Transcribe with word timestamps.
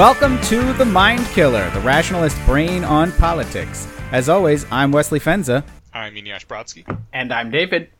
Welcome 0.00 0.40
to 0.44 0.72
The 0.72 0.86
Mind 0.86 1.26
Killer, 1.26 1.68
the 1.72 1.80
rationalist 1.80 2.38
brain 2.46 2.84
on 2.84 3.12
politics. 3.12 3.86
As 4.12 4.30
always, 4.30 4.64
I'm 4.72 4.92
Wesley 4.92 5.20
Fenza. 5.20 5.62
I'm 5.92 6.14
Eneasz 6.14 6.46
Brodsky. 6.46 6.86
And 7.12 7.30
I'm 7.30 7.50
David. 7.50 7.90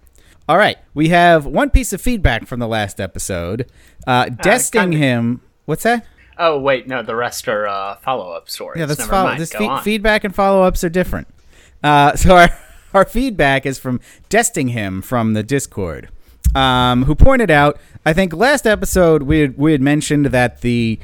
All 0.48 0.56
right, 0.56 0.78
we 0.94 1.10
have 1.10 1.44
one 1.44 1.68
piece 1.68 1.92
of 1.92 2.00
feedback 2.00 2.46
from 2.46 2.58
the 2.58 2.66
last 2.66 3.02
episode. 3.02 3.70
Uh, 4.06 4.30
desting 4.30 4.92
kinda- 4.92 4.96
him. 4.96 5.40
What's 5.66 5.82
that? 5.82 6.06
Oh 6.38 6.58
wait, 6.58 6.88
no, 6.88 7.02
the 7.02 7.14
rest 7.14 7.46
are 7.48 7.66
uh, 7.68 7.96
follow-up 7.96 8.48
stories. 8.48 8.80
Yeah, 8.80 8.86
that's 8.86 9.04
follow. 9.04 9.28
mind. 9.28 9.40
This 9.42 9.52
fe- 9.52 9.80
feedback 9.82 10.24
and 10.24 10.34
follow 10.34 10.62
ups 10.62 10.82
are 10.82 10.88
different. 10.88 11.28
Uh, 11.82 12.16
so 12.16 12.34
our 12.34 12.48
our 12.94 13.04
feedback 13.04 13.66
is 13.66 13.78
from 13.78 14.00
desting 14.30 14.70
him 14.70 15.02
from 15.02 15.34
the 15.34 15.42
Discord, 15.42 16.08
um, 16.54 17.04
who 17.04 17.14
pointed 17.14 17.50
out. 17.50 17.78
I 18.06 18.14
think 18.14 18.32
last 18.32 18.66
episode 18.66 19.24
we 19.24 19.40
had, 19.40 19.58
we 19.58 19.72
had 19.72 19.82
mentioned 19.82 20.26
that 20.26 20.62
the 20.62 20.98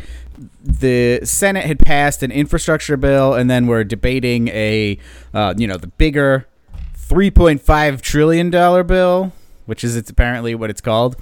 the 0.66 1.20
Senate 1.24 1.64
had 1.64 1.78
passed 1.78 2.22
an 2.22 2.30
infrastructure 2.30 2.96
bill, 2.96 3.34
and 3.34 3.48
then 3.48 3.66
we're 3.66 3.84
debating 3.84 4.48
a 4.48 4.98
uh, 5.32 5.54
you 5.56 5.66
know 5.66 5.76
the 5.76 5.86
bigger 5.86 6.46
three 6.94 7.30
point 7.30 7.62
five 7.62 8.02
trillion 8.02 8.50
dollar 8.50 8.82
bill, 8.82 9.32
which 9.66 9.84
is 9.84 9.96
it's 9.96 10.10
apparently 10.10 10.54
what 10.54 10.70
it's 10.70 10.80
called. 10.80 11.16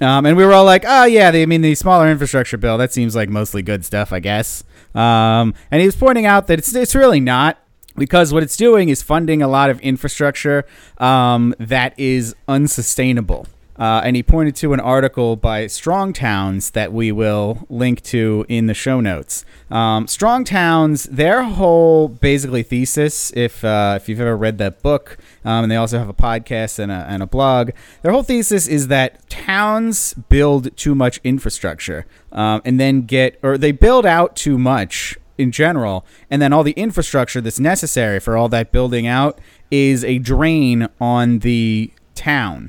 Um, 0.00 0.24
and 0.24 0.36
we 0.36 0.46
were 0.46 0.54
all 0.54 0.64
like, 0.64 0.84
oh, 0.86 1.04
yeah, 1.04 1.28
I 1.28 1.44
mean, 1.44 1.60
the 1.60 1.74
smaller 1.74 2.08
infrastructure 2.10 2.56
bill, 2.56 2.78
that 2.78 2.90
seems 2.90 3.14
like 3.14 3.28
mostly 3.28 3.60
good 3.60 3.84
stuff, 3.84 4.14
I 4.14 4.20
guess. 4.20 4.64
Um, 4.94 5.54
and 5.70 5.80
he 5.80 5.86
was 5.86 5.94
pointing 5.94 6.24
out 6.24 6.46
that 6.46 6.58
it's, 6.58 6.74
it's 6.74 6.94
really 6.94 7.20
not 7.20 7.58
because 7.96 8.32
what 8.32 8.42
it's 8.42 8.56
doing 8.56 8.88
is 8.88 9.02
funding 9.02 9.42
a 9.42 9.48
lot 9.48 9.68
of 9.68 9.78
infrastructure 9.80 10.64
um, 10.98 11.54
that 11.58 11.98
is 11.98 12.34
unsustainable. 12.48 13.46
Uh, 13.80 14.02
and 14.04 14.14
he 14.14 14.22
pointed 14.22 14.54
to 14.54 14.74
an 14.74 14.80
article 14.80 15.36
by 15.36 15.66
Strong 15.66 16.12
Towns 16.12 16.72
that 16.72 16.92
we 16.92 17.10
will 17.10 17.66
link 17.70 18.02
to 18.02 18.44
in 18.46 18.66
the 18.66 18.74
show 18.74 19.00
notes. 19.00 19.46
Um, 19.70 20.06
Strong 20.06 20.44
Towns, 20.44 21.04
their 21.04 21.44
whole 21.44 22.08
basically 22.08 22.62
thesis, 22.62 23.32
if 23.34 23.64
uh, 23.64 23.94
if 23.96 24.06
you've 24.06 24.20
ever 24.20 24.36
read 24.36 24.58
that 24.58 24.82
book, 24.82 25.16
um, 25.46 25.64
and 25.64 25.72
they 25.72 25.76
also 25.76 25.98
have 25.98 26.10
a 26.10 26.14
podcast 26.14 26.78
and 26.78 26.92
a, 26.92 27.06
and 27.08 27.22
a 27.22 27.26
blog, 27.26 27.70
their 28.02 28.12
whole 28.12 28.22
thesis 28.22 28.68
is 28.68 28.88
that 28.88 29.26
towns 29.30 30.12
build 30.28 30.76
too 30.76 30.94
much 30.94 31.18
infrastructure 31.24 32.04
um, 32.32 32.60
and 32.66 32.78
then 32.78 33.02
get, 33.02 33.38
or 33.42 33.56
they 33.56 33.72
build 33.72 34.04
out 34.04 34.36
too 34.36 34.58
much 34.58 35.16
in 35.38 35.50
general, 35.50 36.04
and 36.30 36.42
then 36.42 36.52
all 36.52 36.62
the 36.62 36.72
infrastructure 36.72 37.40
that's 37.40 37.58
necessary 37.58 38.20
for 38.20 38.36
all 38.36 38.50
that 38.50 38.72
building 38.72 39.06
out 39.06 39.40
is 39.70 40.04
a 40.04 40.18
drain 40.18 40.86
on 41.00 41.38
the 41.38 41.90
town 42.14 42.68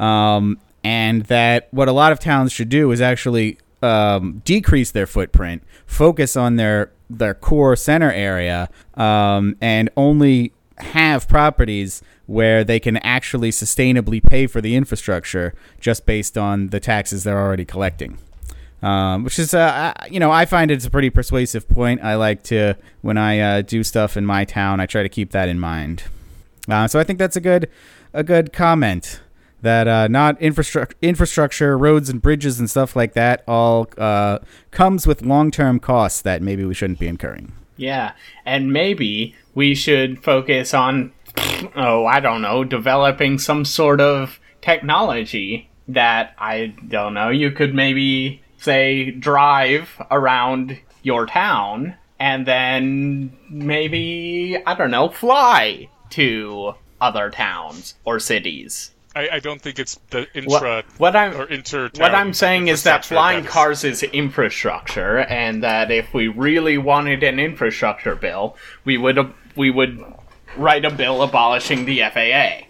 um, 0.00 0.58
and 0.82 1.26
that 1.26 1.68
what 1.70 1.86
a 1.86 1.92
lot 1.92 2.10
of 2.10 2.18
towns 2.18 2.52
should 2.52 2.70
do 2.70 2.90
is 2.90 3.00
actually 3.00 3.58
um, 3.82 4.42
decrease 4.44 4.90
their 4.90 5.06
footprint, 5.06 5.62
focus 5.86 6.36
on 6.36 6.56
their 6.56 6.90
their 7.08 7.34
core 7.34 7.76
center 7.76 8.10
area, 8.10 8.68
um, 8.94 9.56
and 9.60 9.90
only 9.96 10.52
have 10.78 11.28
properties 11.28 12.02
where 12.26 12.64
they 12.64 12.80
can 12.80 12.96
actually 12.98 13.50
sustainably 13.50 14.22
pay 14.22 14.46
for 14.46 14.60
the 14.60 14.76
infrastructure 14.76 15.52
just 15.80 16.06
based 16.06 16.38
on 16.38 16.68
the 16.68 16.80
taxes 16.80 17.24
they're 17.24 17.40
already 17.40 17.64
collecting. 17.64 18.18
Um, 18.82 19.24
which 19.24 19.38
is, 19.38 19.52
uh, 19.52 19.92
you 20.10 20.18
know, 20.20 20.30
I 20.30 20.46
find 20.46 20.70
it's 20.70 20.86
a 20.86 20.90
pretty 20.90 21.10
persuasive 21.10 21.68
point. 21.68 22.02
I 22.02 22.14
like 22.14 22.42
to, 22.44 22.78
when 23.02 23.18
I 23.18 23.38
uh, 23.38 23.62
do 23.62 23.84
stuff 23.84 24.16
in 24.16 24.24
my 24.24 24.46
town, 24.46 24.80
I 24.80 24.86
try 24.86 25.02
to 25.02 25.08
keep 25.10 25.32
that 25.32 25.50
in 25.50 25.60
mind. 25.60 26.04
Uh, 26.66 26.88
so 26.88 26.98
I 26.98 27.04
think 27.04 27.18
that's 27.18 27.36
a 27.36 27.42
good, 27.42 27.68
a 28.14 28.22
good 28.22 28.54
comment 28.54 29.20
that 29.62 29.88
uh, 29.88 30.08
not 30.08 30.40
infrastructure, 30.40 30.96
infrastructure, 31.02 31.76
roads 31.76 32.08
and 32.08 32.20
bridges 32.22 32.58
and 32.58 32.68
stuff 32.68 32.96
like 32.96 33.12
that 33.14 33.42
all 33.46 33.88
uh, 33.98 34.38
comes 34.70 35.06
with 35.06 35.22
long-term 35.22 35.80
costs 35.80 36.22
that 36.22 36.42
maybe 36.42 36.64
we 36.64 36.74
shouldn't 36.74 36.98
be 36.98 37.08
incurring. 37.08 37.52
Yeah, 37.76 38.12
and 38.44 38.72
maybe 38.72 39.34
we 39.54 39.74
should 39.74 40.22
focus 40.22 40.74
on, 40.74 41.12
oh, 41.74 42.06
I 42.06 42.20
don't 42.20 42.42
know, 42.42 42.64
developing 42.64 43.38
some 43.38 43.64
sort 43.64 44.00
of 44.00 44.38
technology 44.60 45.68
that 45.88 46.34
I 46.38 46.74
don't 46.88 47.14
know. 47.14 47.30
You 47.30 47.50
could 47.50 47.74
maybe 47.74 48.42
say 48.58 49.10
drive 49.10 50.00
around 50.10 50.78
your 51.02 51.26
town 51.26 51.96
and 52.18 52.46
then 52.46 53.32
maybe 53.48 54.62
I 54.66 54.74
don't 54.74 54.90
know 54.90 55.08
fly 55.08 55.88
to 56.10 56.74
other 57.00 57.30
towns 57.30 57.94
or 58.04 58.20
cities. 58.20 58.92
I, 59.14 59.28
I 59.32 59.38
don't 59.40 59.60
think 59.60 59.78
it's 59.78 59.98
the 60.10 60.20
What, 60.20 60.34
intra 60.34 60.84
what 60.98 61.16
I'm 61.16 61.34
or 61.34 61.44
inter. 61.46 61.90
what 61.96 62.14
I'm 62.14 62.32
saying 62.32 62.68
is 62.68 62.84
that 62.84 63.04
flying 63.04 63.44
cars 63.44 63.82
is 63.84 64.02
infrastructure, 64.02 65.18
and 65.18 65.62
that 65.62 65.90
if 65.90 66.14
we 66.14 66.28
really 66.28 66.78
wanted 66.78 67.22
an 67.22 67.38
infrastructure 67.40 68.14
bill, 68.14 68.56
we 68.84 68.96
would 68.96 69.18
we 69.56 69.70
would 69.70 70.04
write 70.56 70.84
a 70.84 70.90
bill 70.90 71.22
abolishing 71.22 71.84
the 71.84 72.00
FAA. 72.00 72.66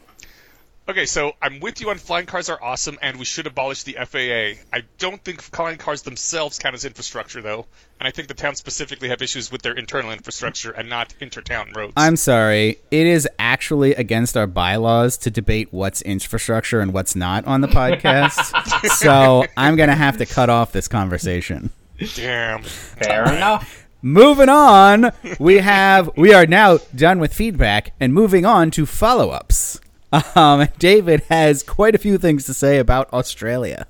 Okay, 0.89 1.07
so 1.07 1.33
I'm 1.41 1.61
with 1.61 1.81
you 1.81 1.91
on 1.91 1.99
flying 1.99 2.27
cars 2.27 2.49
are 2.49 2.61
awesome, 2.61 2.99
and 3.01 3.17
we 3.19 3.25
should 3.25 3.47
abolish 3.47 3.85
the 3.85 3.93
FAA. 3.93 4.61
I 4.77 4.83
don't 4.99 5.23
think 5.23 5.41
flying 5.41 5.79
cars 5.79 6.03
themselves 6.03 6.59
count 6.59 6.75
as 6.75 6.85
infrastructure, 6.85 7.41
though, 7.41 7.67
and 8.01 8.09
I 8.09 8.11
think 8.11 8.27
the 8.27 8.35
towns 8.35 8.59
specifically 8.59 9.09
have 9.11 9.23
issues 9.23 9.53
with 9.53 9.63
their 9.63 9.75
internal 9.75 10.11
infrastructure 10.11 10.73
and 10.73 10.89
not 10.89 11.15
intertown 11.21 11.71
roads. 11.77 11.93
I'm 11.97 12.17
sorry, 12.17 12.81
it 12.91 13.07
is 13.07 13.29
actually 13.39 13.95
against 13.95 14.37
our 14.37 14.49
bylaws 14.49 15.17
to 15.19 15.31
debate 15.31 15.69
what's 15.71 16.03
infrastructure 16.03 16.81
and 16.81 16.93
what's 16.93 17.15
not 17.15 17.45
on 17.45 17.61
the 17.61 17.69
podcast. 17.81 18.89
so 18.97 19.45
I'm 19.57 19.77
gonna 19.77 19.95
have 19.95 20.17
to 20.19 20.27
cut 20.27 20.51
off 20.51 20.73
this 20.73 20.89
conversation. 20.89 21.71
Damn. 22.15 22.63
Fair 22.65 23.33
enough. 23.33 23.87
Moving 24.03 24.49
on, 24.49 25.13
we 25.39 25.59
have 25.59 26.11
we 26.17 26.33
are 26.33 26.47
now 26.47 26.79
done 26.97 27.21
with 27.21 27.33
feedback 27.35 27.93
and 28.01 28.13
moving 28.13 28.45
on 28.45 28.73
to 28.73 28.87
follow-ups. 28.87 29.79
Um, 30.35 30.67
David 30.79 31.23
has 31.29 31.63
quite 31.63 31.95
a 31.95 31.99
few 31.99 32.19
things 32.19 32.45
to 32.47 32.55
say 32.55 32.79
about 32.79 33.13
Australia. 33.13 33.87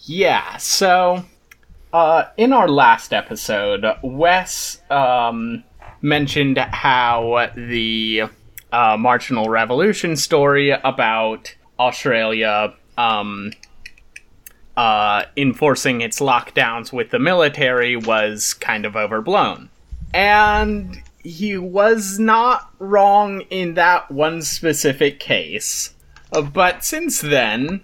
Yeah. 0.00 0.56
So, 0.58 1.24
uh, 1.92 2.24
in 2.36 2.52
our 2.52 2.68
last 2.68 3.12
episode, 3.12 3.84
Wes 4.02 4.80
um, 4.90 5.64
mentioned 6.00 6.58
how 6.58 7.50
the 7.56 8.24
uh, 8.72 8.96
marginal 8.96 9.48
revolution 9.48 10.16
story 10.16 10.70
about 10.70 11.54
Australia 11.78 12.74
um, 12.98 13.52
uh, 14.76 15.24
enforcing 15.36 16.00
its 16.00 16.20
lockdowns 16.20 16.92
with 16.92 17.10
the 17.10 17.18
military 17.18 17.96
was 17.96 18.54
kind 18.54 18.84
of 18.84 18.96
overblown. 18.96 19.70
And 20.12 21.02
he 21.24 21.56
was 21.56 22.18
not 22.18 22.70
wrong 22.78 23.40
in 23.50 23.74
that 23.74 24.10
one 24.10 24.42
specific 24.42 25.18
case. 25.18 25.94
Uh, 26.30 26.42
But 26.42 26.84
since 26.84 27.20
then, 27.20 27.80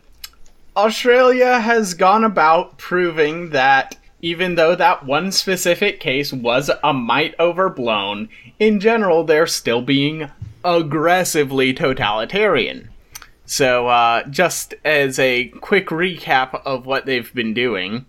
Australia 0.77 1.59
has 1.61 1.95
gone 1.95 2.23
about 2.23 2.79
proving 2.79 3.51
that 3.51 3.97
even 4.23 4.55
though 4.55 4.75
that 4.75 5.07
one 5.07 5.33
specific 5.33 5.99
case 5.99 6.33
was 6.33 6.71
a 6.85 6.93
mite 6.93 7.35
overblown, 7.41 8.29
in 8.59 8.79
general 8.79 9.25
they're 9.25 9.47
still 9.47 9.81
being 9.81 10.31
aggressively 10.63 11.73
totalitarian. 11.73 12.91
So, 13.47 13.89
uh, 13.89 14.25
just 14.29 14.75
as 14.85 15.19
a 15.19 15.49
quick 15.49 15.89
recap 15.89 16.61
of 16.65 16.87
what 16.87 17.07
they've 17.07 17.33
been 17.35 17.55
doing, 17.55 18.05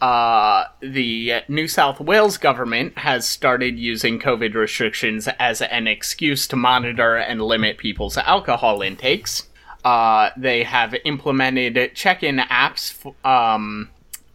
uh, 0.00 0.64
the 0.80 1.42
New 1.48 1.68
South 1.68 2.00
Wales 2.00 2.38
government 2.38 2.96
has 2.98 3.28
started 3.28 3.78
using 3.78 4.18
COVID 4.18 4.54
restrictions 4.54 5.28
as 5.38 5.60
an 5.60 5.86
excuse 5.86 6.46
to 6.48 6.56
monitor 6.56 7.16
and 7.16 7.42
limit 7.42 7.76
people's 7.76 8.16
alcohol 8.16 8.80
intakes. 8.80 9.48
Uh, 9.84 10.30
they 10.36 10.62
have 10.62 10.94
implemented 11.04 11.94
check-in 11.94 12.38
apps 12.38 13.06
f- 13.06 13.24
um, 13.24 13.90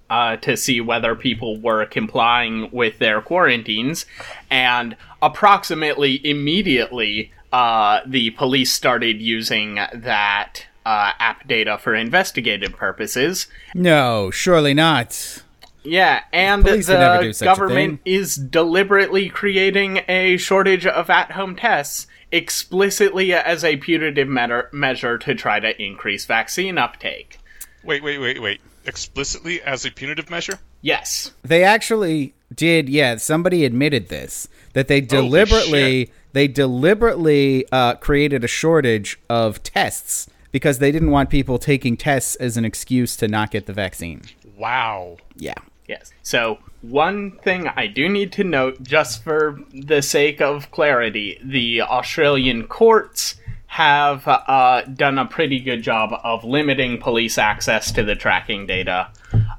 uh, 0.09 0.37
to 0.37 0.55
see 0.55 0.81
whether 0.81 1.15
people 1.15 1.59
were 1.59 1.85
complying 1.85 2.69
with 2.71 2.99
their 2.99 3.21
quarantines, 3.21 4.05
and 4.51 4.95
approximately 5.21 6.21
immediately, 6.27 7.31
uh, 7.51 8.01
the 8.05 8.29
police 8.31 8.71
started 8.71 9.19
using 9.19 9.75
that 9.93 10.65
uh, 10.85 11.11
app 11.17 11.47
data 11.47 11.77
for 11.79 11.95
investigative 11.95 12.73
purposes. 12.73 13.47
No, 13.73 14.29
surely 14.29 14.73
not. 14.73 15.43
Yeah, 15.85 16.23
and 16.33 16.63
Police 16.63 16.87
would 16.87 16.99
never 16.99 17.21
do 17.21 17.27
the 17.29 17.33
such 17.33 17.45
a 17.45 17.49
government 17.49 18.01
is 18.05 18.35
deliberately 18.35 19.29
creating 19.29 20.01
a 20.07 20.37
shortage 20.37 20.85
of 20.85 21.09
at-home 21.09 21.55
tests 21.55 22.07
explicitly 22.31 23.33
as 23.33 23.63
a 23.63 23.77
punitive 23.77 24.27
measure, 24.27 24.69
measure 24.73 25.17
to 25.17 25.35
try 25.35 25.59
to 25.59 25.81
increase 25.81 26.25
vaccine 26.25 26.77
uptake. 26.77 27.39
Wait, 27.83 28.03
wait, 28.03 28.19
wait, 28.19 28.41
wait. 28.41 28.61
Explicitly 28.85 29.61
as 29.61 29.85
a 29.85 29.91
punitive 29.91 30.29
measure? 30.29 30.59
Yes. 30.81 31.31
They 31.43 31.63
actually 31.63 32.33
did. 32.53 32.89
Yeah, 32.89 33.15
somebody 33.17 33.65
admitted 33.65 34.09
this 34.09 34.47
that 34.73 34.87
they 34.87 35.01
deliberately 35.01 36.11
they 36.33 36.47
deliberately 36.47 37.65
uh, 37.71 37.95
created 37.95 38.43
a 38.43 38.47
shortage 38.47 39.17
of 39.29 39.63
tests 39.63 40.29
because 40.51 40.79
they 40.79 40.91
didn't 40.91 41.11
want 41.11 41.29
people 41.29 41.57
taking 41.57 41.97
tests 41.97 42.35
as 42.35 42.57
an 42.57 42.65
excuse 42.65 43.15
to 43.17 43.27
not 43.27 43.51
get 43.51 43.65
the 43.65 43.73
vaccine. 43.73 44.21
Wow. 44.57 45.17
Yeah. 45.35 45.55
Yes. 45.87 46.11
So 46.23 46.59
one 46.81 47.31
thing 47.31 47.67
I 47.67 47.87
do 47.87 48.09
need 48.09 48.31
to 48.33 48.43
note, 48.43 48.81
just 48.83 49.23
for 49.23 49.59
the 49.73 50.01
sake 50.01 50.41
of 50.41 50.71
clarity, 50.71 51.39
the 51.43 51.81
Australian 51.81 52.67
courts 52.67 53.35
have 53.67 54.27
uh, 54.27 54.83
done 54.83 55.17
a 55.17 55.25
pretty 55.25 55.59
good 55.59 55.81
job 55.81 56.17
of 56.23 56.43
limiting 56.43 56.97
police 56.97 57.37
access 57.37 57.91
to 57.91 58.03
the 58.03 58.15
tracking 58.15 58.65
data. 58.65 59.09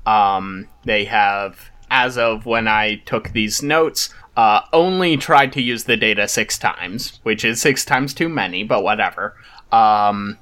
Um, 0.07 0.69
they 0.85 1.05
have, 1.05 1.71
as 1.91 2.17
of 2.17 2.47
when 2.47 2.67
I 2.67 2.97
took 3.05 3.31
these 3.31 3.63
notes, 3.63 4.09
uh, 4.37 4.63
only 4.73 5.17
tried 5.17 5.53
to 5.53 5.63
use 5.63 5.85
the 5.85 5.97
data 5.97 6.29
six 6.29 6.59
times, 6.59 7.21
which 7.25 7.45
is 7.45 7.61
six 7.61 7.85
times 7.85 8.15
too 8.15 8.29
many, 8.29 8.65
but 8.65 8.83
whatever. 8.83 9.37
Um, 9.73 10.39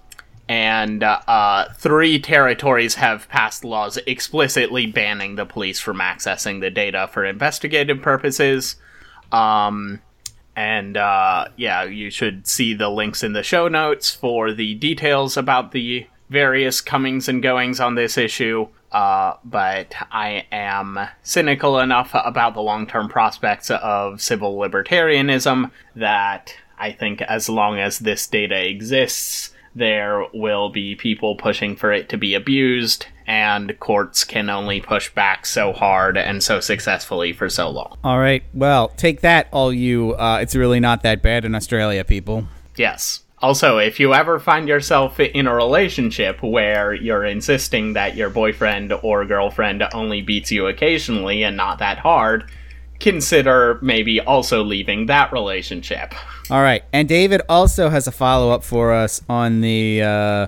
and 0.48 1.02
uh, 1.02 1.20
uh, 1.26 1.72
three 1.74 2.18
territories 2.18 2.96
have 2.96 3.28
passed 3.28 3.64
laws 3.64 3.98
explicitly 4.06 4.86
banning 4.86 5.36
the 5.36 5.46
police 5.46 5.80
from 5.80 5.98
accessing 5.98 6.60
the 6.60 6.70
data 6.70 7.08
for 7.10 7.24
investigative 7.24 8.02
purposes. 8.02 8.76
Um, 9.32 10.00
and 10.54 10.96
uh, 10.96 11.46
yeah, 11.56 11.84
you 11.84 12.10
should 12.10 12.46
see 12.46 12.74
the 12.74 12.90
links 12.90 13.22
in 13.22 13.32
the 13.32 13.42
show 13.42 13.68
notes 13.68 14.14
for 14.14 14.52
the 14.52 14.74
details 14.74 15.36
about 15.36 15.72
the 15.72 16.06
various 16.28 16.80
comings 16.80 17.28
and 17.28 17.42
goings 17.42 17.80
on 17.80 17.94
this 17.94 18.18
issue. 18.18 18.68
Uh, 18.92 19.36
but 19.44 19.94
I 20.12 20.46
am 20.52 21.08
cynical 21.22 21.80
enough 21.80 22.10
about 22.14 22.54
the 22.54 22.60
long 22.60 22.86
term 22.86 23.08
prospects 23.08 23.70
of 23.70 24.20
civil 24.20 24.56
libertarianism 24.56 25.70
that 25.96 26.54
I 26.78 26.92
think 26.92 27.22
as 27.22 27.48
long 27.48 27.78
as 27.78 27.98
this 27.98 28.26
data 28.26 28.68
exists, 28.68 29.53
there 29.74 30.24
will 30.32 30.70
be 30.70 30.94
people 30.94 31.36
pushing 31.36 31.76
for 31.76 31.92
it 31.92 32.08
to 32.10 32.16
be 32.16 32.34
abused, 32.34 33.06
and 33.26 33.78
courts 33.80 34.24
can 34.24 34.48
only 34.50 34.80
push 34.80 35.12
back 35.12 35.46
so 35.46 35.72
hard 35.72 36.16
and 36.16 36.42
so 36.42 36.60
successfully 36.60 37.32
for 37.32 37.48
so 37.48 37.70
long. 37.70 37.96
All 38.04 38.18
right. 38.18 38.42
Well, 38.52 38.88
take 38.88 39.20
that, 39.22 39.48
all 39.50 39.72
you. 39.72 40.14
Uh, 40.14 40.38
it's 40.40 40.54
really 40.54 40.80
not 40.80 41.02
that 41.02 41.22
bad 41.22 41.44
in 41.44 41.54
Australia, 41.54 42.04
people. 42.04 42.46
Yes. 42.76 43.20
Also, 43.42 43.78
if 43.78 44.00
you 44.00 44.14
ever 44.14 44.38
find 44.38 44.68
yourself 44.68 45.20
in 45.20 45.46
a 45.46 45.54
relationship 45.54 46.42
where 46.42 46.94
you're 46.94 47.26
insisting 47.26 47.92
that 47.92 48.16
your 48.16 48.30
boyfriend 48.30 48.92
or 49.02 49.24
girlfriend 49.26 49.82
only 49.92 50.22
beats 50.22 50.50
you 50.50 50.66
occasionally 50.66 51.42
and 51.42 51.56
not 51.56 51.78
that 51.80 51.98
hard, 51.98 52.50
consider 53.04 53.78
maybe 53.82 54.18
also 54.18 54.64
leaving 54.64 55.04
that 55.06 55.30
relationship. 55.30 56.14
All 56.50 56.62
right. 56.62 56.82
And 56.90 57.06
David 57.06 57.42
also 57.50 57.90
has 57.90 58.06
a 58.06 58.10
follow 58.10 58.50
up 58.50 58.64
for 58.64 58.94
us 58.94 59.20
on 59.28 59.60
the 59.60 60.00
uh, 60.00 60.46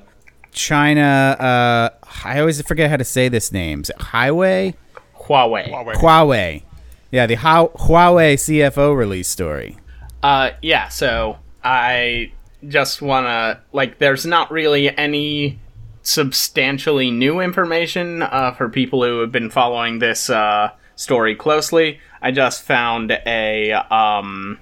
China. 0.53 1.37
Uh, 1.39 1.91
I 2.25 2.41
always 2.41 2.61
forget 2.63 2.89
how 2.89 2.97
to 2.97 3.05
say 3.05 3.29
this 3.29 3.53
name. 3.53 3.83
Is 3.83 3.91
it 3.91 4.01
Highway? 4.01 4.75
Huawei. 5.15 5.71
Huawei. 5.71 5.95
Huawei. 5.97 6.63
Yeah, 7.11 7.27
the 7.27 7.37
Huawei 7.37 8.35
CFO 8.35 8.97
release 8.97 9.29
story. 9.29 9.77
Uh, 10.23 10.53
yeah, 10.63 10.89
so 10.89 11.37
I 11.63 12.33
just 12.67 13.03
wanna, 13.03 13.61
like, 13.73 13.99
there's 13.99 14.25
not 14.25 14.51
really 14.51 14.97
any 14.97 15.61
substantially 16.03 17.11
new 17.11 17.41
information 17.41 18.23
uh, 18.23 18.53
for 18.53 18.71
people 18.71 19.05
who 19.05 19.21
have 19.21 19.31
been 19.31 19.51
following 19.51 19.99
this 19.99 20.31
uh, 20.31 20.71
story 20.95 21.35
closely. 21.37 22.01
I 22.27 22.33
just 22.33 22.65
found 22.65 23.13
a, 23.25 23.71
um, 23.73 24.59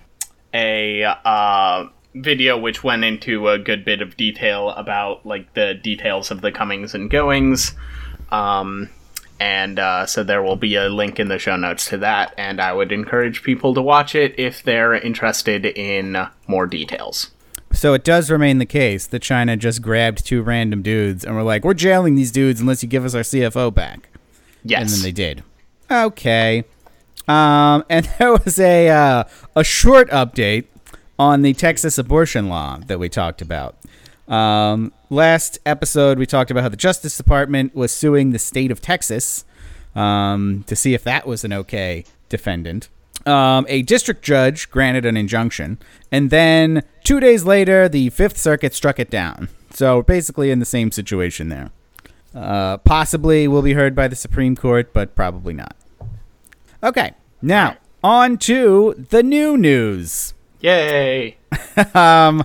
a, 0.53 1.03
uh, 1.03 1.87
video 2.15 2.59
which 2.59 2.85
went 2.85 3.05
into 3.05 3.49
a 3.49 3.59
good 3.59 3.87
bit 3.87 4.03
of 4.03 4.19
detail 4.19 4.69
about, 4.69 5.25
like, 5.25 5.55
the 5.55 5.73
details 5.73 6.31
of 6.31 6.43
the 6.43 6.53
comings 6.53 6.95
and 6.95 7.11
goings. 7.11 7.75
Um, 8.31 8.91
and 9.41 9.79
uh, 9.79 10.05
so 10.05 10.23
there 10.23 10.43
will 10.43 10.57
be 10.57 10.75
a 10.75 10.91
link 10.91 11.19
in 11.19 11.29
the 11.29 11.39
show 11.39 11.57
notes 11.57 11.89
to 11.89 11.97
that, 11.97 12.35
and 12.37 12.61
I 12.61 12.75
would 12.75 12.93
encourage 12.93 13.43
people 13.43 13.73
to 13.73 13.81
watch 13.81 14.15
it 14.15 14.39
if 14.39 14.63
they're 14.63 14.93
interested 14.93 15.65
in 15.65 16.19
more 16.47 16.67
details. 16.67 17.31
So 17.73 17.95
it 17.95 18.05
does 18.05 18.31
remain 18.31 18.59
the 18.59 18.67
case 18.67 19.07
that 19.07 19.23
China 19.23 19.57
just 19.57 19.81
grabbed 19.81 20.27
two 20.27 20.43
random 20.43 20.83
dudes 20.83 21.25
and 21.25 21.35
were 21.35 21.43
like, 21.43 21.65
"We're 21.65 21.73
jailing 21.73 22.15
these 22.15 22.31
dudes 22.31 22.61
unless 22.61 22.83
you 22.83 22.91
give 22.91 23.07
us 23.07 23.15
our 23.15 23.23
CFO 23.23 23.71
back." 23.71 24.11
Yes. 24.65 24.83
And 24.83 24.91
then 24.91 25.01
they 25.01 25.13
did. 25.13 25.43
Okay. 25.91 26.65
Um, 27.29 27.85
and 27.91 28.09
there 28.19 28.33
was 28.33 28.59
a 28.59 28.89
uh, 28.89 29.25
a 29.57 29.65
short 29.65 30.09
update 30.11 30.67
on 31.19 31.43
the 31.43 31.55
Texas 31.55 31.99
abortion 31.99 32.49
law 32.49 32.79
that 32.87 32.99
we 32.99 33.09
talked 33.09 33.41
about. 33.41 33.77
Um, 34.27 34.93
last 35.11 35.59
episode, 35.67 36.19
we 36.19 36.27
talked 36.27 36.51
about 36.51 36.63
how 36.63 36.69
the 36.69 36.77
Justice 36.77 37.17
Department 37.17 37.75
was 37.75 37.93
suing 37.93 38.31
the 38.31 38.39
state 38.39 38.71
of 38.71 38.81
Texas 38.81 39.45
um, 39.95 40.65
to 40.67 40.75
see 40.75 40.95
if 40.95 41.05
that 41.05 41.27
was 41.27 41.45
an 41.45 41.53
okay 41.53 42.05
defendant. 42.29 42.89
Um, 43.27 43.65
a 43.69 43.83
district 43.83 44.23
judge 44.23 44.71
granted 44.71 45.07
an 45.07 45.17
injunction, 45.17 45.79
and 46.11 46.31
then 46.31 46.83
two 47.05 47.21
days 47.21 47.45
later, 47.45 47.89
the 47.89 48.11
Fifth 48.11 48.37
Circuit 48.37 48.75
struck 48.75 48.99
it 48.99 49.11
down. 49.11 49.49
So 49.71 50.03
basically, 50.03 50.51
in 50.51 50.59
the 50.59 50.67
same 50.67 50.91
situation 50.91 51.49
there. 51.49 51.71
Uh, 52.35 52.79
possibly 52.79 53.47
will 53.47 53.63
be 53.63 53.75
heard 53.75 53.95
by 53.95 54.09
the 54.09 54.17
Supreme 54.17 54.57
Court, 54.57 54.93
but 54.93 55.15
probably 55.15 55.55
not. 55.55 55.77
Okay, 56.85 57.15
now 57.41 57.79
on 58.03 58.37
to 58.37 59.07
the 59.09 59.23
new 59.23 59.57
news. 59.57 60.35
Yay! 60.61 61.39
um, 61.95 62.45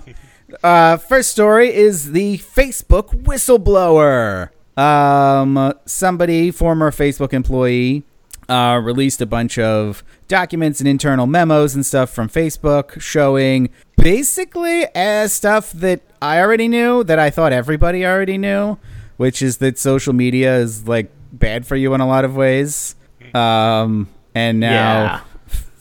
uh, 0.64 0.96
first 0.96 1.30
story 1.30 1.74
is 1.74 2.12
the 2.12 2.38
Facebook 2.38 3.24
whistleblower. 3.24 4.48
Um, 4.78 5.74
somebody, 5.84 6.50
former 6.50 6.90
Facebook 6.90 7.34
employee, 7.34 8.04
uh, 8.48 8.80
released 8.82 9.20
a 9.20 9.26
bunch 9.26 9.58
of 9.58 10.02
documents 10.26 10.80
and 10.80 10.88
internal 10.88 11.26
memos 11.26 11.74
and 11.74 11.84
stuff 11.84 12.08
from 12.08 12.30
Facebook 12.30 12.98
showing 12.98 13.68
basically 13.98 14.86
as 14.94 15.34
stuff 15.34 15.70
that 15.72 16.00
I 16.22 16.40
already 16.40 16.66
knew, 16.66 17.04
that 17.04 17.18
I 17.18 17.28
thought 17.28 17.52
everybody 17.52 18.06
already 18.06 18.38
knew, 18.38 18.78
which 19.18 19.42
is 19.42 19.58
that 19.58 19.78
social 19.78 20.14
media 20.14 20.56
is 20.56 20.88
like 20.88 21.10
bad 21.30 21.66
for 21.66 21.76
you 21.76 21.92
in 21.92 22.00
a 22.00 22.08
lot 22.08 22.24
of 22.24 22.34
ways. 22.34 22.94
Um, 23.34 24.08
and 24.34 24.60
now 24.60 25.02
Yeah. 25.02 25.20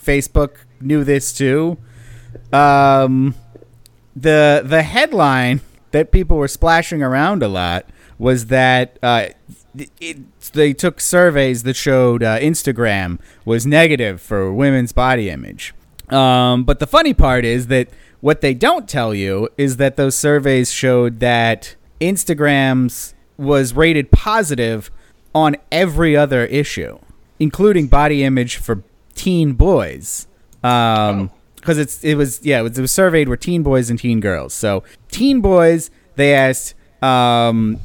Facebook 0.04 0.52
knew 0.82 1.04
this 1.04 1.34
too. 1.34 1.78
Um, 2.52 3.36
the 4.16 4.62
the 4.66 4.84
headline 4.84 5.62
that 5.92 6.12
people 6.12 6.38
were 6.38 6.48
splashing 6.48 7.02
around 7.04 7.42
a 7.44 7.48
lot 7.48 7.86
was 8.18 8.48
that 8.48 8.98
uh, 9.02 9.28
it, 10.00 10.18
they 10.54 10.74
took 10.74 11.00
surveys 11.00 11.64
that 11.64 11.76
showed 11.76 12.22
uh, 12.24 12.38
Instagram 12.40 13.20
was 13.46 13.66
negative 13.66 14.22
for 14.22 14.52
women's 14.54 14.92
body 14.92 15.30
image. 15.30 15.74
Um, 16.10 16.64
but 16.64 16.80
the 16.80 16.88
funny 16.88 17.14
part 17.14 17.46
is 17.46 17.68
that 17.68 17.90
what 18.20 18.42
they 18.42 18.54
don't 18.54 18.90
tell 18.90 19.14
you 19.14 19.48
is 19.58 19.78
that 19.78 19.96
those 19.96 20.16
surveys 20.16 20.72
showed 20.72 21.20
that 21.20 21.76
Instagram's 22.02 23.14
was 23.38 23.74
rated 23.74 24.12
positive 24.12 24.92
on 25.34 25.56
every 25.72 26.16
other 26.18 26.46
issue, 26.46 27.00
including 27.40 27.88
body 27.88 28.24
image 28.24 28.58
for 28.58 28.84
teen 29.16 29.54
boys. 29.54 30.28
Um, 30.64 31.32
because 31.56 31.78
it's 31.78 32.04
it 32.06 32.16
was 32.16 32.44
yeah 32.46 32.60
it 32.60 32.64
was, 32.64 32.78
it 32.78 32.82
was 32.82 32.92
surveyed 32.92 33.28
were 33.28 33.38
teen 33.38 33.64
boys 33.64 33.90
and 33.90 34.00
teen 34.00 34.20
girls. 34.20 34.54
So 34.54 34.84
teen 35.10 35.42
boys 35.42 35.92
they 36.16 36.34
asked 36.34 36.74
um 37.02 37.80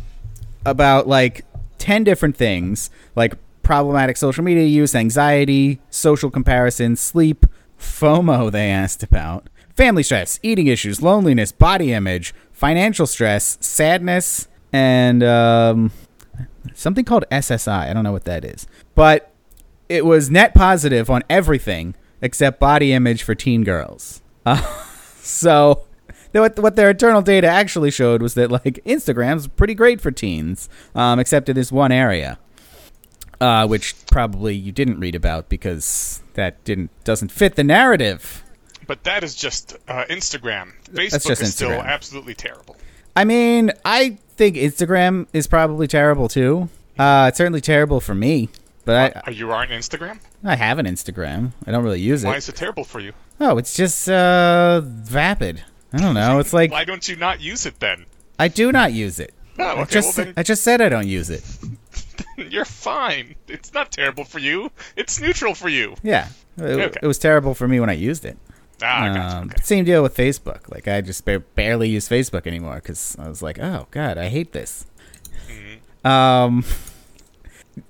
about 0.65 1.07
like 1.07 1.45
10 1.79 2.05
different 2.05 2.37
things 2.37 2.89
like 3.15 3.35
problematic 3.63 4.17
social 4.17 4.45
media 4.45 4.65
use, 4.65 4.95
anxiety, 4.95 5.81
social 5.91 6.31
comparison, 6.31 6.97
sleep, 6.97 7.47
FOMO 7.79 8.51
they 8.51 8.71
asked 8.71 9.03
about, 9.03 9.49
family 9.77 10.03
stress, 10.03 10.39
eating 10.43 10.67
issues, 10.67 11.03
loneliness, 11.03 11.53
body 11.53 11.93
image, 11.93 12.35
financial 12.53 13.07
stress, 13.07 13.59
sadness, 13.61 14.49
and 14.73 15.23
um, 15.23 15.91
something 16.75 17.05
called 17.05 17.25
SSI. 17.31 17.91
I 17.91 17.93
don't 17.93 18.05
know 18.05 18.13
what 18.13 18.25
that 18.25 18.45
is. 18.45 18.67
But 18.95 19.34
it 19.89 20.05
was 20.05 20.31
net 20.31 20.55
positive 20.55 21.11
on 21.11 21.23
everything 21.29 21.95
except 22.21 22.59
body 22.59 22.93
image 22.93 23.23
for 23.23 23.35
teen 23.35 23.65
girls. 23.65 24.21
Uh, 24.47 24.61
so 25.23 25.87
what, 26.33 26.59
what 26.59 26.77
their 26.77 26.91
internal 26.91 27.23
data 27.23 27.47
actually 27.47 27.91
showed 27.91 28.21
was 28.21 28.35
that 28.35 28.51
like 28.51 28.81
Instagram's 28.85 29.47
pretty 29.49 29.75
great 29.75 30.01
for 30.01 30.11
teens, 30.11 30.69
um, 30.95 31.19
except 31.19 31.49
in 31.49 31.57
this 31.57 31.73
one 31.73 31.93
area, 31.93 32.39
uh, 33.41 33.67
which 33.67 33.95
probably 34.09 34.55
you 34.55 34.73
didn't 34.73 35.01
read 35.01 35.15
about 35.15 35.49
because 35.49 36.23
that 36.35 36.63
didn't 36.65 36.91
doesn't 37.05 37.31
fit 37.31 37.55
the 37.57 37.65
narrative. 37.65 38.45
But 38.87 39.05
that 39.05 39.25
is 39.25 39.35
just 39.35 39.77
uh, 39.89 40.05
Instagram. 40.11 40.73
Facebook 40.93 41.11
That's 41.11 41.25
just 41.25 41.43
is 41.43 41.55
still 41.55 41.81
absolutely 41.81 42.35
terrible. 42.35 42.77
I 43.17 43.25
mean, 43.25 43.73
I 43.85 44.19
think 44.37 44.57
Instagram 44.57 45.27
is 45.33 45.47
probably 45.47 45.87
terrible 45.87 46.29
too. 46.29 46.69
Uh, 46.99 47.27
it's 47.29 47.39
certainly 47.39 47.61
terrible 47.61 48.01
for 48.01 48.15
me, 48.15 48.49
but 48.85 49.27
Are 49.27 49.33
you 49.33 49.51
on 49.53 49.69
Instagram? 49.69 50.19
I 50.45 50.53
I 50.53 50.57
have 50.57 50.79
an 50.79 50.87
Instagram. 50.87 51.53
I 51.67 51.71
don't 51.73 51.85
really 51.85 52.01
use 52.01 52.25
it. 52.25 52.29
Why 52.29 52.37
is 52.37 52.49
it 52.49 52.57
terrible 52.57 52.85
for 52.85 53.01
you? 53.01 53.13
Oh, 53.41 53.59
it's 53.59 53.75
just 53.75 54.09
uh 54.09 54.81
vapid. 54.85 55.63
I 55.93 55.99
don't 55.99 56.15
know. 56.15 56.39
It's 56.39 56.53
like 56.53 56.71
Why 56.71 56.85
don't 56.85 57.07
you 57.09 57.17
not 57.17 57.41
use 57.41 57.67
it 57.67 57.81
then? 57.81 58.07
I 58.39 58.49
do 58.49 58.73
not 58.73 58.93
use 58.93 59.19
it. 59.21 59.33
Oh, 59.57 59.83
I 59.83 59.85
just 59.85 60.17
well 60.19 60.27
then, 60.27 60.35
I 60.37 60.43
just 60.43 60.65
said 60.65 60.81
I 60.81 60.89
don't 60.89 61.07
use 61.07 61.31
it. 61.31 61.45
You're 62.37 62.65
fine. 62.65 63.37
It's 63.47 63.73
not 63.73 63.93
terrible 63.93 64.25
for 64.25 64.41
you. 64.41 64.71
It's 64.97 65.21
neutral 65.21 65.55
for 65.55 65.69
you. 65.69 65.95
Yeah, 66.03 66.27
it, 66.59 66.63
Okay. 66.63 66.99
it 67.01 67.07
was 67.07 67.19
terrible 67.19 67.55
for 67.55 67.69
me 67.69 67.79
when 67.79 67.89
I 67.89 67.93
used 67.93 68.25
it. 68.25 68.37
Ah, 68.83 69.13
gotcha. 69.15 69.37
Um, 69.37 69.45
Okay. 69.51 69.63
Same 69.63 69.85
deal 69.85 70.03
with 70.03 70.17
Facebook. 70.17 70.69
Like 70.69 70.89
I 70.89 71.01
just 71.03 71.25
ba- 71.25 71.39
barely 71.55 71.89
use 71.89 72.09
Facebook 72.09 72.49
anymore 72.49 72.75
because 72.77 73.17
I 73.17 73.29
was 73.29 73.43
like, 73.43 73.61
oh 73.61 73.87
god, 73.93 74.19
I 74.19 74.27
hate 74.29 74.51
this. 74.53 74.87
Mm-hmm. 75.49 76.07
Um, 76.09 76.65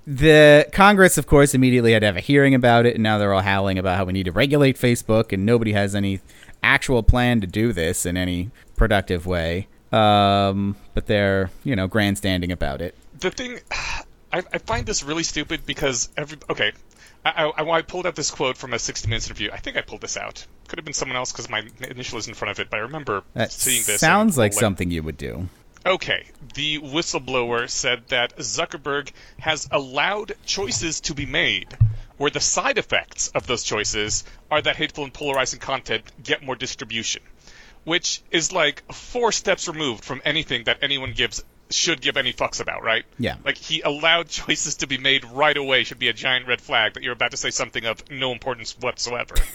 the 0.07 0.67
Congress, 0.71 1.17
of 1.17 1.27
course, 1.27 1.53
immediately 1.53 1.93
had 1.93 1.99
to 1.99 2.05
have 2.07 2.17
a 2.17 2.21
hearing 2.21 2.55
about 2.55 2.85
it, 2.85 2.95
and 2.95 3.03
now 3.03 3.17
they're 3.17 3.33
all 3.33 3.41
howling 3.41 3.77
about 3.77 3.97
how 3.97 4.05
we 4.05 4.13
need 4.13 4.25
to 4.25 4.31
regulate 4.31 4.77
Facebook, 4.77 5.31
and 5.31 5.45
nobody 5.45 5.73
has 5.73 5.95
any 5.95 6.21
actual 6.63 7.03
plan 7.03 7.41
to 7.41 7.47
do 7.47 7.71
this 7.73 8.05
in 8.05 8.17
any 8.17 8.49
productive 8.75 9.25
way. 9.25 9.67
Um, 9.91 10.75
but 10.93 11.05
they're 11.05 11.51
you 11.63 11.75
know 11.75 11.87
grandstanding 11.87 12.51
about 12.51 12.81
it. 12.81 12.95
the 13.19 13.31
thing 13.31 13.59
I, 14.33 14.43
I 14.51 14.57
find 14.57 14.85
this 14.85 15.03
really 15.03 15.23
stupid 15.23 15.65
because 15.65 16.09
every 16.17 16.37
okay 16.49 16.73
I, 17.23 17.51
I, 17.55 17.69
I 17.77 17.81
pulled 17.83 18.05
out 18.05 18.15
this 18.15 18.29
quote 18.31 18.57
from 18.57 18.73
a 18.73 18.79
60 18.79 19.07
minutes 19.07 19.27
interview 19.27 19.51
i 19.53 19.57
think 19.57 19.77
i 19.77 19.81
pulled 19.81 20.01
this 20.01 20.17
out 20.17 20.45
could 20.67 20.79
have 20.79 20.85
been 20.85 20.93
someone 20.93 21.15
else 21.15 21.31
because 21.31 21.49
my 21.49 21.63
initial 21.87 22.17
is 22.17 22.27
in 22.27 22.33
front 22.33 22.51
of 22.51 22.59
it 22.59 22.69
but 22.69 22.77
i 22.77 22.81
remember 22.81 23.23
That 23.35 23.51
seeing 23.53 23.83
this 23.85 24.01
sounds 24.01 24.35
and, 24.35 24.39
like 24.39 24.53
something 24.53 24.91
you 24.91 25.01
would 25.03 25.17
do. 25.17 25.47
Okay 25.85 26.25
the 26.53 26.79
whistleblower 26.79 27.69
said 27.69 28.07
that 28.07 28.35
zuckerberg 28.37 29.11
has 29.39 29.67
allowed 29.71 30.33
choices 30.45 31.01
to 31.01 31.13
be 31.13 31.25
made 31.25 31.67
where 32.17 32.31
the 32.31 32.39
side 32.39 32.77
effects 32.77 33.27
of 33.29 33.45
those 33.45 33.63
choices 33.63 34.23
are 34.49 34.61
that 34.61 34.75
hateful 34.75 35.03
and 35.03 35.13
polarizing 35.13 35.59
content 35.59 36.03
get 36.23 36.43
more 36.43 36.55
distribution 36.55 37.21
which 37.83 38.21
is 38.31 38.51
like 38.51 38.91
four 38.91 39.31
steps 39.31 39.67
removed 39.67 40.03
from 40.03 40.21
anything 40.25 40.63
that 40.65 40.79
anyone 40.81 41.13
gives 41.13 41.43
should 41.69 42.01
give 42.01 42.17
any 42.17 42.33
fucks 42.33 42.61
about, 42.61 42.83
right? 42.83 43.05
Yeah. 43.17 43.37
Like 43.43 43.57
he 43.57 43.81
allowed 43.81 44.27
choices 44.29 44.75
to 44.77 44.87
be 44.87 44.97
made 44.97 45.25
right 45.25 45.55
away 45.55 45.83
should 45.83 45.99
be 45.99 46.09
a 46.09 46.13
giant 46.13 46.47
red 46.47 46.61
flag 46.61 46.93
that 46.93 47.03
you're 47.03 47.13
about 47.13 47.31
to 47.31 47.37
say 47.37 47.51
something 47.51 47.85
of 47.85 48.09
no 48.09 48.31
importance 48.31 48.75
whatsoever. 48.79 49.35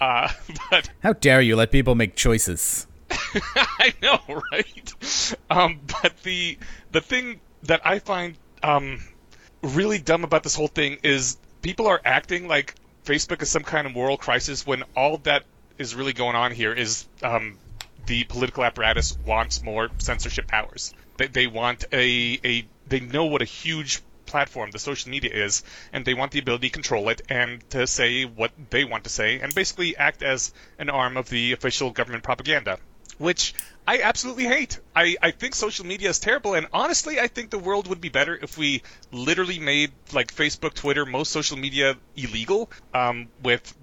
Uh, 0.00 0.28
but 0.70 0.90
How 1.00 1.12
dare 1.12 1.40
you 1.40 1.54
let 1.54 1.70
people 1.70 1.94
make 1.94 2.16
choices? 2.16 2.88
I 3.56 3.94
know, 4.02 4.20
right? 4.52 4.94
Um, 5.50 5.80
but 6.02 6.16
the 6.22 6.58
the 6.90 7.00
thing 7.00 7.40
that 7.64 7.80
I 7.84 7.98
find 7.98 8.36
um, 8.62 9.00
really 9.62 9.98
dumb 9.98 10.24
about 10.24 10.42
this 10.42 10.54
whole 10.54 10.68
thing 10.68 10.98
is 11.02 11.36
people 11.62 11.86
are 11.86 12.00
acting 12.04 12.48
like 12.48 12.74
Facebook 13.04 13.42
is 13.42 13.50
some 13.50 13.62
kind 13.62 13.86
of 13.86 13.92
moral 13.92 14.16
crisis 14.16 14.66
when 14.66 14.84
all 14.96 15.18
that 15.18 15.44
is 15.78 15.94
really 15.94 16.12
going 16.12 16.36
on 16.36 16.52
here 16.52 16.72
is 16.72 17.06
um, 17.22 17.58
the 18.06 18.24
political 18.24 18.64
apparatus 18.64 19.16
wants 19.26 19.62
more 19.62 19.88
censorship 19.98 20.46
powers. 20.46 20.94
They, 21.16 21.26
they 21.26 21.46
want 21.46 21.84
a, 21.92 22.38
a 22.44 22.66
they 22.88 23.00
know 23.00 23.26
what 23.26 23.42
a 23.42 23.46
huge 23.46 24.00
platform 24.26 24.70
the 24.70 24.78
social 24.78 25.10
media 25.10 25.30
is, 25.32 25.62
and 25.92 26.04
they 26.04 26.14
want 26.14 26.32
the 26.32 26.38
ability 26.38 26.68
to 26.68 26.72
control 26.72 27.08
it 27.08 27.22
and 27.28 27.68
to 27.70 27.86
say 27.86 28.24
what 28.24 28.52
they 28.70 28.84
want 28.84 29.04
to 29.04 29.10
say, 29.10 29.40
and 29.40 29.54
basically 29.54 29.96
act 29.96 30.22
as 30.22 30.52
an 30.78 30.90
arm 30.90 31.16
of 31.16 31.28
the 31.28 31.52
official 31.52 31.90
government 31.90 32.22
propaganda 32.22 32.78
which 33.22 33.54
I 33.86 34.02
absolutely 34.02 34.44
hate. 34.44 34.80
I, 34.94 35.16
I 35.22 35.30
think 35.30 35.54
social 35.54 35.86
media 35.86 36.10
is 36.10 36.18
terrible, 36.18 36.54
and 36.54 36.66
honestly, 36.72 37.20
I 37.20 37.28
think 37.28 37.50
the 37.50 37.58
world 37.58 37.86
would 37.86 38.00
be 38.00 38.08
better 38.08 38.36
if 38.40 38.58
we 38.58 38.82
literally 39.12 39.60
made 39.60 39.92
like 40.12 40.34
Facebook, 40.34 40.74
Twitter, 40.74 41.06
most 41.06 41.30
social 41.30 41.56
media 41.56 41.96
illegal, 42.16 42.68
um, 42.92 43.28
with 43.42 43.74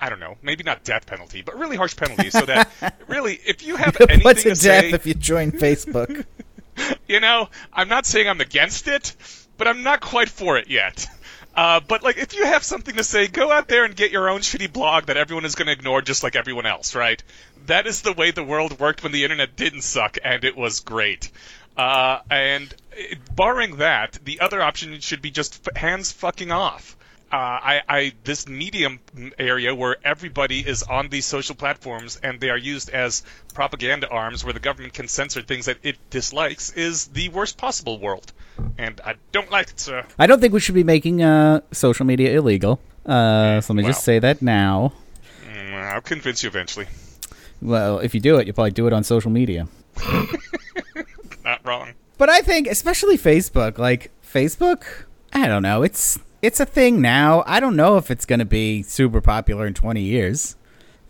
I 0.00 0.08
don't 0.08 0.20
know, 0.20 0.36
maybe 0.42 0.64
not 0.64 0.82
death 0.82 1.06
penalty, 1.06 1.42
but 1.42 1.58
really 1.58 1.76
harsh 1.76 1.94
penalties, 1.94 2.32
so 2.32 2.46
that 2.46 2.70
really, 3.08 3.38
if 3.46 3.66
you 3.66 3.76
have 3.76 3.96
anything 4.08 4.34
to 4.34 4.34
to 4.34 4.48
death 4.48 4.58
say, 4.58 4.90
if 4.92 5.06
you 5.06 5.14
join 5.14 5.52
Facebook. 5.52 6.24
you 7.06 7.20
know, 7.20 7.48
I'm 7.72 7.88
not 7.88 8.06
saying 8.06 8.28
I'm 8.28 8.40
against 8.40 8.88
it, 8.88 9.14
but 9.58 9.68
I'm 9.68 9.82
not 9.82 10.00
quite 10.00 10.30
for 10.30 10.56
it 10.56 10.68
yet. 10.68 11.06
Uh, 11.56 11.80
but 11.80 12.02
like, 12.02 12.18
if 12.18 12.34
you 12.34 12.44
have 12.44 12.62
something 12.62 12.96
to 12.96 13.02
say, 13.02 13.28
go 13.28 13.50
out 13.50 13.66
there 13.66 13.84
and 13.84 13.96
get 13.96 14.10
your 14.12 14.28
own 14.28 14.40
shitty 14.40 14.70
blog 14.70 15.06
that 15.06 15.16
everyone 15.16 15.46
is 15.46 15.54
going 15.54 15.66
to 15.66 15.72
ignore, 15.72 16.02
just 16.02 16.22
like 16.22 16.36
everyone 16.36 16.66
else, 16.66 16.94
right? 16.94 17.22
That 17.64 17.86
is 17.86 18.02
the 18.02 18.12
way 18.12 18.30
the 18.30 18.44
world 18.44 18.78
worked 18.78 19.02
when 19.02 19.12
the 19.12 19.24
internet 19.24 19.56
didn't 19.56 19.80
suck, 19.80 20.18
and 20.22 20.44
it 20.44 20.54
was 20.54 20.80
great. 20.80 21.30
Uh, 21.74 22.20
and 22.30 22.74
uh, 22.92 23.14
barring 23.34 23.76
that, 23.76 24.18
the 24.22 24.40
other 24.40 24.60
option 24.60 25.00
should 25.00 25.22
be 25.22 25.30
just 25.30 25.66
f- 25.66 25.76
hands 25.76 26.12
fucking 26.12 26.52
off. 26.52 26.96
Uh, 27.32 27.36
I, 27.36 27.82
I 27.88 28.12
this 28.22 28.46
medium 28.46 29.00
area 29.36 29.74
where 29.74 29.96
everybody 30.04 30.60
is 30.60 30.84
on 30.84 31.08
these 31.08 31.26
social 31.26 31.56
platforms 31.56 32.20
and 32.22 32.38
they 32.38 32.50
are 32.50 32.56
used 32.56 32.88
as 32.88 33.24
propaganda 33.52 34.08
arms 34.08 34.44
where 34.44 34.52
the 34.52 34.60
government 34.60 34.94
can 34.94 35.08
censor 35.08 35.42
things 35.42 35.66
that 35.66 35.78
it 35.82 35.96
dislikes 36.08 36.72
is 36.72 37.08
the 37.08 37.28
worst 37.30 37.58
possible 37.58 37.98
world, 37.98 38.32
and 38.78 39.00
I 39.04 39.14
don't 39.32 39.50
like 39.50 39.70
it, 39.70 39.80
sir. 39.80 40.04
I 40.18 40.26
don't 40.26 40.40
think 40.40 40.52
we 40.52 40.60
should 40.60 40.74
be 40.74 40.84
making 40.84 41.22
uh, 41.22 41.60
social 41.72 42.06
media 42.06 42.36
illegal. 42.36 42.80
Uh, 43.04 43.60
so 43.60 43.72
let 43.72 43.82
me 43.82 43.88
just 43.88 44.04
say 44.04 44.18
that 44.18 44.42
now. 44.42 44.92
Mm, 45.48 45.74
I'll 45.74 46.00
convince 46.00 46.42
you 46.42 46.48
eventually. 46.48 46.86
Well, 47.62 47.98
if 48.00 48.14
you 48.14 48.20
do 48.20 48.36
it, 48.36 48.46
you'll 48.46 48.54
probably 48.54 48.72
do 48.72 48.86
it 48.86 48.92
on 48.92 49.04
social 49.04 49.30
media. 49.30 49.68
Not 51.44 51.64
wrong. 51.64 51.94
But 52.18 52.28
I 52.28 52.40
think, 52.40 52.66
especially 52.66 53.16
Facebook, 53.16 53.78
like 53.78 54.10
Facebook, 54.22 55.04
I 55.32 55.46
don't 55.46 55.62
know. 55.62 55.82
It's 55.82 56.18
it's 56.42 56.60
a 56.60 56.66
thing 56.66 57.00
now. 57.00 57.42
I 57.46 57.60
don't 57.60 57.76
know 57.76 57.96
if 57.96 58.10
it's 58.10 58.24
going 58.24 58.38
to 58.38 58.44
be 58.44 58.82
super 58.82 59.20
popular 59.20 59.66
in 59.66 59.74
20 59.74 60.00
years. 60.00 60.56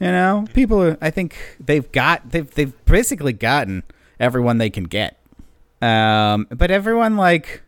You 0.01 0.09
know, 0.09 0.47
people 0.53 0.83
are. 0.83 0.99
I 1.01 1.11
think 1.11 1.37
they've 1.59 1.91
got 1.93 2.31
they've 2.31 2.51
they've 2.55 2.85
basically 2.85 3.33
gotten 3.33 3.83
everyone 4.21 4.59
they 4.59 4.71
can 4.71 4.85
get. 4.85 5.19
Um, 5.83 6.47
but 6.51 6.71
everyone 6.71 7.17
like, 7.17 7.63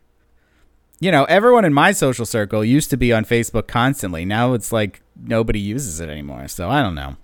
you 0.99 1.11
know, 1.11 1.25
everyone 1.25 1.65
in 1.65 1.73
my 1.73 1.91
social 1.91 2.25
circle 2.25 2.63
used 2.63 2.89
to 2.89 2.97
be 2.97 3.13
on 3.13 3.25
Facebook 3.25 3.67
constantly. 3.67 4.25
Now 4.25 4.53
it's 4.53 4.71
like 4.71 5.01
nobody 5.15 5.59
uses 5.59 5.99
it 5.99 6.09
anymore. 6.09 6.47
So 6.47 6.69
I 6.69 6.81
don't 6.81 6.95
know. 6.95 7.15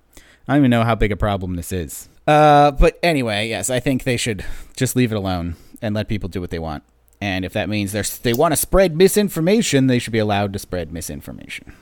I 0.48 0.54
don't 0.54 0.62
even 0.62 0.72
know 0.72 0.84
how 0.84 0.96
big 0.96 1.12
a 1.12 1.18
problem 1.18 1.56
this 1.56 1.72
is. 1.72 2.08
Uh, 2.28 2.72
but 2.72 3.00
anyway, 3.04 3.50
yes, 3.50 3.70
I 3.70 3.80
think 3.80 4.04
they 4.04 4.18
should 4.18 4.46
just 4.76 4.96
leave 4.96 5.12
it 5.12 5.16
alone 5.16 5.56
and 5.82 5.96
let 5.96 6.08
people 6.08 6.30
do 6.30 6.42
what 6.42 6.50
they 6.50 6.60
want. 6.60 6.84
And 7.22 7.46
if 7.46 7.54
that 7.54 7.70
means 7.70 7.92
they're, 7.92 8.04
they 8.24 8.34
want 8.34 8.52
to 8.52 8.56
spread 8.58 8.96
misinformation, 8.96 9.88
they 9.88 10.00
should 10.00 10.14
be 10.14 10.20
allowed 10.20 10.54
to 10.54 10.60
spread 10.60 10.92
misinformation. 10.92 11.74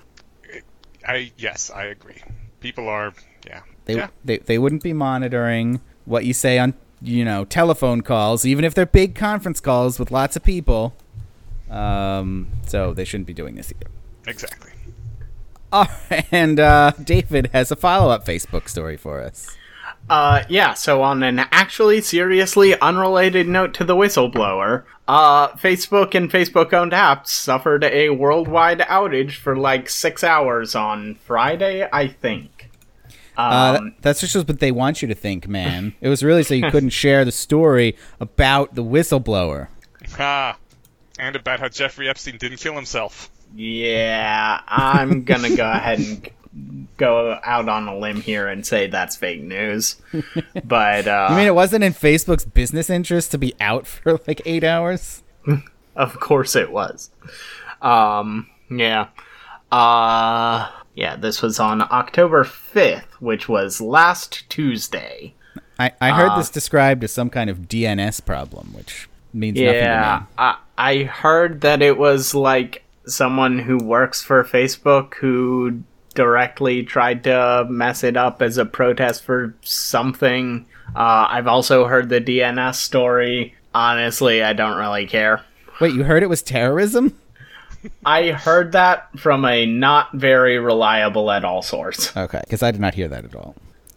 I 1.05 1.31
yes, 1.37 1.69
I 1.69 1.85
agree. 1.85 2.21
People 2.59 2.87
are 2.87 3.13
yeah. 3.45 3.61
They, 3.85 3.95
yeah. 3.95 4.07
they 4.23 4.37
they 4.37 4.57
wouldn't 4.57 4.83
be 4.83 4.93
monitoring 4.93 5.81
what 6.05 6.25
you 6.25 6.33
say 6.33 6.59
on 6.59 6.73
you 7.03 7.25
know 7.25 7.45
telephone 7.45 8.01
calls, 8.01 8.45
even 8.45 8.65
if 8.65 8.73
they're 8.73 8.85
big 8.85 9.15
conference 9.15 9.59
calls 9.59 9.99
with 9.99 10.11
lots 10.11 10.35
of 10.35 10.43
people. 10.43 10.95
Um, 11.69 12.47
so 12.65 12.93
they 12.93 13.03
shouldn't 13.03 13.27
be 13.27 13.33
doing 13.33 13.55
this 13.55 13.71
either. 13.71 13.91
Exactly. 14.27 14.71
Oh, 15.75 15.87
and 16.31 16.59
uh, 16.59 16.91
David 17.03 17.49
has 17.51 17.71
a 17.71 17.75
follow 17.75 18.11
up 18.11 18.27
Facebook 18.27 18.69
story 18.69 18.95
for 18.95 19.19
us. 19.19 19.57
Uh, 20.07 20.43
yeah, 20.47 20.75
so 20.75 21.01
on 21.01 21.23
an 21.23 21.39
actually 21.51 21.99
seriously 21.99 22.79
unrelated 22.79 23.47
note 23.47 23.73
to 23.73 23.83
the 23.83 23.95
whistleblower, 23.95 24.83
uh, 25.07 25.47
Facebook 25.53 26.13
and 26.13 26.29
Facebook 26.29 26.73
owned 26.73 26.91
apps 26.91 27.29
suffered 27.29 27.83
a 27.83 28.09
worldwide 28.09 28.79
outage 28.81 29.33
for 29.35 29.55
like 29.55 29.89
six 29.89 30.23
hours 30.23 30.75
on 30.75 31.15
Friday, 31.15 31.87
I 31.91 32.07
think. 32.07 32.51
Uh, 33.37 33.77
Um, 33.79 33.95
that's 34.01 34.21
just 34.21 34.35
what 34.35 34.59
they 34.59 34.71
want 34.71 35.01
you 35.01 35.07
to 35.07 35.15
think, 35.15 35.47
man. 35.47 35.93
It 36.01 36.09
was 36.09 36.23
really 36.23 36.43
so 36.43 36.53
you 36.53 36.69
couldn't 36.69 36.89
share 37.03 37.25
the 37.25 37.31
story 37.31 37.95
about 38.19 38.75
the 38.75 38.83
whistleblower. 38.83 39.67
Ah, 40.19 40.57
and 41.19 41.35
about 41.35 41.59
how 41.59 41.69
Jeffrey 41.69 42.09
Epstein 42.09 42.37
didn't 42.37 42.59
kill 42.59 42.73
himself. 42.75 43.29
yeah, 43.55 44.61
I'm 44.67 45.23
gonna 45.23 45.55
go 45.55 45.69
ahead 45.71 45.99
and 45.99 46.29
go 46.97 47.39
out 47.43 47.67
on 47.67 47.87
a 47.87 47.97
limb 47.97 48.21
here 48.21 48.47
and 48.47 48.65
say 48.65 48.85
that's 48.87 49.15
fake 49.15 49.41
news. 49.41 49.95
But, 50.63 51.07
uh, 51.07 51.27
I 51.31 51.35
mean, 51.35 51.47
it 51.47 51.55
wasn't 51.55 51.83
in 51.83 51.93
Facebook's 51.93 52.45
business 52.45 52.89
interest 52.91 53.31
to 53.31 53.37
be 53.39 53.55
out 53.59 53.87
for 53.87 54.19
like 54.27 54.41
eight 54.45 54.63
hours. 54.63 55.23
Of 55.95 56.19
course 56.19 56.55
it 56.55 56.71
was. 56.71 57.09
Um, 57.81 58.47
yeah. 58.69 59.07
Uh, 59.71 60.69
yeah, 60.95 61.15
this 61.15 61.41
was 61.41 61.59
on 61.59 61.81
October 61.81 62.43
5th, 62.43 63.13
which 63.19 63.49
was 63.49 63.81
last 63.81 64.47
Tuesday. 64.49 65.33
I, 65.79 65.91
I 65.99 66.11
heard 66.11 66.29
Uh, 66.31 66.37
this 66.37 66.49
described 66.49 67.03
as 67.03 67.11
some 67.11 67.29
kind 67.29 67.49
of 67.49 67.61
DNS 67.67 68.23
problem, 68.25 68.73
which 68.73 69.09
means 69.33 69.59
nothing 69.59 69.73
to 69.73 69.79
Yeah, 69.79 70.19
me. 70.21 70.25
I, 70.37 70.55
I 70.77 71.03
heard 71.03 71.61
that 71.61 71.81
it 71.81 71.97
was 71.97 72.35
like 72.35 72.83
someone 73.05 73.59
who 73.59 73.77
works 73.77 74.21
for 74.21 74.43
Facebook 74.43 75.15
who 75.15 75.81
directly 76.13 76.83
tried 76.83 77.23
to 77.23 77.65
mess 77.69 78.03
it 78.03 78.15
up 78.15 78.41
as 78.41 78.57
a 78.57 78.65
protest 78.65 79.23
for 79.23 79.55
something. 79.63 80.65
Uh, 80.95 81.25
I've 81.29 81.47
also 81.47 81.85
heard 81.85 82.09
the 82.09 82.21
DNS 82.21 82.75
story. 82.75 83.55
Honestly, 83.73 84.43
I 84.43 84.53
don't 84.53 84.77
really 84.77 85.07
care. 85.07 85.41
Wait, 85.81 85.95
you 85.95 86.03
heard 86.03 86.21
it 86.21 86.29
was 86.29 86.43
terrorism? 86.43 87.17
I 88.05 88.31
heard 88.31 88.71
that 88.73 89.17
from 89.19 89.45
a 89.45 89.65
not 89.65 90.11
very 90.13 90.57
reliable 90.59 91.29
at 91.31 91.43
all 91.45 91.61
source. 91.61 92.15
Okay, 92.15 92.41
because 92.41 92.63
I 92.63 92.71
did 92.71 92.81
not 92.81 92.93
hear 92.93 93.07
that 93.07 93.25
at 93.25 93.35
all. 93.35 93.55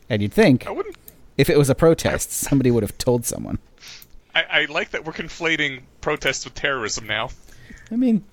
And 0.08 0.22
you'd 0.22 0.32
think 0.32 0.66
I 0.66 0.70
wouldn't. 0.70 0.96
if 1.36 1.50
it 1.50 1.58
was 1.58 1.68
a 1.70 1.74
protest, 1.74 2.30
somebody 2.32 2.70
would 2.70 2.82
have 2.82 2.96
told 2.98 3.24
someone. 3.26 3.58
I, 4.34 4.44
I 4.50 4.64
like 4.66 4.90
that 4.90 5.04
we're 5.04 5.12
conflating 5.12 5.82
protests 6.00 6.44
with 6.44 6.54
terrorism 6.54 7.06
now. 7.06 7.30
I 7.90 7.96
mean, 7.96 8.24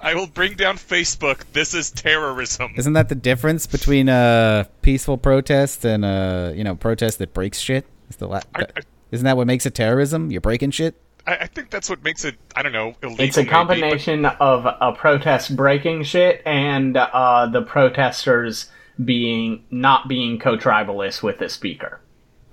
I 0.00 0.14
will 0.14 0.26
bring 0.26 0.54
down 0.54 0.76
Facebook. 0.76 1.42
This 1.52 1.74
is 1.74 1.90
terrorism. 1.90 2.72
isn't 2.76 2.94
that 2.94 3.08
the 3.08 3.14
difference 3.14 3.66
between 3.66 4.08
a 4.08 4.66
peaceful 4.82 5.18
protest 5.18 5.84
and 5.84 6.04
a 6.04 6.52
you 6.56 6.64
know 6.64 6.74
protest 6.74 7.18
that 7.18 7.32
breaks 7.34 7.58
shit? 7.58 7.86
Is 8.10 8.16
the 8.16 8.26
la- 8.28 8.40
I- 8.54 8.62
I- 8.62 8.80
isn't 9.12 9.24
that 9.24 9.36
what 9.36 9.46
makes 9.46 9.66
it 9.66 9.74
terrorism? 9.74 10.30
You're 10.30 10.40
breaking 10.40 10.72
shit. 10.72 10.94
I, 11.26 11.36
I 11.36 11.46
think 11.46 11.70
that's 11.70 11.88
what 11.90 12.02
makes 12.04 12.24
it. 12.24 12.36
I 12.54 12.62
don't 12.62 12.72
know. 12.72 12.94
Illegal 13.02 13.24
It's 13.24 13.36
a 13.36 13.40
maybe, 13.40 13.48
but- 13.48 13.52
combination 13.52 14.24
of 14.26 14.66
a 14.66 14.92
protest 14.92 15.56
breaking 15.56 16.04
shit 16.04 16.42
and 16.46 16.96
uh, 16.96 17.46
the 17.52 17.62
protesters 17.62 18.70
being 19.04 19.64
not 19.70 20.08
being 20.08 20.38
co-tribalist 20.38 21.22
with 21.22 21.38
the 21.38 21.48
speaker. 21.48 22.00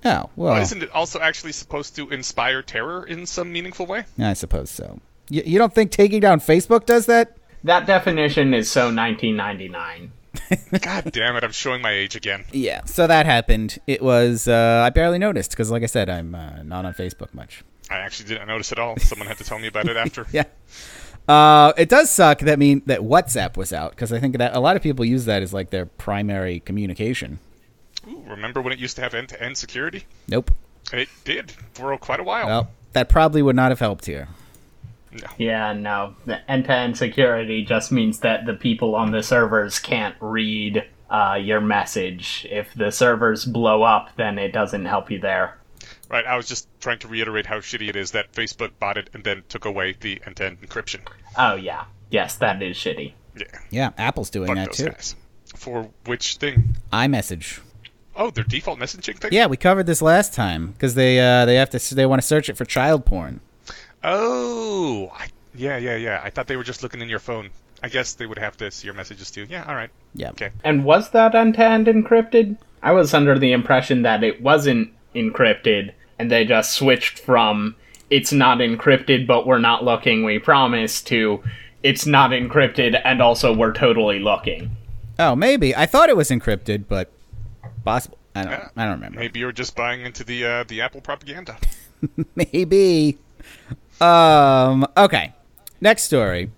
Oh 0.04 0.28
well, 0.36 0.60
Isn't 0.60 0.82
it 0.82 0.90
also 0.90 1.18
actually 1.20 1.52
supposed 1.52 1.96
to 1.96 2.10
inspire 2.10 2.60
terror 2.62 3.04
in 3.06 3.24
some 3.24 3.50
meaningful 3.50 3.86
way? 3.86 4.04
I 4.18 4.34
suppose 4.34 4.68
so. 4.70 5.00
You, 5.30 5.42
you 5.46 5.58
don't 5.58 5.74
think 5.74 5.90
taking 5.90 6.20
down 6.20 6.40
Facebook 6.40 6.84
does 6.84 7.06
that? 7.06 7.38
That 7.62 7.86
definition 7.86 8.52
is 8.52 8.70
so 8.70 8.92
1999. 8.94 10.12
God 10.82 11.10
damn 11.12 11.36
it! 11.36 11.44
I'm 11.44 11.52
showing 11.52 11.80
my 11.80 11.92
age 11.92 12.16
again. 12.16 12.44
Yeah. 12.52 12.84
So 12.84 13.06
that 13.06 13.24
happened. 13.24 13.78
It 13.86 14.02
was 14.02 14.46
uh, 14.46 14.82
I 14.84 14.90
barely 14.90 15.16
noticed 15.18 15.52
because, 15.52 15.70
like 15.70 15.82
I 15.82 15.86
said, 15.86 16.10
I'm 16.10 16.34
uh, 16.34 16.62
not 16.62 16.84
on 16.84 16.92
Facebook 16.92 17.32
much. 17.32 17.62
I 17.90 17.96
actually 17.98 18.28
didn't 18.28 18.48
notice 18.48 18.72
at 18.72 18.78
all. 18.78 18.96
Someone 18.98 19.28
had 19.28 19.38
to 19.38 19.44
tell 19.44 19.58
me 19.58 19.68
about 19.68 19.88
it 19.88 19.96
after. 19.96 20.26
Yeah. 20.32 20.44
Uh, 21.26 21.72
it 21.78 21.88
does 21.88 22.10
suck 22.10 22.40
that 22.40 22.58
mean 22.58 22.82
that 22.84 23.00
WhatsApp 23.00 23.56
was 23.56 23.72
out 23.72 23.92
because 23.92 24.12
I 24.12 24.20
think 24.20 24.36
that 24.36 24.54
a 24.54 24.60
lot 24.60 24.76
of 24.76 24.82
people 24.82 25.06
use 25.06 25.24
that 25.24 25.42
as 25.42 25.54
like 25.54 25.70
their 25.70 25.86
primary 25.86 26.60
communication. 26.60 27.38
Ooh, 28.06 28.22
remember 28.28 28.60
when 28.60 28.74
it 28.74 28.78
used 28.78 28.96
to 28.96 29.02
have 29.02 29.14
end-to-end 29.14 29.56
security? 29.56 30.04
Nope. 30.28 30.50
It 30.92 31.08
did 31.24 31.52
for 31.72 31.96
quite 31.96 32.20
a 32.20 32.24
while. 32.24 32.46
Well, 32.46 32.70
that 32.92 33.08
probably 33.08 33.40
would 33.40 33.56
not 33.56 33.70
have 33.70 33.80
helped 33.80 34.04
here. 34.04 34.28
No. 35.12 35.26
Yeah, 35.38 35.72
no. 35.72 36.14
The 36.26 36.50
end-to-end 36.50 36.98
security 36.98 37.64
just 37.64 37.90
means 37.90 38.18
that 38.20 38.44
the 38.44 38.54
people 38.54 38.94
on 38.94 39.12
the 39.12 39.22
servers 39.22 39.78
can't 39.78 40.16
read 40.20 40.84
uh, 41.08 41.38
your 41.40 41.60
message. 41.60 42.46
If 42.50 42.74
the 42.74 42.90
servers 42.90 43.44
blow 43.44 43.82
up, 43.82 44.14
then 44.16 44.38
it 44.38 44.52
doesn't 44.52 44.84
help 44.84 45.10
you 45.10 45.20
there. 45.20 45.56
Right. 46.14 46.26
I 46.26 46.36
was 46.36 46.46
just 46.46 46.68
trying 46.80 47.00
to 47.00 47.08
reiterate 47.08 47.44
how 47.44 47.56
shitty 47.56 47.88
it 47.88 47.96
is 47.96 48.12
that 48.12 48.32
Facebook 48.32 48.70
bought 48.78 48.96
it 48.96 49.10
and 49.14 49.24
then 49.24 49.42
took 49.48 49.64
away 49.64 49.96
the 49.98 50.22
end-to-end 50.24 50.60
encryption. 50.62 51.00
Oh 51.36 51.56
yeah, 51.56 51.86
yes, 52.08 52.36
that 52.36 52.62
is 52.62 52.76
shitty. 52.76 53.14
Yeah. 53.36 53.44
Yeah, 53.70 53.90
Apple's 53.98 54.30
doing 54.30 54.46
Fuck 54.46 54.56
that 54.56 54.66
those 54.68 54.76
too. 54.76 54.84
guys. 54.86 55.16
For 55.56 55.90
which 56.06 56.36
thing? 56.36 56.76
iMessage. 56.92 57.58
Oh, 58.14 58.30
their 58.30 58.44
default 58.44 58.78
messaging 58.78 59.18
thing. 59.18 59.32
Yeah, 59.32 59.46
we 59.46 59.56
covered 59.56 59.86
this 59.86 60.00
last 60.00 60.32
time 60.32 60.68
because 60.68 60.94
they 60.94 61.18
uh, 61.18 61.46
they 61.46 61.56
have 61.56 61.70
to 61.70 61.94
they 61.96 62.06
want 62.06 62.22
to 62.22 62.26
search 62.28 62.48
it 62.48 62.56
for 62.56 62.64
child 62.64 63.04
porn. 63.04 63.40
Oh, 64.04 65.10
I, 65.18 65.26
yeah, 65.52 65.78
yeah, 65.78 65.96
yeah. 65.96 66.20
I 66.22 66.30
thought 66.30 66.46
they 66.46 66.56
were 66.56 66.62
just 66.62 66.84
looking 66.84 67.00
in 67.00 67.08
your 67.08 67.18
phone. 67.18 67.50
I 67.82 67.88
guess 67.88 68.14
they 68.14 68.26
would 68.26 68.38
have 68.38 68.56
to 68.58 68.70
see 68.70 68.86
your 68.86 68.94
messages 68.94 69.32
too. 69.32 69.46
Yeah. 69.50 69.64
All 69.66 69.74
right. 69.74 69.90
Yeah. 70.14 70.30
Okay. 70.30 70.50
And 70.62 70.84
was 70.84 71.10
that 71.10 71.34
end-to-end 71.34 71.88
encrypted? 71.88 72.56
I 72.84 72.92
was 72.92 73.12
under 73.14 73.36
the 73.36 73.50
impression 73.52 74.02
that 74.02 74.22
it 74.22 74.40
wasn't 74.40 74.92
encrypted, 75.14 75.92
and 76.18 76.30
they 76.30 76.44
just 76.44 76.74
switched 76.74 77.18
from 77.18 77.76
"it's 78.10 78.32
not 78.32 78.58
encrypted, 78.58 79.26
but 79.26 79.46
we're 79.46 79.58
not 79.58 79.84
looking, 79.84 80.24
we 80.24 80.38
promise" 80.38 81.02
to 81.02 81.42
"it's 81.82 82.06
not 82.06 82.30
encrypted, 82.30 83.00
and 83.04 83.20
also 83.20 83.52
we're 83.54 83.72
totally 83.72 84.18
looking." 84.18 84.76
Oh, 85.18 85.36
maybe 85.36 85.74
I 85.76 85.86
thought 85.86 86.08
it 86.08 86.16
was 86.16 86.30
encrypted, 86.30 86.84
but 86.88 87.12
possible. 87.84 88.18
I 88.34 88.42
don't. 88.42 88.52
Yeah. 88.52 88.68
I 88.76 88.84
don't 88.84 88.94
remember. 88.94 89.20
Maybe 89.20 89.40
you're 89.40 89.52
just 89.52 89.76
buying 89.76 90.00
into 90.00 90.24
the 90.24 90.44
uh, 90.44 90.64
the 90.64 90.80
Apple 90.80 91.00
propaganda. 91.00 91.56
Maybe. 92.34 93.18
Um. 94.00 94.86
Okay. 94.96 95.32
Next 95.80 96.02
story. 96.02 96.50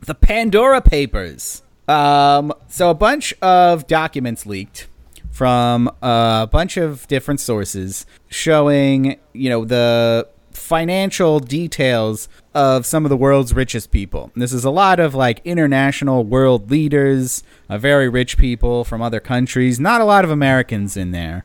The 0.00 0.14
Pandora 0.14 0.80
Papers. 0.80 1.62
Um. 1.88 2.52
So 2.68 2.90
a 2.90 2.94
bunch 2.94 3.34
of 3.42 3.86
documents 3.86 4.46
leaked 4.46 4.86
from 5.34 5.90
a 6.00 6.48
bunch 6.48 6.76
of 6.76 7.08
different 7.08 7.40
sources 7.40 8.06
showing, 8.28 9.18
you 9.32 9.50
know, 9.50 9.64
the 9.64 10.28
financial 10.52 11.40
details 11.40 12.28
of 12.54 12.86
some 12.86 13.04
of 13.04 13.08
the 13.08 13.16
world's 13.16 13.52
richest 13.52 13.90
people. 13.90 14.30
This 14.36 14.52
is 14.52 14.64
a 14.64 14.70
lot 14.70 15.00
of 15.00 15.12
like 15.12 15.40
international 15.44 16.22
world 16.22 16.70
leaders, 16.70 17.42
uh, 17.68 17.78
very 17.78 18.08
rich 18.08 18.38
people 18.38 18.84
from 18.84 19.02
other 19.02 19.18
countries. 19.18 19.80
Not 19.80 20.00
a 20.00 20.04
lot 20.04 20.24
of 20.24 20.30
Americans 20.30 20.96
in 20.96 21.10
there. 21.10 21.44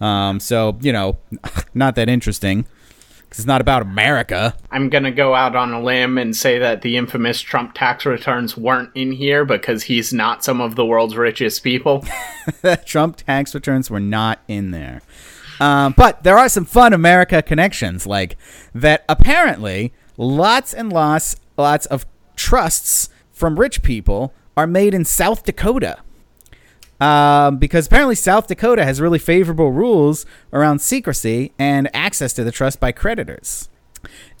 Um, 0.00 0.40
so 0.40 0.76
you 0.80 0.92
know, 0.92 1.18
not 1.74 1.94
that 1.94 2.08
interesting 2.08 2.66
because 3.28 3.40
it's 3.40 3.46
not 3.46 3.60
about 3.60 3.82
America. 3.82 4.56
I'm 4.70 4.88
gonna 4.88 5.10
go 5.10 5.34
out 5.34 5.54
on 5.54 5.72
a 5.72 5.82
limb 5.82 6.16
and 6.16 6.34
say 6.34 6.58
that 6.58 6.82
the 6.82 6.96
infamous 6.96 7.40
Trump 7.40 7.74
tax 7.74 8.06
returns 8.06 8.56
weren't 8.56 8.90
in 8.94 9.12
here 9.12 9.44
because 9.44 9.84
he's 9.84 10.12
not 10.12 10.42
some 10.42 10.60
of 10.60 10.76
the 10.76 10.86
world's 10.86 11.16
richest 11.16 11.62
people. 11.62 12.04
Trump 12.86 13.16
tax 13.16 13.54
returns 13.54 13.90
were 13.90 14.00
not 14.00 14.40
in 14.48 14.70
there. 14.70 15.02
Um, 15.60 15.94
but 15.96 16.22
there 16.22 16.38
are 16.38 16.48
some 16.48 16.64
fun 16.64 16.92
America 16.92 17.42
connections, 17.42 18.06
like 18.06 18.36
that 18.74 19.04
apparently 19.08 19.92
lots 20.16 20.72
and 20.72 20.92
lots, 20.92 21.36
lots 21.56 21.86
of 21.86 22.06
trusts 22.36 23.08
from 23.32 23.58
rich 23.58 23.82
people 23.82 24.32
are 24.56 24.66
made 24.66 24.94
in 24.94 25.04
South 25.04 25.44
Dakota. 25.44 25.98
Um, 27.00 27.58
because 27.58 27.86
apparently 27.86 28.16
South 28.16 28.48
Dakota 28.48 28.84
has 28.84 29.00
really 29.00 29.20
favorable 29.20 29.70
rules 29.70 30.26
around 30.52 30.80
secrecy 30.80 31.52
and 31.58 31.88
access 31.94 32.32
to 32.32 32.44
the 32.44 32.50
trust 32.50 32.80
by 32.80 32.90
creditors. 32.90 33.68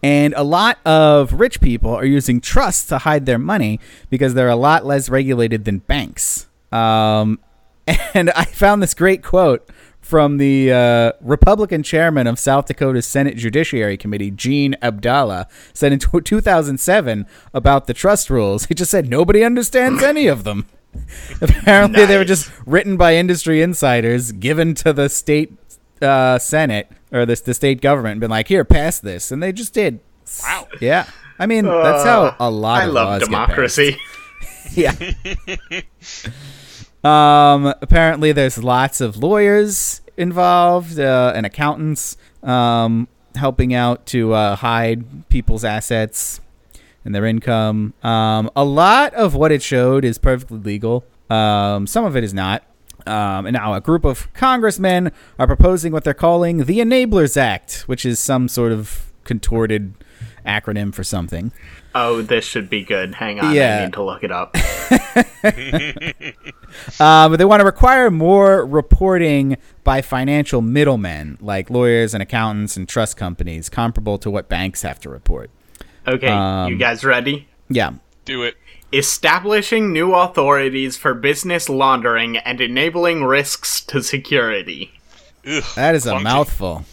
And 0.02 0.34
a 0.36 0.42
lot 0.42 0.78
of 0.84 1.34
rich 1.34 1.60
people 1.60 1.94
are 1.94 2.04
using 2.04 2.40
trusts 2.40 2.86
to 2.86 2.98
hide 2.98 3.26
their 3.26 3.38
money 3.38 3.80
because 4.10 4.34
they're 4.34 4.48
a 4.48 4.56
lot 4.56 4.86
less 4.86 5.08
regulated 5.08 5.64
than 5.64 5.78
banks. 5.78 6.46
Um, 6.70 7.40
and 8.14 8.30
I 8.30 8.44
found 8.44 8.82
this 8.82 8.94
great 8.94 9.22
quote 9.22 9.68
from 10.00 10.38
the 10.38 10.72
uh, 10.72 11.12
Republican 11.20 11.82
chairman 11.82 12.26
of 12.26 12.38
South 12.38 12.66
Dakota's 12.66 13.06
Senate 13.06 13.36
Judiciary 13.36 13.96
Committee, 13.96 14.30
Gene 14.30 14.74
Abdallah, 14.80 15.48
said 15.74 15.92
in 15.92 15.98
tw 15.98 16.24
2007 16.24 17.26
about 17.52 17.86
the 17.86 17.94
trust 17.94 18.30
rules. 18.30 18.66
He 18.66 18.74
just 18.74 18.90
said 18.90 19.10
nobody 19.10 19.44
understands 19.44 20.02
any 20.02 20.26
of 20.26 20.44
them. 20.44 20.66
Apparently, 21.40 22.04
they 22.06 22.16
were 22.16 22.24
just 22.24 22.50
written 22.66 22.96
by 22.96 23.14
industry 23.16 23.62
insiders, 23.62 24.32
given 24.32 24.74
to 24.76 24.92
the 24.92 25.08
state 25.08 25.52
uh, 26.02 26.38
Senate 26.38 26.90
or 27.12 27.26
the, 27.26 27.34
the 27.36 27.54
state 27.54 27.80
government, 27.80 28.12
and 28.12 28.20
been 28.20 28.30
like, 28.30 28.48
"Here, 28.48 28.64
pass 28.64 28.98
this," 28.98 29.30
and 29.30 29.42
they 29.42 29.52
just 29.52 29.72
did. 29.74 30.00
Wow. 30.42 30.68
Yeah, 30.80 31.06
I 31.38 31.46
mean 31.46 31.64
that's 31.64 32.04
how 32.04 32.36
a 32.40 32.50
lot 32.50 32.82
I 32.82 32.84
of 32.86 32.92
love 32.92 33.06
laws 33.08 33.18
get 33.20 33.24
democracy. 33.26 33.96
Yeah. 34.74 34.94
um. 37.02 37.72
Apparently, 37.80 38.32
there's 38.32 38.62
lots 38.62 39.00
of 39.00 39.16
lawyers 39.16 40.02
involved 40.16 40.98
uh, 40.98 41.32
and 41.34 41.46
accountants 41.46 42.16
um, 42.42 43.08
helping 43.34 43.72
out 43.72 44.04
to 44.06 44.34
uh, 44.34 44.56
hide 44.56 45.28
people's 45.30 45.64
assets 45.64 46.40
and 47.08 47.14
their 47.14 47.24
income. 47.24 47.94
Um, 48.02 48.50
a 48.54 48.64
lot 48.66 49.14
of 49.14 49.34
what 49.34 49.50
it 49.50 49.62
showed 49.62 50.04
is 50.04 50.18
perfectly 50.18 50.58
legal. 50.58 51.06
Um, 51.30 51.86
some 51.86 52.04
of 52.04 52.14
it 52.16 52.22
is 52.22 52.34
not. 52.34 52.64
Um, 53.06 53.46
and 53.46 53.54
now 53.54 53.72
a 53.72 53.80
group 53.80 54.04
of 54.04 54.30
congressmen 54.34 55.10
are 55.38 55.46
proposing 55.46 55.90
what 55.90 56.04
they're 56.04 56.12
calling 56.12 56.66
the 56.66 56.80
Enablers 56.80 57.38
Act, 57.38 57.84
which 57.86 58.04
is 58.04 58.18
some 58.18 58.46
sort 58.46 58.72
of 58.72 59.10
contorted 59.24 59.94
acronym 60.44 60.94
for 60.94 61.02
something. 61.02 61.50
Oh, 61.94 62.20
this 62.20 62.44
should 62.44 62.68
be 62.68 62.84
good. 62.84 63.14
Hang 63.14 63.40
on, 63.40 63.54
Yeah. 63.54 63.78
I 63.80 63.84
need 63.86 63.94
to 63.94 64.02
look 64.02 64.22
it 64.22 64.30
up. 64.30 64.54
Uh, 67.00 67.28
but 67.30 67.36
they 67.38 67.44
want 67.46 67.60
to 67.60 67.64
require 67.64 68.10
more 68.10 68.66
reporting 68.66 69.56
by 69.82 70.02
financial 70.02 70.60
middlemen, 70.60 71.38
like 71.40 71.70
lawyers 71.70 72.12
and 72.12 72.22
accountants 72.22 72.76
and 72.76 72.86
trust 72.86 73.16
companies, 73.16 73.70
comparable 73.70 74.18
to 74.18 74.30
what 74.30 74.50
banks 74.50 74.82
have 74.82 75.00
to 75.00 75.08
report. 75.08 75.50
Okay, 76.14 76.28
Um, 76.28 76.72
you 76.72 76.78
guys 76.78 77.04
ready? 77.04 77.46
Yeah. 77.68 77.92
Do 78.24 78.42
it. 78.42 78.56
Establishing 78.92 79.92
new 79.92 80.14
authorities 80.14 80.96
for 80.96 81.12
business 81.12 81.68
laundering 81.68 82.38
and 82.38 82.60
enabling 82.60 83.24
risks 83.24 83.80
to 83.82 84.02
security. 84.02 84.92
Ugh, 85.46 85.62
That 85.76 85.94
is 85.94 86.06
a 86.06 86.18
mouthful. 86.20 86.84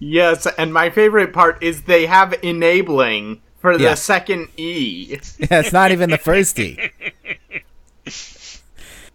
Yes, 0.00 0.46
and 0.58 0.72
my 0.74 0.90
favorite 0.90 1.32
part 1.32 1.62
is 1.62 1.82
they 1.82 2.06
have 2.06 2.34
enabling 2.42 3.40
for 3.58 3.78
the 3.78 3.94
second 3.94 4.48
E. 4.56 5.18
Yeah, 5.38 5.60
it's 5.60 5.72
not 5.72 5.92
even 5.92 6.10
the 6.10 6.18
first 6.18 6.58
E. 6.58 6.78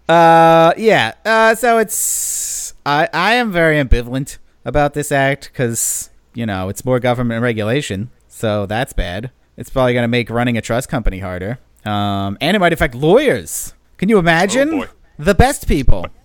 Uh, 0.08 0.74
yeah. 0.76 1.14
Uh, 1.24 1.54
so 1.54 1.78
it's 1.78 2.74
I 2.84 3.08
I 3.14 3.34
am 3.36 3.52
very 3.52 3.76
ambivalent 3.78 4.40
about 4.66 4.96
this 4.96 5.12
act 5.12 5.52
because 5.54 6.10
you 6.34 6.48
know 6.48 6.68
it's 6.70 6.84
more 6.84 7.00
government 7.00 7.44
regulation, 7.44 8.10
so 8.40 8.66
that's 8.66 8.94
bad. 8.94 9.32
It's 9.58 9.70
probably 9.70 9.94
gonna 9.94 10.08
make 10.08 10.30
running 10.30 10.58
a 10.58 10.62
trust 10.62 10.88
company 10.90 11.20
harder. 11.20 11.60
Um, 11.86 12.38
and 12.42 12.56
it 12.56 12.60
might 12.60 12.74
affect 12.74 12.96
lawyers. 12.96 13.74
Can 13.98 14.08
you 14.10 14.18
imagine 14.18 14.70
Oh, 14.74 14.80
boy. 14.80 14.88
the 15.18 15.36
best 15.36 15.68
people? 15.68 16.08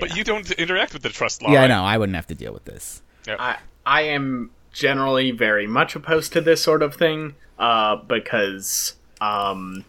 But 0.00 0.14
you 0.16 0.22
don't 0.22 0.48
interact 0.52 0.92
with 0.92 1.02
the 1.02 1.08
trust 1.08 1.42
law. 1.42 1.50
Yeah, 1.50 1.58
I 1.58 1.62
right? 1.62 1.66
know. 1.68 1.82
I 1.82 1.98
wouldn't 1.98 2.14
have 2.14 2.26
to 2.28 2.34
deal 2.34 2.52
with 2.52 2.64
this. 2.66 3.02
Yep. 3.26 3.36
I 3.40 3.56
I 3.84 4.02
am 4.02 4.50
generally 4.72 5.30
very 5.32 5.66
much 5.66 5.96
opposed 5.96 6.32
to 6.34 6.40
this 6.40 6.62
sort 6.62 6.82
of 6.82 6.94
thing 6.94 7.34
uh, 7.58 7.96
because 7.96 8.94
um, 9.20 9.84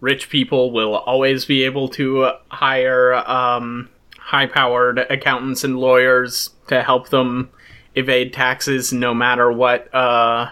rich 0.00 0.30
people 0.30 0.70
will 0.70 0.94
always 0.96 1.44
be 1.44 1.64
able 1.64 1.88
to 1.90 2.30
hire 2.48 3.14
um, 3.14 3.90
high 4.16 4.46
powered 4.46 4.98
accountants 4.98 5.64
and 5.64 5.78
lawyers 5.78 6.50
to 6.68 6.82
help 6.82 7.10
them 7.10 7.50
evade 7.94 8.32
taxes 8.32 8.90
no 8.92 9.12
matter 9.12 9.52
what 9.52 9.92
uh, 9.94 10.48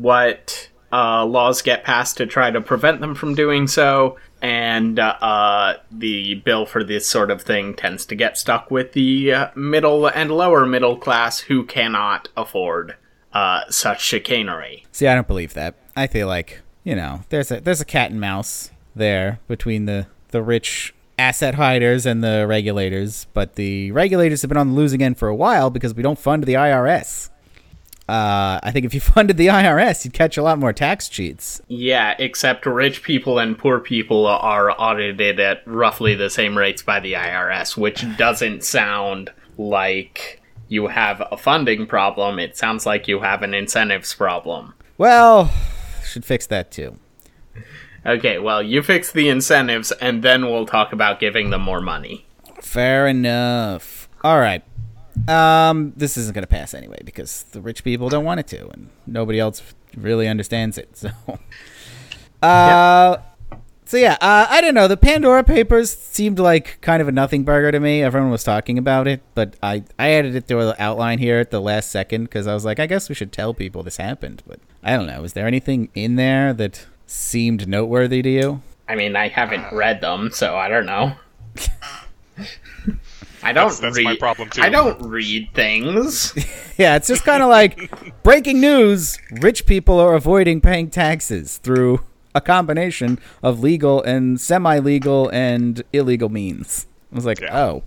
what 0.00 0.68
uh, 0.92 1.24
laws 1.24 1.62
get 1.62 1.84
passed 1.84 2.16
to 2.18 2.26
try 2.26 2.50
to 2.50 2.60
prevent 2.60 3.00
them 3.00 3.14
from 3.14 3.34
doing 3.34 3.66
so. 3.66 4.16
And 4.42 4.98
uh, 4.98 5.76
the 5.90 6.34
bill 6.34 6.66
for 6.66 6.84
this 6.84 7.08
sort 7.08 7.30
of 7.30 7.42
thing 7.42 7.74
tends 7.74 8.04
to 8.06 8.14
get 8.14 8.38
stuck 8.38 8.70
with 8.70 8.92
the 8.92 9.32
uh, 9.32 9.48
middle 9.54 10.06
and 10.06 10.30
lower 10.30 10.66
middle 10.66 10.96
class 10.96 11.40
who 11.40 11.64
cannot 11.64 12.28
afford 12.36 12.96
uh, 13.32 13.62
such 13.70 14.02
chicanery. 14.02 14.84
See, 14.92 15.06
I 15.06 15.14
don't 15.14 15.26
believe 15.26 15.54
that. 15.54 15.74
I 15.96 16.06
feel 16.06 16.26
like 16.26 16.60
you 16.86 16.94
know, 16.94 17.22
there's 17.30 17.50
a 17.50 17.60
there's 17.60 17.80
a 17.80 17.84
cat 17.84 18.12
and 18.12 18.20
mouse 18.20 18.70
there 18.94 19.40
between 19.48 19.86
the 19.86 20.06
the 20.28 20.40
rich 20.40 20.94
asset 21.18 21.56
hiders 21.56 22.06
and 22.06 22.22
the 22.22 22.46
regulators, 22.46 23.26
but 23.34 23.56
the 23.56 23.90
regulators 23.90 24.42
have 24.42 24.48
been 24.48 24.56
on 24.56 24.68
the 24.68 24.74
losing 24.74 25.02
end 25.02 25.18
for 25.18 25.28
a 25.28 25.34
while 25.34 25.68
because 25.68 25.94
we 25.94 26.02
don't 26.02 26.18
fund 26.18 26.44
the 26.44 26.54
IRS. 26.54 27.30
Uh, 28.08 28.60
I 28.62 28.70
think 28.72 28.86
if 28.86 28.94
you 28.94 29.00
funded 29.14 29.36
the 29.36 29.48
IRS, 29.48 30.04
you'd 30.04 30.14
catch 30.14 30.36
a 30.36 30.42
lot 30.42 30.58
more 30.58 30.72
tax 30.72 31.08
cheats. 31.08 31.60
Yeah, 31.68 32.14
except 32.18 32.66
rich 32.66 33.02
people 33.02 33.38
and 33.38 33.58
poor 33.58 33.80
people 33.80 34.26
are 34.26 34.70
audited 34.70 35.40
at 35.40 35.62
roughly 35.66 36.14
the 36.14 36.30
same 36.30 36.56
rates 36.56 36.82
by 36.82 37.00
the 37.00 37.14
IRS, 37.14 37.76
which 37.76 38.04
doesn't 38.16 38.64
sound 38.64 39.30
like 39.58 40.40
you 40.68 40.88
have 40.88 41.22
a 41.30 41.36
funding 41.36 41.86
problem. 41.86 42.38
It 42.38 42.56
sounds 42.56 42.86
like 42.86 43.08
you 43.08 43.20
have 43.20 43.42
an 43.42 43.54
incentives 43.54 44.14
problem. 44.14 44.74
Well, 44.98 45.52
should 46.04 46.24
fix 46.24 46.46
that 46.46 46.70
too. 46.70 46.98
Okay, 48.04 48.38
well, 48.38 48.62
you 48.62 48.82
fix 48.82 49.10
the 49.10 49.28
incentives, 49.28 49.90
and 49.90 50.22
then 50.22 50.44
we'll 50.46 50.66
talk 50.66 50.92
about 50.92 51.18
giving 51.18 51.50
them 51.50 51.62
more 51.62 51.80
money. 51.80 52.24
Fair 52.60 53.08
enough. 53.08 54.08
All 54.22 54.38
right. 54.38 54.62
Um, 55.28 55.92
this 55.96 56.16
isn't 56.16 56.34
going 56.34 56.42
to 56.42 56.48
pass 56.48 56.74
anyway 56.74 56.98
because 57.04 57.44
the 57.44 57.60
rich 57.60 57.82
people 57.82 58.08
don't 58.08 58.24
want 58.24 58.40
it 58.40 58.46
to, 58.48 58.68
and 58.68 58.90
nobody 59.06 59.40
else 59.40 59.62
really 59.96 60.28
understands 60.28 60.78
it. 60.78 61.04
So, 62.42 62.48
uh, 62.48 63.16
so 63.86 63.96
yeah, 63.96 64.18
uh, 64.20 64.46
I 64.50 64.60
don't 64.60 64.74
know. 64.74 64.88
The 64.88 64.96
Pandora 64.96 65.44
Papers 65.44 65.90
seemed 65.90 66.38
like 66.38 66.80
kind 66.80 67.00
of 67.00 67.08
a 67.08 67.12
nothing 67.12 67.44
burger 67.44 67.70
to 67.72 67.80
me. 67.80 68.02
Everyone 68.02 68.30
was 68.30 68.42
talking 68.44 68.78
about 68.78 69.06
it, 69.06 69.22
but 69.34 69.54
I 69.62 69.84
I 69.98 70.10
added 70.10 70.34
it 70.34 70.48
to 70.48 70.56
the 70.56 70.82
outline 70.82 71.18
here 71.18 71.38
at 71.38 71.52
the 71.52 71.60
last 71.60 71.90
second 71.90 72.24
because 72.24 72.46
I 72.46 72.54
was 72.54 72.64
like, 72.64 72.80
I 72.80 72.86
guess 72.86 73.08
we 73.08 73.14
should 73.14 73.32
tell 73.32 73.54
people 73.54 73.84
this 73.84 73.96
happened. 73.96 74.42
But 74.46 74.58
I 74.82 74.96
don't 74.96 75.06
know. 75.06 75.22
Is 75.22 75.34
there 75.34 75.46
anything 75.46 75.88
in 75.94 76.16
there 76.16 76.52
that 76.52 76.84
seemed 77.06 77.68
noteworthy 77.68 78.22
to 78.22 78.28
you? 78.28 78.62
I 78.88 78.96
mean, 78.96 79.14
I 79.16 79.28
haven't 79.28 79.72
read 79.72 80.00
them, 80.00 80.30
so 80.32 80.56
I 80.56 80.68
don't 80.68 80.86
know. 80.86 81.16
I 83.48 83.52
don't 83.52 83.68
That's, 83.68 83.78
that's 83.80 83.96
read. 83.96 84.04
my 84.04 84.16
problem 84.16 84.50
too. 84.50 84.62
I 84.62 84.68
don't 84.68 85.00
read 85.02 85.48
things. 85.54 86.34
Yeah, 86.78 86.96
it's 86.96 87.08
just 87.08 87.24
kind 87.24 87.42
of 87.42 87.48
like 87.48 87.90
breaking 88.22 88.60
news: 88.60 89.18
rich 89.40 89.64
people 89.64 89.98
are 89.98 90.12
avoiding 90.14 90.60
paying 90.60 90.90
taxes 90.90 91.56
through 91.56 92.00
a 92.34 92.40
combination 92.42 93.18
of 93.42 93.60
legal 93.60 94.02
and 94.02 94.38
semi-legal 94.38 95.30
and 95.30 95.82
illegal 95.94 96.28
means. 96.28 96.86
I 97.10 97.14
was 97.14 97.24
like, 97.24 97.40
Yeah. 97.40 97.58
oh, 97.58 97.82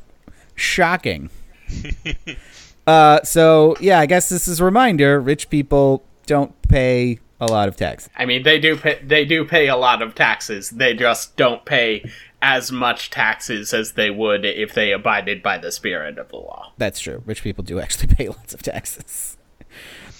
shocking. 0.56 1.30
uh, 2.88 3.22
so 3.24 3.76
yeah, 3.80 4.00
I 4.00 4.06
guess 4.06 4.30
this 4.30 4.48
is 4.48 4.60
a 4.60 4.65
reminder: 4.65 5.19
rich 5.22 5.50
people 5.50 6.04
don't 6.26 6.60
pay 6.63 7.19
a 7.39 7.45
lot 7.45 7.67
of 7.67 7.76
taxes. 7.76 8.10
I 8.17 8.26
mean, 8.26 8.43
they 8.43 8.60
do 8.60 8.76
pay, 8.76 9.00
they 9.04 9.24
do 9.26 9.45
pay 9.45 9.67
a 9.67 9.76
lot 9.76 10.02
of 10.02 10.15
taxes. 10.15 10.72
They 10.72 10.93
just 10.93 11.36
don't 11.38 11.63
pay 11.65 12.10
as 12.41 12.71
much 12.71 13.10
taxes 13.10 13.73
as 13.73 13.93
they 13.93 14.10
would 14.10 14.45
if 14.45 14.73
they 14.73 14.91
abided 14.91 15.43
by 15.43 15.58
the 15.58 15.71
spirit 15.71 16.17
of 16.17 16.30
the 16.30 16.38
law. 16.38 16.73
That's 16.78 16.99
true. 16.99 17.21
Rich 17.25 17.43
people 17.43 17.63
do 17.63 17.80
actually 17.80 18.08
pay 18.15 18.28
lots 18.30 18.54
of 18.54 18.62
taxes. 18.62 19.38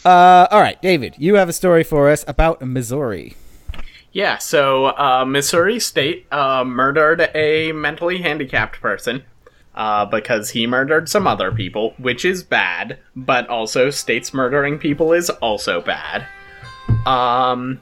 Uh, 0.06 0.48
all 0.52 0.62
right, 0.62 0.82
David, 0.82 1.16
you 1.18 1.36
have 1.36 1.50
a 1.50 1.54
story 1.54 1.84
for 1.84 2.10
us 2.10 2.24
about 2.28 2.62
Missouri. 2.62 3.36
Yeah, 4.12 4.38
so 4.38 4.88
uh, 4.88 5.24
Missouri 5.26 5.80
State 5.80 6.26
uh, 6.32 6.64
murdered 6.64 7.30
a 7.36 7.72
mentally 7.74 8.22
handicapped 8.22 8.82
person 8.82 9.24
uh, 9.76 10.06
because 10.06 10.50
he 10.50 10.66
murdered 10.66 11.10
some 11.10 11.28
other 11.28 11.52
people, 11.52 11.94
which 11.98 12.26
is 12.26 12.44
bad, 12.44 12.98
but 13.16 13.48
also 13.48 13.90
states 13.90 14.34
murdering 14.34 14.80
people 14.80 15.14
is 15.14 15.30
also 15.30 15.80
bad. 15.80 16.26
Um, 17.06 17.82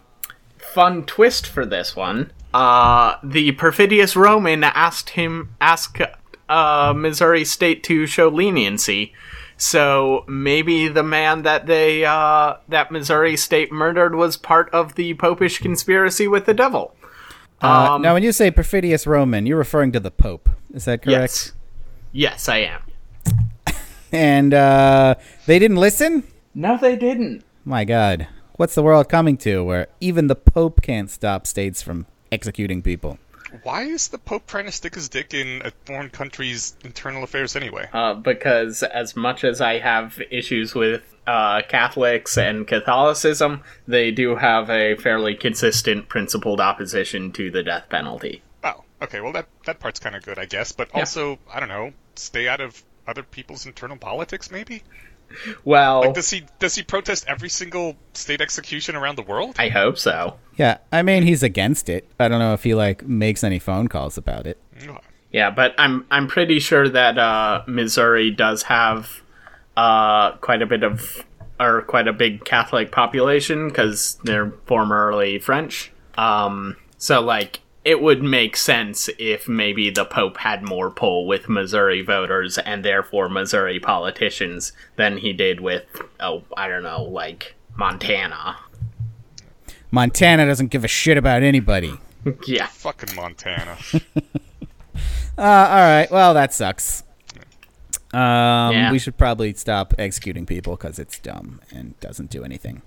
fun 0.58 1.06
twist 1.06 1.48
for 1.48 1.66
this 1.66 1.96
one. 1.96 2.32
Uh, 2.58 3.20
the 3.22 3.52
perfidious 3.52 4.16
Roman 4.16 4.64
asked 4.64 5.12
him 5.12 5.50
asked 5.62 6.02
uh, 6.50 6.92
Missouri 6.96 7.46
State 7.46 7.84
to 7.84 8.08
show 8.08 8.30
leniency. 8.30 9.14
So 9.58 10.26
maybe 10.28 10.88
the 10.88 11.04
man 11.04 11.44
that 11.44 11.68
they 11.68 12.04
uh, 12.04 12.56
that 12.68 12.92
Missouri 12.92 13.38
State 13.38 13.72
murdered 13.72 14.16
was 14.16 14.38
part 14.38 14.72
of 14.72 14.96
the 14.96 15.14
popish 15.14 15.60
conspiracy 15.60 16.28
with 16.28 16.48
the 16.48 16.56
devil. 16.56 16.96
Uh, 17.62 17.94
Um, 17.94 18.02
now, 18.02 18.16
when 18.16 18.24
you 18.24 18.32
say 18.32 18.50
perfidious 18.50 19.06
Roman, 19.06 19.46
you're 19.46 19.58
referring 19.58 19.92
to 19.92 20.00
the 20.00 20.10
Pope. 20.12 20.50
Is 20.74 20.86
that 20.86 21.04
correct? 21.04 21.22
Yes. 21.22 21.54
Yes, 22.12 22.50
I 22.50 22.58
am. 22.58 22.82
And 24.12 24.54
uh, 24.54 25.14
they 25.46 25.60
didn't 25.60 25.78
listen? 25.78 26.24
No, 26.56 26.76
they 26.78 26.96
didn't. 26.96 27.44
My 27.66 27.86
God. 27.86 28.28
What's 28.54 28.74
the 28.74 28.82
world 28.82 29.10
coming 29.10 29.38
to 29.46 29.64
where 29.64 29.90
even 30.00 30.26
the 30.26 30.36
Pope 30.36 30.82
can't 30.82 31.12
stop 31.12 31.46
states 31.46 31.84
from 31.84 32.08
executing 32.32 32.82
people? 32.82 33.18
Why 33.64 33.84
is 33.84 34.10
the 34.10 34.18
Pope 34.18 34.46
trying 34.46 34.66
to 34.66 34.72
stick 34.72 34.96
his 34.96 35.08
dick 35.08 35.34
in 35.34 35.62
a 35.64 35.72
foreign 35.86 36.10
country's 36.10 36.76
internal 36.84 37.24
affairs 37.24 37.56
anyway? 37.56 37.88
Uh, 37.94 38.14
because 38.14 38.84
as 38.84 39.16
much 39.16 39.44
as 39.44 39.62
I 39.62 39.80
have 39.80 40.22
issues 40.30 40.76
with 40.76 41.02
uh, 41.26 41.62
Catholics 41.68 42.38
and 42.38 42.68
Catholicism, 42.68 43.64
they 43.88 44.12
do 44.12 44.36
have 44.36 44.70
a 44.70 44.96
fairly 44.96 45.36
consistent 45.36 46.10
principled 46.10 46.60
opposition 46.60 47.32
to 47.34 47.50
the 47.50 47.64
death 47.64 47.88
penalty. 47.90 48.42
Oh, 48.64 48.84
okay. 49.02 49.22
Well, 49.22 49.34
that 49.34 49.48
that 49.66 49.80
part's 49.80 50.00
kind 50.00 50.16
of 50.16 50.24
good, 50.24 50.38
I 50.38 50.46
guess. 50.46 50.74
But 50.74 50.90
also, 50.94 51.40
I 51.52 51.60
don't 51.60 51.70
know, 51.70 51.94
stay 52.16 52.48
out 52.48 52.60
of 52.60 52.84
other 53.08 53.24
people's 53.24 53.66
internal 53.66 53.98
politics, 53.98 54.52
maybe. 54.52 54.84
Well, 55.64 56.02
Like, 56.02 56.14
does 56.14 56.30
he 56.30 56.46
does 56.60 56.76
he 56.76 56.84
protest 56.84 57.26
every 57.28 57.50
single 57.50 57.96
state 58.14 58.42
execution 58.42 58.96
around 58.96 59.18
the 59.18 59.24
world? 59.24 59.56
I 59.60 59.70
hope 59.70 59.98
so. 59.98 60.38
Yeah, 60.56 60.78
I 60.92 61.02
mean, 61.04 61.24
he's 61.24 61.44
against 61.44 61.90
it. 61.90 62.10
I 62.20 62.28
don't 62.28 62.40
know 62.40 62.54
if 62.54 62.64
he, 62.64 62.74
like, 62.74 63.06
makes 63.08 63.44
any 63.44 63.60
phone 63.60 63.88
calls 63.88 64.18
about 64.18 64.48
it. 64.48 64.60
Yeah, 65.32 65.52
but 65.52 65.76
I'm 65.78 66.06
I'm 66.10 66.28
pretty 66.28 66.60
sure 66.60 66.88
that 66.90 67.18
uh, 67.18 67.64
Missouri 67.68 68.32
does 68.32 68.64
have 68.64 69.22
uh, 69.76 70.32
quite 70.38 70.62
a 70.62 70.66
bit 70.66 70.84
of 70.84 71.24
or 71.60 71.82
quite 71.84 72.08
a 72.08 72.14
big 72.14 72.46
Catholic 72.46 72.92
population 72.92 73.68
because 73.68 74.18
they're 74.24 74.52
formerly 74.66 75.40
French. 75.40 75.92
Um, 76.18 76.78
so 76.98 77.22
like 77.22 77.60
it 77.88 78.02
would 78.02 78.22
make 78.22 78.58
sense 78.58 79.10
if 79.18 79.48
maybe 79.48 79.90
the 79.90 80.04
Pope 80.04 80.36
had 80.38 80.62
more 80.62 80.92
pull 80.92 81.26
with 81.26 81.48
Missouri 81.48 82.02
voters 82.02 82.58
and 82.58 82.84
therefore 82.84 83.30
Missouri 83.30 83.80
politicians 83.80 84.74
than 84.98 85.18
he 85.20 85.32
did 85.32 85.62
with 85.62 85.86
oh 86.20 86.44
I 86.58 86.68
don't 86.68 86.84
know 86.84 87.04
like 87.04 87.56
Montana. 87.78 88.58
Montana 89.90 90.46
doesn't 90.46 90.68
give 90.68 90.84
a 90.84 90.90
shit 90.90 91.18
about 91.18 91.44
anybody. 91.44 91.94
yeah. 92.46 92.68
Fucking 92.68 93.16
Montana. 93.16 93.78
Uh, 95.40 95.42
all 95.44 95.76
right. 95.76 96.08
Well, 96.10 96.34
that 96.34 96.52
sucks. 96.52 97.04
Um, 98.12 98.74
Yeah. 98.74 98.92
We 98.92 98.98
should 98.98 99.18
probably 99.18 99.54
stop 99.54 99.94
executing 100.00 100.48
people 100.48 100.76
because 100.76 100.98
it's 100.98 101.20
dumb 101.20 101.62
and 101.72 101.98
doesn't 102.00 102.32
do 102.32 102.44
anything. 102.44 102.82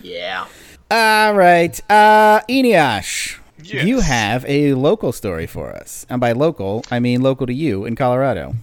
Yeah. 0.00 0.46
All 0.90 1.34
right. 1.34 1.78
Uh, 1.90 2.40
Eneasz, 2.48 3.38
Yes. 3.64 3.86
you 3.86 4.00
have 4.00 4.44
a 4.46 4.74
local 4.74 5.12
story 5.12 5.46
for 5.46 5.70
us. 5.70 6.04
And 6.10 6.20
by 6.20 6.32
local, 6.32 6.84
I 6.90 7.00
mean 7.00 7.22
local 7.22 7.46
to 7.46 7.54
you 7.54 7.84
in 7.84 7.96
Colorado. 7.96 8.54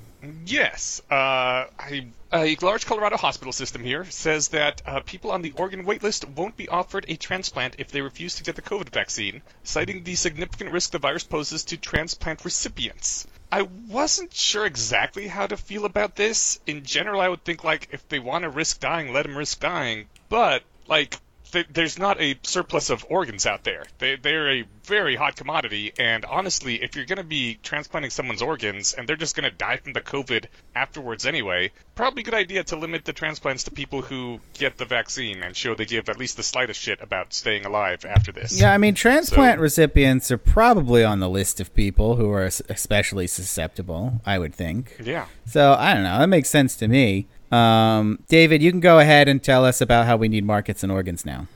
Yes, 0.46 1.02
uh, 1.10 1.66
I, 1.80 2.08
a 2.32 2.56
large 2.62 2.86
Colorado 2.86 3.18
hospital 3.18 3.52
system 3.52 3.84
here 3.84 4.06
says 4.06 4.50
that 4.50 4.82
uh, 4.86 5.00
people 5.00 5.32
on 5.32 5.42
the 5.42 5.52
organ 5.58 5.86
waitlist 5.86 6.30
won't 6.36 6.56
be 6.56 6.70
offered 6.70 7.06
a 7.08 7.16
transplant 7.16 7.76
if 7.80 7.90
they 7.90 8.02
refuse 8.02 8.36
to 8.36 8.44
get 8.44 8.56
the 8.56 8.62
COVID 8.62 8.90
vaccine, 8.90 9.42
citing 9.64 10.04
the 10.04 10.16
significant 10.16 10.72
risk 10.72 10.92
the 10.92 11.00
virus 11.00 11.24
poses 11.24 11.64
to 11.66 11.78
transplant 11.78 12.46
recipients. 12.46 13.26
I 13.52 13.64
wasn't 13.90 14.34
sure 14.34 14.66
exactly 14.66 15.28
how 15.28 15.48
to 15.48 15.58
feel 15.58 15.86
about 15.86 16.16
this. 16.16 16.60
In 16.68 16.84
general, 16.84 17.20
I 17.20 17.28
would 17.28 17.44
think 17.44 17.64
like 17.64 17.90
if 17.92 18.08
they 18.08 18.20
want 18.20 18.44
to 18.44 18.50
risk 18.50 18.80
dying, 18.80 19.12
let 19.12 19.24
them 19.24 19.38
risk 19.38 19.60
dying. 19.60 20.08
But 20.30 20.64
like 20.88 21.18
th- 21.52 21.68
there's 21.72 21.98
not 22.00 22.20
a 22.22 22.38
surplus 22.44 22.90
of 22.90 23.06
organs 23.10 23.46
out 23.46 23.64
there. 23.64 23.84
They, 24.00 24.16
they're 24.16 24.52
a 24.52 24.64
very 24.84 25.16
hot 25.16 25.36
commodity, 25.36 25.94
and 26.00 26.26
honestly, 26.26 26.82
if 26.84 26.96
you're 26.96 27.06
going 27.06 27.18
to 27.18 27.24
be 27.24 27.60
transplanting 27.64 28.10
someone's 28.12 28.42
organs 28.42 28.94
and 28.94 29.08
they're 29.08 29.16
just 29.16 29.36
going 29.36 29.50
to 29.50 29.56
die 29.56 29.78
from 29.78 29.94
the 29.94 30.02
COVID 30.02 30.46
afterwards 30.76 31.26
anyway, 31.26 31.72
probably 31.96 32.24
good 32.24 32.34
idea 32.34 32.64
to 32.66 32.76
limit 32.76 33.06
the 33.06 33.14
transplants 33.14 33.64
to 33.66 33.72
people 33.72 34.02
who 34.02 34.40
get 34.54 34.78
the 34.78 34.86
vaccine 34.86 35.44
and 35.44 35.56
show 35.56 35.76
they 35.76 35.86
give 35.86 36.10
at 36.10 36.18
least 36.18 36.36
the 36.38 36.44
slightest 36.44 36.82
shit 36.82 37.00
about 37.02 37.34
staying 37.34 37.66
alive 37.66 38.04
after 38.06 38.32
this. 38.32 38.60
Yeah, 38.60 38.74
I 38.74 38.78
mean, 38.78 38.96
transplant 38.96 39.58
So- 39.60 39.62
recipients 39.62 40.32
are 40.32 40.38
probably 40.38 41.04
on 41.04 41.20
the 41.20 41.30
list 41.30 41.60
of 41.62 41.74
people 41.74 42.16
who 42.16 42.30
are 42.32 42.46
especially 42.70 43.28
susceptible. 43.28 44.22
I 44.26 44.40
would 44.40 44.54
think. 44.56 44.98
Yeah. 45.04 45.26
So 45.46 45.74
I 45.78 45.94
don't 45.94 46.04
know. 46.04 46.20
That 46.20 46.28
makes 46.28 46.50
sense 46.50 46.76
to 46.78 46.88
me. 46.88 47.28
Um, 47.52 48.20
David, 48.28 48.62
you 48.62 48.72
can 48.72 48.80
go 48.80 49.00
ahead 49.00 49.28
and 49.28 49.44
tell 49.44 49.66
us 49.66 49.82
about 49.82 50.06
how 50.06 50.18
we 50.18 50.28
need 50.30 50.46
markets 50.46 50.84
and 50.84 50.92
organs 50.92 51.26
now. 51.26 51.48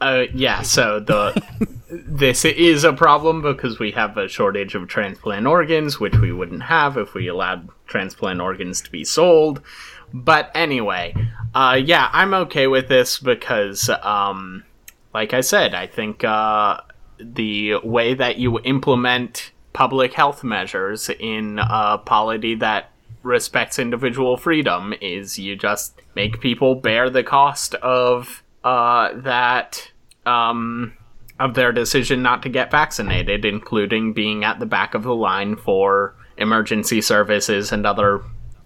Uh, 0.00 0.24
yeah, 0.34 0.62
so 0.62 1.00
the 1.00 1.40
this 1.90 2.44
is 2.44 2.84
a 2.84 2.92
problem 2.92 3.42
because 3.42 3.78
we 3.78 3.90
have 3.92 4.16
a 4.16 4.28
shortage 4.28 4.74
of 4.74 4.88
transplant 4.88 5.46
organs, 5.46 6.00
which 6.00 6.16
we 6.16 6.32
wouldn't 6.32 6.64
have 6.64 6.96
if 6.96 7.14
we 7.14 7.28
allowed 7.28 7.68
transplant 7.86 8.40
organs 8.40 8.80
to 8.82 8.90
be 8.90 9.04
sold. 9.04 9.60
But 10.12 10.50
anyway, 10.54 11.14
uh, 11.54 11.80
yeah, 11.82 12.08
I'm 12.12 12.34
okay 12.34 12.66
with 12.66 12.88
this 12.88 13.18
because, 13.18 13.88
um, 13.88 14.64
like 15.12 15.34
I 15.34 15.40
said, 15.40 15.74
I 15.74 15.86
think 15.86 16.24
uh, 16.24 16.80
the 17.18 17.76
way 17.82 18.14
that 18.14 18.38
you 18.38 18.60
implement 18.60 19.52
public 19.72 20.12
health 20.14 20.44
measures 20.44 21.10
in 21.18 21.58
a 21.58 21.98
polity 21.98 22.54
that 22.56 22.90
respects 23.24 23.78
individual 23.78 24.36
freedom 24.36 24.94
is 25.00 25.38
you 25.38 25.56
just 25.56 26.00
make 26.14 26.40
people 26.40 26.74
bear 26.74 27.10
the 27.10 27.24
cost 27.24 27.74
of 27.76 28.42
uh, 28.62 29.10
that 29.14 29.90
um, 30.26 30.92
of 31.40 31.54
their 31.54 31.72
decision 31.72 32.22
not 32.22 32.42
to 32.42 32.48
get 32.48 32.70
vaccinated, 32.70 33.44
including 33.44 34.12
being 34.12 34.44
at 34.44 34.60
the 34.60 34.66
back 34.66 34.94
of 34.94 35.02
the 35.02 35.14
line 35.14 35.56
for 35.56 36.14
emergency 36.36 37.00
services 37.00 37.72
and 37.72 37.86
other 37.86 38.22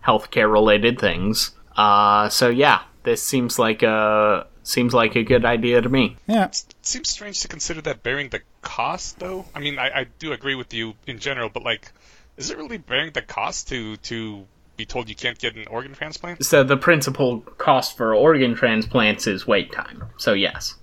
healthcare 0.06 0.50
related 0.50 0.98
things. 0.98 1.52
Uh, 1.76 2.28
so 2.28 2.48
yeah, 2.48 2.82
this 3.04 3.22
seems 3.22 3.58
like 3.58 3.82
a 3.82 4.46
seems 4.68 4.92
like 4.92 5.16
a 5.16 5.22
good 5.22 5.46
idea 5.46 5.80
to 5.80 5.88
me. 5.88 6.16
Yeah. 6.26 6.46
It 6.46 6.74
seems 6.82 7.08
strange 7.08 7.40
to 7.40 7.48
consider 7.48 7.80
that 7.82 8.02
bearing 8.02 8.28
the 8.28 8.42
cost, 8.60 9.18
though. 9.18 9.46
I 9.54 9.60
mean, 9.60 9.78
I, 9.78 10.00
I 10.00 10.06
do 10.18 10.32
agree 10.32 10.54
with 10.54 10.74
you 10.74 10.94
in 11.06 11.18
general, 11.18 11.48
but 11.48 11.62
like, 11.62 11.90
is 12.38 12.50
it 12.50 12.56
really 12.56 12.78
bearing 12.78 13.12
the 13.12 13.20
cost 13.22 13.68
to 13.68 13.96
to 13.96 14.46
be 14.76 14.86
told 14.86 15.08
you 15.08 15.14
can't 15.14 15.38
get 15.38 15.56
an 15.56 15.66
organ 15.68 15.92
transplant? 15.92 16.44
So 16.44 16.62
the 16.64 16.76
principal 16.76 17.40
cost 17.58 17.96
for 17.96 18.14
organ 18.14 18.54
transplants 18.54 19.26
is 19.26 19.46
wait 19.46 19.72
time. 19.72 20.04
So 20.18 20.32
yes. 20.32 20.76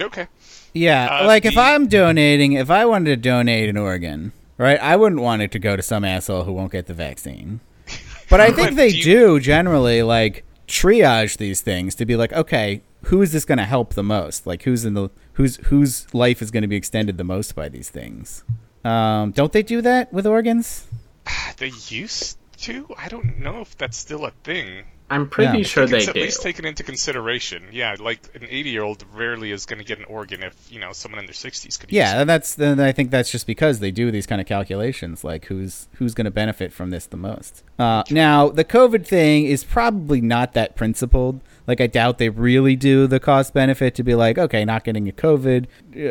Okay. 0.00 0.28
Yeah, 0.72 1.18
Uh, 1.20 1.26
like 1.26 1.44
if 1.44 1.58
I'm 1.58 1.86
donating, 1.86 2.54
if 2.54 2.70
I 2.70 2.86
wanted 2.86 3.10
to 3.10 3.16
donate 3.16 3.68
an 3.68 3.76
organ, 3.76 4.32
right, 4.56 4.80
I 4.80 4.96
wouldn't 4.96 5.20
want 5.20 5.42
it 5.42 5.50
to 5.52 5.58
go 5.58 5.76
to 5.76 5.82
some 5.82 6.02
asshole 6.04 6.44
who 6.44 6.52
won't 6.54 6.72
get 6.72 6.86
the 6.86 6.94
vaccine. 6.94 7.60
But 8.30 8.40
I 8.40 8.50
think 8.52 8.76
they 8.76 8.88
do 8.88 8.96
you- 8.96 9.04
do 9.04 9.40
generally 9.40 10.02
like 10.02 10.44
triage 10.66 11.36
these 11.36 11.60
things 11.60 11.94
to 11.96 12.06
be 12.06 12.16
like, 12.16 12.32
okay, 12.32 12.80
who 13.06 13.20
is 13.20 13.32
this 13.32 13.44
going 13.44 13.58
to 13.58 13.64
help 13.64 13.92
the 13.92 14.02
most? 14.02 14.46
Like 14.46 14.62
who's 14.62 14.86
in 14.86 14.94
the 14.94 15.10
whose 15.34 15.56
whose 15.66 16.06
life 16.14 16.40
is 16.40 16.50
going 16.50 16.62
to 16.62 16.68
be 16.68 16.76
extended 16.76 17.18
the 17.18 17.24
most 17.24 17.54
by 17.54 17.68
these 17.68 17.90
things? 17.90 18.42
Um, 18.84 19.30
don't 19.32 19.52
they 19.52 19.62
do 19.62 19.80
that 19.82 20.12
with 20.12 20.26
organs? 20.26 20.86
They 21.58 21.70
used 21.88 22.38
to. 22.62 22.88
I 22.98 23.08
don't 23.08 23.38
know 23.38 23.60
if 23.60 23.76
that's 23.78 23.96
still 23.96 24.24
a 24.24 24.32
thing. 24.42 24.84
I'm 25.10 25.28
pretty 25.28 25.58
Yeah. 25.58 25.64
sure 25.64 25.82
I 25.84 25.86
think 25.86 25.90
they 25.90 25.98
it's 25.98 26.08
at 26.08 26.14
do. 26.14 26.20
least 26.22 26.42
taken 26.42 26.64
into 26.64 26.82
consideration. 26.82 27.64
Yeah, 27.70 27.94
like 28.00 28.20
an 28.34 28.40
80-year-old 28.40 29.04
rarely 29.14 29.52
is 29.52 29.66
going 29.66 29.78
to 29.78 29.84
get 29.84 29.98
an 29.98 30.06
organ 30.06 30.42
if 30.42 30.56
you 30.72 30.80
know 30.80 30.92
someone 30.92 31.18
in 31.20 31.26
their 31.26 31.34
60s 31.34 31.78
could. 31.78 31.92
use 31.92 31.96
Yeah, 31.96 32.22
it. 32.22 32.24
that's 32.24 32.54
then 32.54 32.80
I 32.80 32.90
think 32.90 33.10
that's 33.10 33.30
just 33.30 33.46
because 33.46 33.78
they 33.80 33.90
do 33.90 34.10
these 34.10 34.26
kind 34.26 34.40
of 34.40 34.46
calculations, 34.46 35.22
like 35.22 35.44
who's 35.44 35.86
who's 35.96 36.14
going 36.14 36.24
to 36.24 36.30
benefit 36.30 36.72
from 36.72 36.90
this 36.90 37.06
the 37.06 37.18
most. 37.18 37.62
Uh, 37.78 38.02
now, 38.10 38.48
the 38.48 38.64
COVID 38.64 39.06
thing 39.06 39.44
is 39.44 39.62
probably 39.62 40.20
not 40.22 40.54
that 40.54 40.74
principled. 40.74 41.40
Like, 41.66 41.80
I 41.80 41.86
doubt 41.86 42.18
they 42.18 42.30
really 42.30 42.74
do 42.74 43.06
the 43.06 43.20
cost 43.20 43.52
benefit 43.54 43.94
to 43.96 44.02
be 44.02 44.14
like, 44.16 44.38
okay, 44.38 44.64
not 44.64 44.82
getting 44.82 45.08
a 45.08 45.12
COVID 45.12 45.66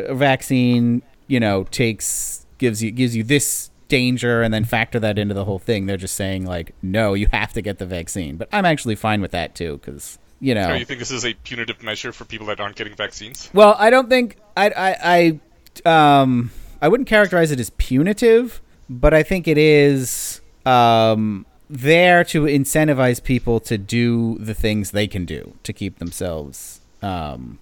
uh, 0.08 0.14
vaccine, 0.14 1.02
you 1.26 1.40
know, 1.40 1.64
takes 1.64 2.41
gives 2.62 2.82
you 2.82 2.90
gives 2.92 3.14
you 3.16 3.24
this 3.24 3.70
danger, 3.88 4.40
and 4.40 4.54
then 4.54 4.64
factor 4.64 4.98
that 5.00 5.18
into 5.18 5.34
the 5.34 5.44
whole 5.44 5.58
thing. 5.58 5.84
They're 5.86 5.98
just 5.98 6.14
saying 6.14 6.46
like, 6.46 6.74
no, 6.80 7.12
you 7.12 7.26
have 7.32 7.52
to 7.54 7.60
get 7.60 7.76
the 7.78 7.84
vaccine. 7.86 8.36
But 8.36 8.48
I'm 8.52 8.64
actually 8.64 8.94
fine 8.94 9.20
with 9.20 9.32
that 9.32 9.54
too, 9.54 9.78
because 9.78 10.18
you 10.40 10.54
know, 10.54 10.68
So 10.68 10.74
you 10.74 10.84
think 10.86 10.98
this 11.00 11.10
is 11.10 11.24
a 11.26 11.34
punitive 11.34 11.82
measure 11.82 12.12
for 12.12 12.24
people 12.24 12.46
that 12.46 12.58
aren't 12.60 12.76
getting 12.76 12.94
vaccines? 12.94 13.50
well, 13.52 13.74
I 13.78 13.90
don't 13.90 14.08
think 14.08 14.36
I 14.56 14.66
I 14.88 15.40
I 15.86 16.20
um 16.24 16.50
I 16.80 16.88
wouldn't 16.88 17.08
characterize 17.08 17.50
it 17.50 17.60
as 17.60 17.70
punitive, 17.70 18.60
but 18.88 19.12
I 19.12 19.22
think 19.24 19.46
it 19.48 19.58
is 19.58 20.40
um 20.64 21.44
there 21.68 22.22
to 22.24 22.42
incentivize 22.44 23.22
people 23.22 23.58
to 23.60 23.76
do 23.78 24.38
the 24.38 24.54
things 24.54 24.90
they 24.92 25.08
can 25.08 25.24
do 25.24 25.54
to 25.64 25.72
keep 25.72 25.98
themselves 25.98 26.80
um 27.02 27.58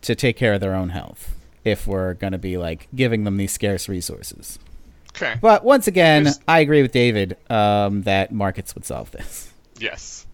to 0.00 0.14
take 0.14 0.36
care 0.36 0.54
of 0.54 0.60
their 0.60 0.74
own 0.74 0.90
health 0.90 1.34
if 1.70 1.86
we're 1.86 2.14
going 2.14 2.32
to 2.32 2.38
be 2.38 2.56
like 2.58 2.88
giving 2.94 3.24
them 3.24 3.36
these 3.36 3.52
scarce 3.52 3.88
resources. 3.88 4.58
Okay. 5.16 5.34
But 5.40 5.64
once 5.64 5.86
again, 5.88 6.24
There's- 6.24 6.40
I 6.46 6.60
agree 6.60 6.82
with 6.82 6.92
David 6.92 7.36
um 7.50 8.02
that 8.02 8.32
markets 8.32 8.74
would 8.74 8.84
solve 8.84 9.10
this. 9.10 9.52
Yes. 9.78 10.26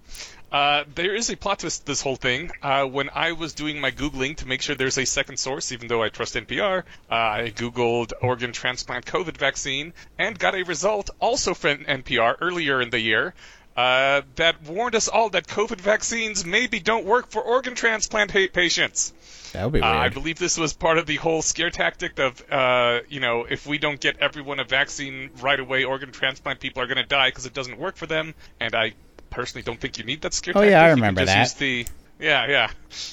Uh, 0.52 0.84
there 0.94 1.16
is 1.16 1.30
a 1.30 1.36
plot 1.36 1.58
twist 1.58 1.80
to 1.80 1.86
this 1.86 2.00
whole 2.00 2.14
thing. 2.14 2.48
Uh, 2.62 2.84
when 2.84 3.10
I 3.12 3.32
was 3.32 3.54
doing 3.54 3.80
my 3.80 3.90
Googling 3.90 4.36
to 4.36 4.46
make 4.46 4.62
sure 4.62 4.76
there's 4.76 4.98
a 4.98 5.04
second 5.04 5.36
source, 5.38 5.72
even 5.72 5.88
though 5.88 6.00
I 6.00 6.10
trust 6.10 6.36
NPR, 6.36 6.84
uh, 7.10 7.14
I 7.14 7.52
Googled 7.54 8.12
organ 8.22 8.52
transplant 8.52 9.04
COVID 9.04 9.36
vaccine 9.36 9.92
and 10.16 10.38
got 10.38 10.54
a 10.54 10.62
result 10.62 11.10
also 11.18 11.54
from 11.54 11.78
NPR 11.86 12.36
earlier 12.40 12.80
in 12.80 12.90
the 12.90 13.00
year 13.00 13.34
uh, 13.76 14.22
that 14.36 14.62
warned 14.62 14.94
us 14.94 15.08
all 15.08 15.28
that 15.30 15.48
COVID 15.48 15.80
vaccines 15.80 16.44
maybe 16.44 16.78
don't 16.78 17.04
work 17.04 17.30
for 17.30 17.42
organ 17.42 17.74
transplant 17.74 18.32
patients. 18.52 19.12
That 19.54 19.64
would 19.64 19.72
be 19.72 19.80
Uh. 19.80 19.86
I 19.86 20.08
believe 20.10 20.38
this 20.38 20.58
was 20.58 20.72
part 20.72 20.98
of 20.98 21.06
the 21.06 21.16
whole 21.16 21.40
scare 21.42 21.70
tactic 21.70 22.18
of, 22.18 22.42
uh, 22.50 23.00
you 23.08 23.20
know, 23.20 23.46
if 23.48 23.66
we 23.66 23.78
don't 23.78 23.98
get 24.00 24.18
everyone 24.18 24.60
a 24.60 24.64
vaccine 24.64 25.30
right 25.40 25.58
away, 25.58 25.84
organ 25.84 26.12
transplant 26.12 26.60
people 26.60 26.82
are 26.82 26.86
going 26.86 26.98
to 26.98 27.06
die 27.06 27.28
because 27.28 27.46
it 27.46 27.54
doesn't 27.54 27.78
work 27.78 27.96
for 27.96 28.06
them. 28.06 28.34
And 28.60 28.74
I 28.74 28.92
personally 29.30 29.62
don't 29.62 29.80
think 29.80 29.96
you 29.98 30.04
need 30.04 30.22
that 30.22 30.34
scare 30.34 30.52
Oh, 30.56 30.60
tactic. 30.60 30.74
Oh, 30.74 30.78
yeah, 30.78 30.82
I 30.84 30.90
remember 30.90 31.24
that. 31.24 31.54
The, 31.56 31.86
yeah, 32.20 32.46
yeah. 32.48 32.70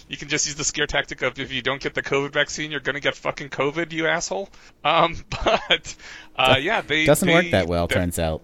You 0.10 0.18
can 0.18 0.30
just 0.30 0.46
use 0.48 0.56
the 0.56 0.64
scare 0.64 0.88
tactic 0.88 1.22
of 1.22 1.40
if 1.40 1.52
you 1.52 1.62
don't 1.62 1.82
get 1.82 1.94
the 1.94 2.02
COVID 2.04 2.34
vaccine, 2.34 2.72
you're 2.72 2.80
going 2.80 2.96
to 2.96 3.02
get 3.02 3.16
fucking 3.16 3.50
COVID, 3.50 3.92
you 3.92 4.08
asshole. 4.08 4.50
Um, 4.84 5.16
but, 5.30 5.96
uh, 6.36 6.58
yeah, 6.60 6.82
they 6.82 7.06
Doesn't 7.06 7.28
they, 7.28 7.34
work 7.34 7.52
that 7.52 7.68
well, 7.68 7.88
turns 7.88 8.18
out. 8.20 8.42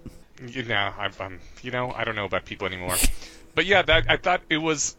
you 0.48 0.64
know, 0.64 0.94
I'm, 0.98 1.12
I'm, 1.20 1.40
you 1.64 1.72
know, 1.72 1.92
I 1.92 2.04
don't 2.04 2.16
know 2.16 2.26
about 2.26 2.46
people 2.46 2.68
anymore. 2.68 2.96
but 3.56 3.66
yeah, 3.66 3.82
that 3.82 4.06
I 4.08 4.18
thought 4.18 4.42
it 4.50 4.58
was 4.58 4.96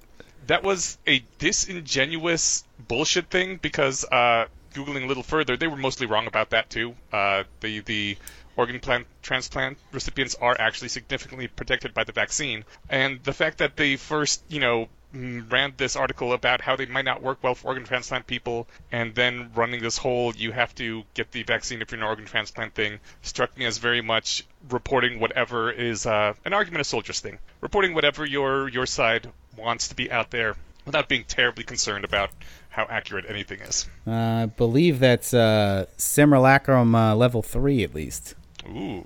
that 0.48 0.62
was 0.62 0.98
a 1.06 1.22
disingenuous 1.38 2.64
bullshit 2.88 3.30
thing 3.30 3.58
because 3.62 4.04
uh, 4.04 4.46
googling 4.74 5.04
a 5.04 5.06
little 5.06 5.22
further, 5.22 5.56
they 5.56 5.66
were 5.66 5.76
mostly 5.76 6.06
wrong 6.06 6.26
about 6.26 6.50
that 6.50 6.70
too. 6.70 6.94
Uh, 7.12 7.44
the 7.60 7.80
the 7.80 8.16
organ 8.56 8.80
plant 8.80 9.06
transplant 9.22 9.78
recipients 9.92 10.34
are 10.34 10.56
actually 10.58 10.88
significantly 10.88 11.46
protected 11.46 11.94
by 11.94 12.04
the 12.04 12.12
vaccine, 12.12 12.64
and 12.90 13.22
the 13.22 13.32
fact 13.32 13.58
that 13.58 13.76
they 13.76 13.96
first, 13.96 14.42
you 14.48 14.60
know. 14.60 14.88
mm, 15.14 15.50
Ran 15.50 15.72
this 15.76 15.96
article 15.96 16.34
about 16.34 16.60
how 16.60 16.76
they 16.76 16.84
might 16.84 17.06
not 17.06 17.22
work 17.22 17.38
well 17.42 17.54
for 17.54 17.68
organ 17.68 17.84
transplant 17.84 18.26
people, 18.26 18.66
and 18.92 19.14
then 19.14 19.50
running 19.54 19.80
this 19.80 19.96
whole 19.96 20.34
"you 20.36 20.52
have 20.52 20.74
to 20.74 21.02
get 21.14 21.30
the 21.32 21.44
vaccine 21.44 21.80
if 21.80 21.90
you're 21.90 22.00
an 22.00 22.06
organ 22.06 22.26
transplant" 22.26 22.74
thing 22.74 23.00
struck 23.22 23.56
me 23.56 23.64
as 23.64 23.78
very 23.78 24.02
much 24.02 24.44
reporting 24.68 25.18
whatever 25.18 25.70
is 25.70 26.04
uh, 26.04 26.34
an 26.44 26.52
argument 26.52 26.80
of 26.80 26.86
soldiers 26.86 27.20
thing, 27.20 27.38
reporting 27.62 27.94
whatever 27.94 28.26
your 28.26 28.68
your 28.68 28.84
side 28.86 29.30
wants 29.56 29.88
to 29.88 29.94
be 29.94 30.12
out 30.12 30.30
there 30.30 30.56
without 30.84 31.08
being 31.08 31.24
terribly 31.24 31.64
concerned 31.64 32.04
about 32.04 32.30
how 32.78 32.86
accurate 32.88 33.24
anything 33.28 33.58
is. 33.60 33.88
Uh, 34.06 34.12
I 34.12 34.46
believe 34.46 35.00
that's 35.00 35.34
uh, 35.34 35.86
simulacrum 35.96 36.94
uh, 36.94 37.14
level 37.16 37.42
three 37.42 37.82
at 37.82 37.92
least. 37.92 38.34
Ooh, 38.68 39.04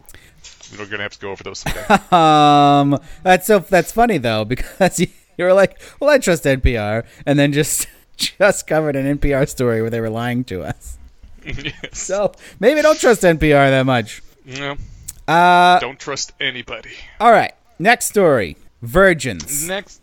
we're 0.79 0.85
gonna 0.87 1.03
have 1.05 1.13
to 1.13 1.19
go 1.19 1.31
over 1.31 1.43
those. 1.43 1.65
Um, 2.13 2.99
that's 3.23 3.47
so 3.47 3.61
that's 3.61 3.91
funny 3.93 4.19
though 4.19 4.45
because 4.55 5.01
you, 5.01 5.09
were 5.39 5.55
like, 5.55 5.81
"Well, 5.99 6.11
I 6.11 6.19
trust 6.19 6.45
NPR," 6.45 7.05
and 7.25 7.39
then 7.39 7.53
just 7.53 7.89
just 8.17 8.67
covered 8.67 8.95
an 8.95 9.19
NPR 9.19 9.49
story 9.49 9.81
where 9.81 9.91
they 9.91 10.01
were 10.01 10.11
lying 10.11 10.45
to 10.45 10.63
us. 10.63 10.99
yes. 11.45 11.99
So 11.99 12.33
maybe 12.61 12.83
don't 12.83 13.01
trust 13.01 13.23
NPR 13.23 13.71
that 13.71 13.87
much. 13.87 14.23
No, 14.45 14.77
Uh, 15.27 15.79
don't 15.81 15.99
trust 15.99 16.33
anybody. 16.41 16.91
all 17.19 17.33
right, 17.33 17.55
next 17.79 18.07
story: 18.07 18.57
virgins. 18.83 19.67
Next, 19.67 20.03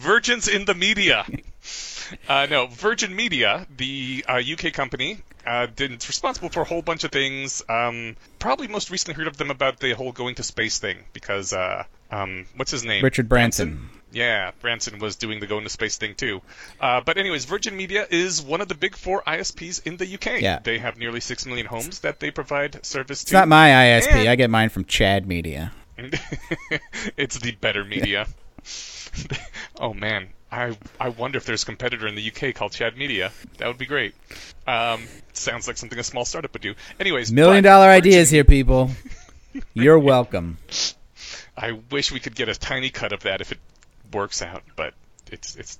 Virgins 0.00 0.48
in 0.48 0.64
the 0.64 0.74
media. 0.74 1.26
Uh, 2.28 2.46
no, 2.48 2.66
Virgin 2.68 3.16
Media, 3.16 3.66
the 3.76 4.24
uh, 4.28 4.40
UK 4.40 4.72
company, 4.72 5.18
uh, 5.44 5.66
did, 5.74 5.90
it's 5.90 6.06
responsible 6.06 6.48
for 6.48 6.60
a 6.60 6.64
whole 6.64 6.82
bunch 6.82 7.02
of 7.02 7.10
things. 7.10 7.64
Um, 7.68 8.16
probably 8.38 8.68
most 8.68 8.90
recently 8.90 9.14
heard 9.14 9.26
of 9.26 9.36
them 9.36 9.50
about 9.50 9.80
the 9.80 9.92
whole 9.92 10.12
going 10.12 10.36
to 10.36 10.44
space 10.44 10.78
thing 10.78 10.98
because 11.12 11.52
uh, 11.52 11.84
um, 12.10 12.46
what's 12.56 12.70
his 12.70 12.84
name? 12.84 13.02
Richard 13.02 13.28
Branson. 13.28 13.90
Yeah, 14.12 14.52
Branson 14.60 14.98
was 14.98 15.16
doing 15.16 15.40
the 15.40 15.46
going 15.46 15.64
to 15.64 15.68
space 15.68 15.98
thing 15.98 16.14
too. 16.14 16.42
Uh, 16.80 17.00
but 17.04 17.18
anyways, 17.18 17.44
Virgin 17.44 17.76
Media 17.76 18.06
is 18.08 18.40
one 18.40 18.60
of 18.60 18.68
the 18.68 18.74
big 18.74 18.96
four 18.96 19.22
ISPs 19.26 19.84
in 19.84 19.96
the 19.96 20.06
UK. 20.14 20.40
Yeah. 20.40 20.60
They 20.62 20.78
have 20.78 20.96
nearly 20.96 21.20
six 21.20 21.44
million 21.44 21.66
homes 21.66 22.00
that 22.00 22.20
they 22.20 22.30
provide 22.30 22.84
service 22.86 23.22
It's 23.22 23.30
to. 23.30 23.36
not 23.36 23.48
my 23.48 23.68
ISP. 23.68 24.12
And- 24.12 24.28
I 24.28 24.36
get 24.36 24.48
mine 24.50 24.68
from 24.68 24.84
Chad 24.84 25.26
Media. 25.26 25.72
it's 27.16 27.38
the 27.38 27.52
better 27.52 27.84
media. 27.84 28.26
oh 29.80 29.94
man, 29.94 30.28
I 30.50 30.76
I 31.00 31.08
wonder 31.10 31.38
if 31.38 31.44
there's 31.44 31.62
a 31.62 31.66
competitor 31.66 32.06
in 32.06 32.14
the 32.14 32.30
UK 32.30 32.54
called 32.54 32.72
Chad 32.72 32.96
Media. 32.96 33.32
That 33.58 33.68
would 33.68 33.78
be 33.78 33.86
great. 33.86 34.14
Um, 34.66 35.02
sounds 35.32 35.66
like 35.66 35.76
something 35.76 35.98
a 35.98 36.04
small 36.04 36.24
startup 36.24 36.52
would 36.52 36.62
do. 36.62 36.74
Anyways, 37.00 37.32
Million 37.32 37.64
dollar 37.64 37.88
ideas 37.88 38.30
here, 38.30 38.44
people. 38.44 38.90
You're 39.74 39.98
welcome. 39.98 40.58
I 41.56 41.72
wish 41.90 42.12
we 42.12 42.20
could 42.20 42.34
get 42.34 42.48
a 42.48 42.54
tiny 42.54 42.90
cut 42.90 43.12
of 43.12 43.22
that 43.22 43.40
if 43.40 43.52
it 43.52 43.58
works 44.12 44.42
out, 44.42 44.62
but 44.76 44.94
it's 45.30 45.56
it's. 45.56 45.78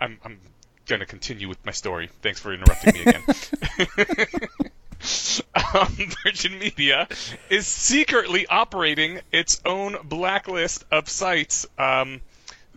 I'm 0.00 0.18
I'm 0.24 0.40
gonna 0.86 1.06
continue 1.06 1.48
with 1.48 1.64
my 1.64 1.72
story. 1.72 2.10
Thanks 2.22 2.40
for 2.40 2.52
interrupting 2.52 2.94
me 2.94 3.00
again. 3.02 3.22
um, 5.74 5.96
Virgin 6.24 6.58
Media 6.58 7.08
is 7.50 7.66
secretly 7.66 8.46
operating 8.46 9.20
its 9.32 9.60
own 9.64 9.96
blacklist 10.04 10.84
of 10.90 11.08
sites 11.08 11.66
um, 11.78 12.20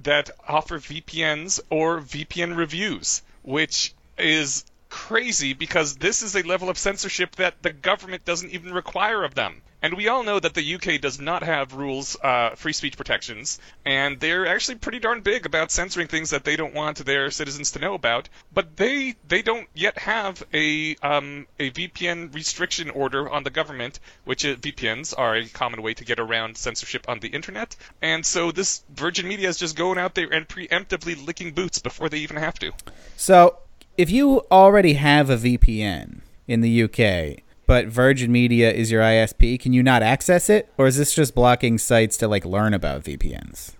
that 0.03 0.29
offer 0.47 0.79
VPNs 0.79 1.59
or 1.69 1.99
VPN 1.99 2.55
reviews, 2.55 3.21
which 3.43 3.93
is 4.17 4.65
crazy 4.89 5.53
because 5.53 5.95
this 5.95 6.21
is 6.21 6.35
a 6.35 6.43
level 6.43 6.69
of 6.69 6.77
censorship 6.77 7.35
that 7.35 7.61
the 7.61 7.73
government 7.73 8.23
doesn't 8.25 8.51
even 8.51 8.73
require 8.73 9.23
of 9.23 9.35
them. 9.35 9.61
And 9.85 9.93
we 9.93 10.07
all 10.07 10.23
know 10.23 10.39
that 10.39 10.55
the 10.55 10.75
UK 10.75 10.99
does 10.99 11.19
not 11.19 11.43
have 11.43 11.75
rules, 11.75 12.17
uh, 12.19 12.55
free 12.55 12.73
speech 12.73 12.97
protections, 12.97 13.59
and 13.85 14.19
they're 14.19 14.47
actually 14.47 14.79
pretty 14.79 14.97
darn 14.97 15.21
big 15.21 15.45
about 15.45 15.69
censoring 15.69 16.07
things 16.07 16.31
that 16.31 16.43
they 16.43 16.55
don't 16.55 16.73
want 16.73 17.05
their 17.05 17.29
citizens 17.29 17.69
to 17.73 17.79
know 17.79 17.93
about. 17.93 18.27
But 18.51 18.77
they 18.77 19.13
they 19.27 19.43
don't 19.43 19.67
yet 19.75 19.99
have 19.99 20.43
a 20.51 20.95
um, 21.03 21.45
a 21.59 21.69
VPN 21.69 22.33
restriction 22.33 22.89
order 22.89 23.29
on 23.29 23.43
the 23.43 23.51
government, 23.51 23.99
which 24.23 24.43
uh, 24.43 24.55
VPNs 24.55 25.13
are 25.15 25.35
a 25.35 25.45
common 25.45 25.83
way 25.83 25.93
to 25.93 26.03
get 26.03 26.19
around 26.19 26.57
censorship 26.57 27.07
on 27.07 27.19
the 27.19 27.27
internet. 27.27 27.75
And 28.01 28.25
so 28.25 28.51
this 28.51 28.83
Virgin 28.89 29.27
Media 29.27 29.49
is 29.49 29.57
just 29.57 29.75
going 29.75 29.99
out 29.99 30.15
there 30.15 30.33
and 30.33 30.47
preemptively 30.47 31.23
licking 31.23 31.51
boots 31.51 31.77
before 31.77 32.09
they 32.09 32.17
even 32.17 32.37
have 32.37 32.57
to. 32.57 32.71
So, 33.17 33.59
if 33.99 34.09
you 34.09 34.47
already 34.49 34.93
have 34.93 35.29
a 35.29 35.37
VPN 35.37 36.21
in 36.47 36.61
the 36.61 36.83
UK, 36.85 37.44
but 37.65 37.87
Virgin 37.87 38.31
Media 38.31 38.71
is 38.71 38.91
your 38.91 39.01
ISP, 39.01 39.59
can 39.59 39.73
you 39.73 39.83
not 39.83 40.03
access 40.03 40.49
it, 40.49 40.71
or 40.77 40.87
is 40.87 40.97
this 40.97 41.13
just 41.15 41.35
blocking 41.35 41.77
sites 41.77 42.17
to 42.17 42.27
like 42.27 42.45
learn 42.45 42.73
about 42.73 43.03
VPNs? 43.03 43.73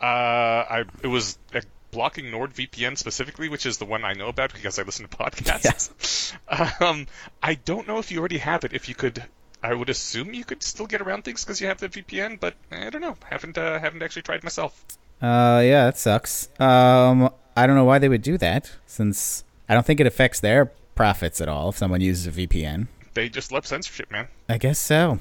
Uh, 0.00 0.04
I 0.04 0.84
it 1.02 1.06
was 1.06 1.38
uh, 1.54 1.60
blocking 1.92 2.26
NordVPN 2.26 2.98
specifically, 2.98 3.48
which 3.48 3.64
is 3.66 3.78
the 3.78 3.84
one 3.84 4.04
I 4.04 4.14
know 4.14 4.28
about 4.28 4.52
because 4.52 4.78
I 4.78 4.82
listen 4.82 5.06
to 5.06 5.16
podcasts. 5.16 6.34
um, 6.80 7.06
I 7.42 7.54
don't 7.54 7.86
know 7.86 7.98
if 7.98 8.10
you 8.10 8.18
already 8.18 8.38
have 8.38 8.64
it. 8.64 8.72
If 8.72 8.88
you 8.88 8.96
could, 8.96 9.24
I 9.62 9.74
would 9.74 9.88
assume 9.88 10.34
you 10.34 10.44
could 10.44 10.62
still 10.62 10.86
get 10.86 11.00
around 11.00 11.22
things 11.24 11.44
because 11.44 11.60
you 11.60 11.68
have 11.68 11.78
the 11.78 11.88
VPN, 11.88 12.40
but 12.40 12.54
I 12.72 12.90
don't 12.90 13.02
know. 13.02 13.16
Haven't 13.30 13.56
uh, 13.56 13.78
haven't 13.78 14.02
actually 14.02 14.22
tried 14.22 14.42
myself. 14.42 14.84
Uh, 15.20 15.62
yeah, 15.64 15.84
that 15.84 15.98
sucks. 15.98 16.48
Um, 16.58 17.30
I 17.56 17.66
don't 17.68 17.76
know 17.76 17.84
why 17.84 18.00
they 18.00 18.08
would 18.08 18.22
do 18.22 18.36
that, 18.38 18.72
since 18.86 19.44
I 19.68 19.74
don't 19.74 19.86
think 19.86 20.00
it 20.00 20.06
affects 20.06 20.40
their 20.40 20.72
profits 20.96 21.40
at 21.40 21.48
all 21.48 21.68
if 21.68 21.78
someone 21.78 22.00
uses 22.00 22.26
a 22.26 22.32
VPN. 22.32 22.88
They 23.14 23.28
just 23.28 23.52
love 23.52 23.66
censorship, 23.66 24.10
man. 24.10 24.28
I 24.48 24.58
guess 24.58 24.78
so. 24.78 25.18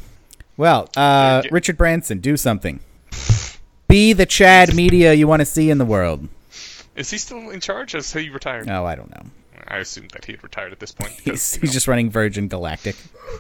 Well, 0.58 0.90
uh. 0.96 1.44
Richard 1.52 1.78
Branson, 1.78 2.20
do 2.20 2.38
something. 2.38 2.80
Be 3.88 4.14
the 4.14 4.26
Chad 4.26 4.74
Media 4.74 5.14
you 5.14 5.28
want 5.28 5.42
to 5.42 5.46
see 5.46 5.70
in 5.70 5.78
the 5.78 5.86
world. 5.86 6.28
Is 6.96 7.10
he 7.10 7.18
still 7.18 7.50
in 7.50 7.60
charge? 7.60 7.96
As 7.96 8.12
he 8.14 8.30
retired? 8.30 8.70
Oh, 8.70 8.86
I 8.86 8.96
don't 8.96 9.10
know. 9.12 9.24
I 9.68 9.78
assumed 9.78 10.12
that 10.12 10.26
he 10.26 10.34
had 10.34 10.44
retired 10.44 10.72
at 10.72 10.80
this 10.80 10.92
point. 10.92 11.12
He's, 11.24 11.56
he's 11.56 11.72
just 11.74 11.88
running 11.88 12.10
Virgin 12.10 12.48
Galactic. 12.48 12.96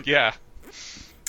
yeah, 0.05 0.33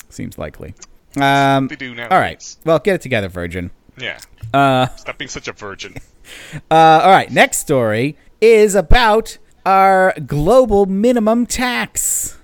Seems 0.09 0.37
likely. 0.37 0.75
Um, 1.19 1.67
they 1.67 1.75
do 1.75 1.95
now. 1.95 2.07
all 2.09 2.19
right. 2.19 2.55
Well, 2.65 2.79
get 2.79 2.95
it 2.95 3.01
together, 3.01 3.29
Virgin. 3.29 3.71
Yeah. 3.97 4.19
Uh, 4.53 4.87
Stop 4.95 5.17
being 5.17 5.29
such 5.29 5.47
a 5.47 5.53
virgin. 5.53 5.95
uh, 6.71 7.01
all 7.03 7.09
right. 7.11 7.31
Next 7.31 7.59
story 7.59 8.17
is 8.41 8.75
about 8.75 9.37
our 9.65 10.13
global 10.25 10.85
minimum 10.85 11.45
tax. 11.45 12.37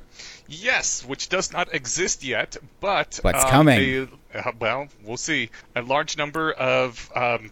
Yes, 0.49 1.05
which 1.05 1.29
does 1.29 1.53
not 1.53 1.73
exist 1.73 2.23
yet, 2.23 2.57
but 2.79 3.19
what's 3.21 3.43
um, 3.43 3.49
coming. 3.49 4.09
a- 4.33 4.47
uh, 4.47 4.51
well, 4.59 4.87
we'll 5.03 5.17
see. 5.17 5.49
A 5.75 5.81
large 5.81 6.17
number 6.17 6.51
of 6.51 7.11
um, 7.15 7.51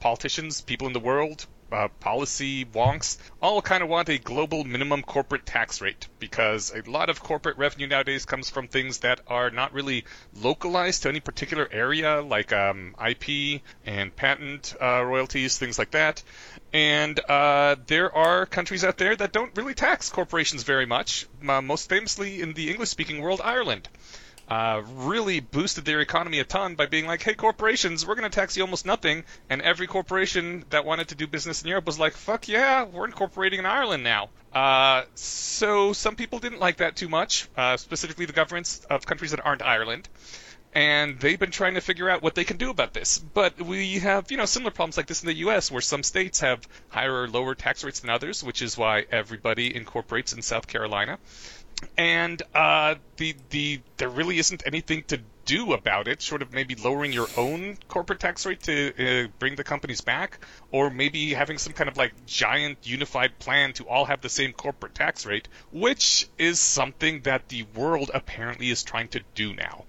politicians, 0.00 0.60
people 0.60 0.86
in 0.88 0.92
the 0.92 1.00
world, 1.00 1.46
uh, 1.74 1.88
policy 2.00 2.64
wonks, 2.64 3.18
all 3.42 3.60
kind 3.60 3.82
of 3.82 3.88
want 3.88 4.08
a 4.08 4.18
global 4.18 4.64
minimum 4.64 5.02
corporate 5.02 5.44
tax 5.44 5.80
rate 5.80 6.08
because 6.20 6.72
a 6.74 6.88
lot 6.88 7.10
of 7.10 7.20
corporate 7.20 7.58
revenue 7.58 7.88
nowadays 7.88 8.24
comes 8.24 8.48
from 8.48 8.68
things 8.68 8.98
that 8.98 9.20
are 9.26 9.50
not 9.50 9.72
really 9.72 10.04
localized 10.40 11.02
to 11.02 11.08
any 11.08 11.20
particular 11.20 11.68
area, 11.70 12.22
like 12.22 12.52
um, 12.52 12.94
IP 13.04 13.60
and 13.84 14.14
patent 14.14 14.74
uh, 14.80 15.02
royalties, 15.04 15.58
things 15.58 15.78
like 15.78 15.90
that. 15.90 16.22
And 16.72 17.18
uh, 17.28 17.76
there 17.86 18.14
are 18.14 18.46
countries 18.46 18.84
out 18.84 18.96
there 18.96 19.16
that 19.16 19.32
don't 19.32 19.56
really 19.56 19.74
tax 19.74 20.10
corporations 20.10 20.62
very 20.62 20.86
much. 20.86 21.26
Uh, 21.46 21.60
most 21.60 21.88
famously 21.88 22.40
in 22.40 22.52
the 22.54 22.70
English-speaking 22.70 23.20
world, 23.20 23.40
Ireland 23.42 23.88
uh, 24.48 24.82
really 24.96 25.40
boosted 25.40 25.84
their 25.84 26.00
economy 26.00 26.38
a 26.38 26.44
ton 26.44 26.74
by 26.74 26.86
being 26.86 27.06
like, 27.06 27.22
hey, 27.22 27.34
corporations, 27.34 28.06
we're 28.06 28.14
going 28.14 28.30
to 28.30 28.34
tax 28.34 28.56
you 28.56 28.62
almost 28.62 28.84
nothing. 28.84 29.24
And 29.48 29.62
every 29.62 29.86
corporation 29.86 30.64
that 30.70 30.84
wanted 30.84 31.08
to 31.08 31.14
do 31.14 31.26
business 31.26 31.62
in 31.62 31.68
Europe 31.68 31.86
was 31.86 31.98
like, 31.98 32.14
fuck 32.14 32.48
yeah, 32.48 32.84
we're 32.84 33.06
incorporating 33.06 33.60
in 33.60 33.66
Ireland 33.66 34.04
now. 34.04 34.28
Uh, 34.52 35.04
so 35.14 35.92
some 35.92 36.14
people 36.14 36.38
didn't 36.38 36.60
like 36.60 36.76
that 36.76 36.96
too 36.96 37.08
much, 37.08 37.48
uh, 37.56 37.76
specifically 37.76 38.26
the 38.26 38.32
governments 38.32 38.86
of 38.90 39.06
countries 39.06 39.32
that 39.32 39.44
aren't 39.44 39.62
Ireland. 39.62 40.08
And 40.76 41.20
they've 41.20 41.38
been 41.38 41.52
trying 41.52 41.74
to 41.74 41.80
figure 41.80 42.10
out 42.10 42.20
what 42.20 42.34
they 42.34 42.42
can 42.42 42.56
do 42.56 42.68
about 42.68 42.92
this. 42.92 43.18
But 43.18 43.60
we 43.62 44.00
have, 44.00 44.32
you 44.32 44.36
know, 44.36 44.44
similar 44.44 44.72
problems 44.72 44.96
like 44.96 45.06
this 45.06 45.22
in 45.22 45.28
the 45.28 45.36
U.S., 45.36 45.70
where 45.70 45.80
some 45.80 46.02
states 46.02 46.40
have 46.40 46.66
higher 46.88 47.22
or 47.22 47.28
lower 47.28 47.54
tax 47.54 47.84
rates 47.84 48.00
than 48.00 48.10
others, 48.10 48.42
which 48.42 48.60
is 48.60 48.76
why 48.76 49.04
everybody 49.08 49.74
incorporates 49.74 50.32
in 50.32 50.42
South 50.42 50.66
Carolina 50.66 51.18
and 51.96 52.42
uh, 52.54 52.96
the 53.16 53.34
the 53.50 53.80
there 53.96 54.08
really 54.08 54.38
isn't 54.38 54.62
anything 54.66 55.04
to 55.08 55.20
do 55.44 55.72
about 55.72 56.08
it, 56.08 56.22
short 56.22 56.42
of 56.42 56.52
maybe 56.52 56.74
lowering 56.74 57.12
your 57.12 57.28
own 57.36 57.76
corporate 57.88 58.20
tax 58.20 58.46
rate 58.46 58.62
to 58.62 59.24
uh, 59.24 59.28
bring 59.38 59.56
the 59.56 59.64
companies 59.64 60.00
back, 60.00 60.38
or 60.70 60.90
maybe 60.90 61.34
having 61.34 61.58
some 61.58 61.72
kind 61.72 61.88
of 61.88 61.96
like 61.96 62.26
giant 62.26 62.78
unified 62.82 63.38
plan 63.38 63.72
to 63.74 63.86
all 63.86 64.06
have 64.06 64.20
the 64.20 64.28
same 64.28 64.52
corporate 64.52 64.94
tax 64.94 65.26
rate, 65.26 65.48
which 65.72 66.26
is 66.38 66.58
something 66.58 67.20
that 67.22 67.48
the 67.48 67.62
world 67.74 68.10
apparently 68.14 68.70
is 68.70 68.82
trying 68.82 69.08
to 69.08 69.20
do 69.34 69.54
now. 69.54 69.84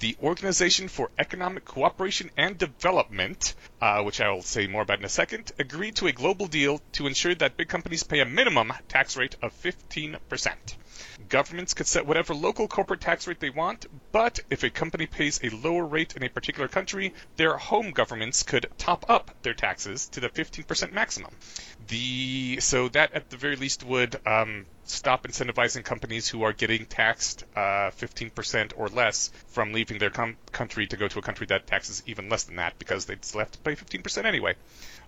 The 0.00 0.16
Organization 0.22 0.88
for 0.88 1.10
Economic 1.18 1.64
Cooperation 1.64 2.30
and 2.36 2.58
Development, 2.58 3.54
uh, 3.80 4.02
which 4.02 4.20
I 4.20 4.30
will 4.30 4.42
say 4.42 4.66
more 4.66 4.82
about 4.82 4.98
in 4.98 5.04
a 5.04 5.08
second, 5.08 5.52
agreed 5.58 5.96
to 5.96 6.08
a 6.08 6.12
global 6.12 6.46
deal 6.46 6.80
to 6.92 7.06
ensure 7.06 7.34
that 7.36 7.56
big 7.56 7.68
companies 7.68 8.02
pay 8.02 8.20
a 8.20 8.26
minimum 8.26 8.72
tax 8.88 9.16
rate 9.16 9.36
of 9.40 9.54
15%. 9.62 10.18
Governments 11.28 11.74
could 11.74 11.86
set 11.86 12.06
whatever 12.06 12.34
local 12.34 12.68
corporate 12.68 13.00
tax 13.00 13.26
rate 13.26 13.40
they 13.40 13.50
want, 13.50 13.86
but 14.12 14.40
if 14.50 14.62
a 14.62 14.70
company 14.70 15.06
pays 15.06 15.40
a 15.42 15.48
lower 15.50 15.84
rate 15.84 16.14
in 16.16 16.22
a 16.22 16.28
particular 16.28 16.68
country, 16.68 17.14
their 17.36 17.56
home 17.56 17.90
governments 17.92 18.42
could 18.42 18.66
top 18.78 19.06
up 19.08 19.30
their 19.42 19.54
taxes 19.54 20.06
to 20.08 20.20
the 20.20 20.28
15% 20.28 20.92
maximum. 20.92 21.30
The 21.88 22.58
so 22.60 22.88
that 22.90 23.12
at 23.14 23.30
the 23.30 23.36
very 23.36 23.56
least 23.56 23.84
would 23.84 24.16
um, 24.26 24.66
stop 24.84 25.26
incentivizing 25.26 25.84
companies 25.84 26.28
who 26.28 26.42
are 26.42 26.52
getting 26.52 26.86
taxed 26.86 27.44
uh, 27.56 27.90
15% 27.98 28.72
or 28.76 28.88
less 28.88 29.30
from 29.48 29.72
leaving 29.72 29.98
their 29.98 30.10
com- 30.10 30.36
country 30.52 30.86
to 30.88 30.96
go 30.96 31.08
to 31.08 31.18
a 31.18 31.22
country 31.22 31.46
that 31.48 31.66
taxes 31.66 32.02
even 32.06 32.28
less 32.28 32.44
than 32.44 32.56
that 32.56 32.78
because 32.78 33.06
they'd 33.06 33.24
still 33.24 33.40
have 33.40 33.50
to 33.52 33.58
pay 33.58 33.74
15% 33.74 34.24
anyway. 34.24 34.52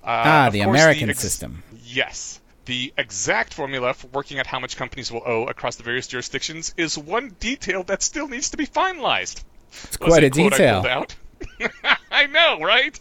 Uh, 0.03 0.07
Ah, 0.27 0.51
the 0.51 0.61
American 0.61 1.11
ex- 1.11 1.21
system. 1.21 1.63
Yes. 1.85 2.41
The 2.67 2.93
exact 2.99 3.55
formula 3.55 3.95
for 3.95 4.09
working 4.09 4.39
out 4.41 4.47
how 4.47 4.59
much 4.59 4.77
companies 4.77 5.11
will 5.11 5.23
owe 5.25 5.45
across 5.47 5.77
the 5.77 5.85
various 5.85 6.09
jurisdictions 6.09 6.75
is 6.77 6.99
one 6.99 7.37
detail 7.41 7.85
that 7.85 8.03
still 8.03 8.27
needs 8.29 8.51
to 8.51 8.57
be 8.57 8.67
finalized. 8.67 9.43
It's 9.85 9.97
quite 9.97 10.25
a 10.25 10.27
I 10.27 10.31
detail. 10.31 10.85
out. 10.87 11.15
I 12.11 12.27
know, 12.27 12.61
right? 12.61 12.99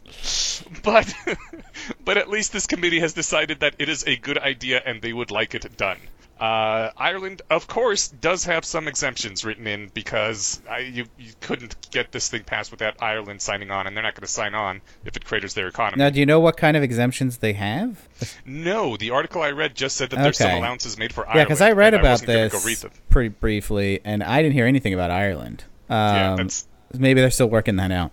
But 0.83 1.13
but 2.05 2.17
at 2.17 2.29
least 2.29 2.53
this 2.53 2.67
committee 2.67 2.99
has 2.99 3.13
decided 3.13 3.61
that 3.61 3.75
it 3.79 3.89
is 3.89 4.03
a 4.03 4.15
good 4.15 4.37
idea 4.37 4.81
and 4.85 5.01
they 5.01 5.13
would 5.13 5.31
like 5.31 5.55
it 5.55 5.77
done. 5.77 5.97
Uh, 6.39 6.91
Ireland, 6.97 7.41
of 7.49 7.65
course, 7.67 8.09
does 8.09 8.43
have 8.45 8.65
some 8.65 8.89
exemptions 8.89 9.45
written 9.45 9.67
in 9.67 9.89
because 9.93 10.61
I, 10.69 10.79
you, 10.79 11.05
you 11.17 11.31
couldn't 11.39 11.89
get 11.91 12.11
this 12.11 12.29
thing 12.29 12.43
passed 12.43 12.71
without 12.71 13.01
Ireland 13.01 13.41
signing 13.41 13.71
on, 13.71 13.87
and 13.87 13.95
they're 13.95 14.03
not 14.03 14.15
going 14.15 14.25
to 14.25 14.31
sign 14.31 14.53
on 14.53 14.81
if 15.05 15.15
it 15.15 15.23
craters 15.23 15.53
their 15.53 15.67
economy. 15.67 16.03
Now, 16.03 16.09
do 16.09 16.19
you 16.19 16.25
know 16.25 16.41
what 16.41 16.57
kind 16.57 16.75
of 16.75 16.83
exemptions 16.83 17.37
they 17.37 17.53
have? 17.53 18.07
No, 18.45 18.97
the 18.97 19.11
article 19.11 19.41
I 19.41 19.51
read 19.51 19.75
just 19.75 19.95
said 19.95 20.09
that 20.09 20.17
there's 20.17 20.37
some 20.37 20.51
allowances 20.51 20.97
made 20.97 21.13
for 21.13 21.21
Yeah, 21.21 21.29
Ireland. 21.29 21.39
Yeah, 21.39 21.43
because 21.45 21.61
I 21.61 21.71
read 21.71 21.93
about 21.93 22.03
wasn't 22.11 22.27
this 22.27 22.83
Go 22.83 22.89
pretty 23.09 23.29
briefly, 23.29 24.01
and 24.03 24.21
I 24.21 24.41
didn't 24.41 24.53
hear 24.55 24.65
anything 24.65 24.93
about 24.93 25.11
Ireland. 25.11 25.63
Um, 25.89 25.97
Yeah, 25.97 26.35
that's 26.37 26.67
maybe 26.93 27.21
they're 27.21 27.31
still 27.31 27.49
working 27.49 27.77
that 27.77 27.91
out. 27.91 28.11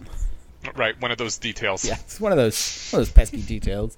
Right, 0.77 1.01
one 1.01 1.11
of 1.11 1.19
those 1.19 1.39
details. 1.39 1.85
Yeah, 1.85 1.95
it's 1.95 2.21
one 2.21 2.31
of 2.31 2.39
those 2.39 2.89
one 2.93 3.01
of 3.03 3.09
those 3.09 3.13
pesky 3.13 3.43
details. 3.43 3.97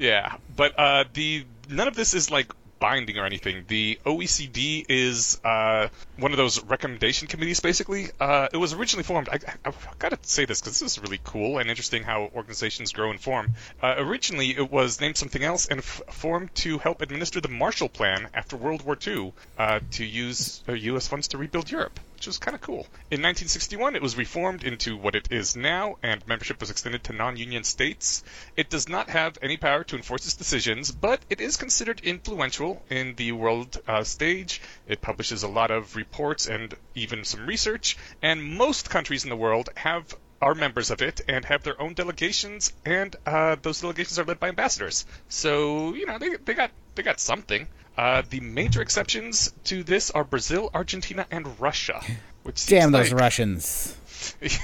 Yeah, 0.00 0.34
but 0.56 0.76
uh, 0.76 1.04
the 1.14 1.44
none 1.68 1.86
of 1.86 1.94
this 1.94 2.14
is 2.14 2.28
like 2.28 2.52
binding 2.82 3.16
or 3.16 3.24
anything. 3.24 3.64
The 3.68 3.96
OECD 4.04 4.84
is 4.88 5.40
uh, 5.44 5.86
one 6.16 6.32
of 6.32 6.36
those 6.36 6.60
recommendation 6.64 7.28
committees, 7.28 7.60
basically. 7.60 8.08
Uh, 8.18 8.48
it 8.52 8.56
was 8.56 8.72
originally 8.72 9.04
formed. 9.04 9.28
I, 9.28 9.38
I, 9.64 9.70
have 9.70 9.98
got 10.00 10.08
to 10.10 10.18
say 10.22 10.46
this 10.46 10.60
because 10.60 10.80
this 10.80 10.92
is 10.92 10.98
really 10.98 11.20
cool 11.22 11.58
and 11.58 11.70
interesting 11.70 12.02
how 12.02 12.28
organizations 12.34 12.92
grow 12.92 13.10
and 13.10 13.20
form. 13.20 13.54
Uh, 13.80 13.94
originally, 13.98 14.50
it 14.50 14.68
was 14.68 15.00
named 15.00 15.16
something 15.16 15.44
else 15.44 15.66
and 15.66 15.78
f- 15.78 16.02
formed 16.10 16.52
to 16.56 16.78
help 16.78 17.02
administer 17.02 17.40
the 17.40 17.48
Marshall 17.48 17.88
Plan 17.88 18.28
after 18.34 18.56
World 18.56 18.82
War 18.84 18.98
II 19.06 19.32
uh, 19.58 19.78
to 19.92 20.04
use 20.04 20.64
U.S. 20.66 21.06
Uh, 21.06 21.10
funds 21.10 21.28
to 21.28 21.38
rebuild 21.38 21.70
Europe 21.70 22.00
which 22.22 22.28
was 22.28 22.38
kind 22.38 22.54
of 22.54 22.60
cool. 22.60 22.86
In 23.10 23.20
1961, 23.20 23.96
it 23.96 24.00
was 24.00 24.16
reformed 24.16 24.62
into 24.62 24.96
what 24.96 25.16
it 25.16 25.26
is 25.32 25.56
now, 25.56 25.96
and 26.04 26.24
membership 26.28 26.60
was 26.60 26.70
extended 26.70 27.02
to 27.02 27.12
non 27.12 27.36
union 27.36 27.64
states. 27.64 28.22
It 28.56 28.70
does 28.70 28.88
not 28.88 29.10
have 29.10 29.38
any 29.42 29.56
power 29.56 29.82
to 29.82 29.96
enforce 29.96 30.24
its 30.24 30.36
decisions, 30.36 30.92
but 30.92 31.20
it 31.28 31.40
is 31.40 31.56
considered 31.56 31.98
influential 32.04 32.80
in 32.88 33.16
the 33.16 33.32
world 33.32 33.76
uh, 33.88 34.04
stage. 34.04 34.62
It 34.86 35.00
publishes 35.00 35.42
a 35.42 35.48
lot 35.48 35.72
of 35.72 35.96
reports 35.96 36.46
and 36.46 36.72
even 36.94 37.24
some 37.24 37.44
research, 37.44 37.96
and 38.22 38.56
most 38.56 38.88
countries 38.88 39.24
in 39.24 39.30
the 39.30 39.34
world 39.34 39.70
have 39.74 40.14
are 40.40 40.54
members 40.54 40.92
of 40.92 41.02
it 41.02 41.22
and 41.26 41.44
have 41.44 41.64
their 41.64 41.80
own 41.82 41.94
delegations, 41.94 42.72
and 42.84 43.16
uh, 43.26 43.56
those 43.62 43.80
delegations 43.80 44.20
are 44.20 44.24
led 44.24 44.38
by 44.38 44.46
ambassadors. 44.46 45.06
So 45.28 45.94
you 45.94 46.06
know 46.06 46.18
they, 46.18 46.36
they 46.36 46.54
got 46.54 46.70
they 46.94 47.02
got 47.02 47.18
something. 47.18 47.66
Uh, 47.96 48.22
the 48.28 48.40
major 48.40 48.80
exceptions 48.80 49.52
to 49.64 49.82
this 49.82 50.10
are 50.10 50.24
Brazil, 50.24 50.70
Argentina, 50.72 51.26
and 51.30 51.60
Russia. 51.60 52.02
Which 52.42 52.66
Damn 52.66 52.92
those 52.92 53.12
like, 53.12 53.20
Russians! 53.20 53.96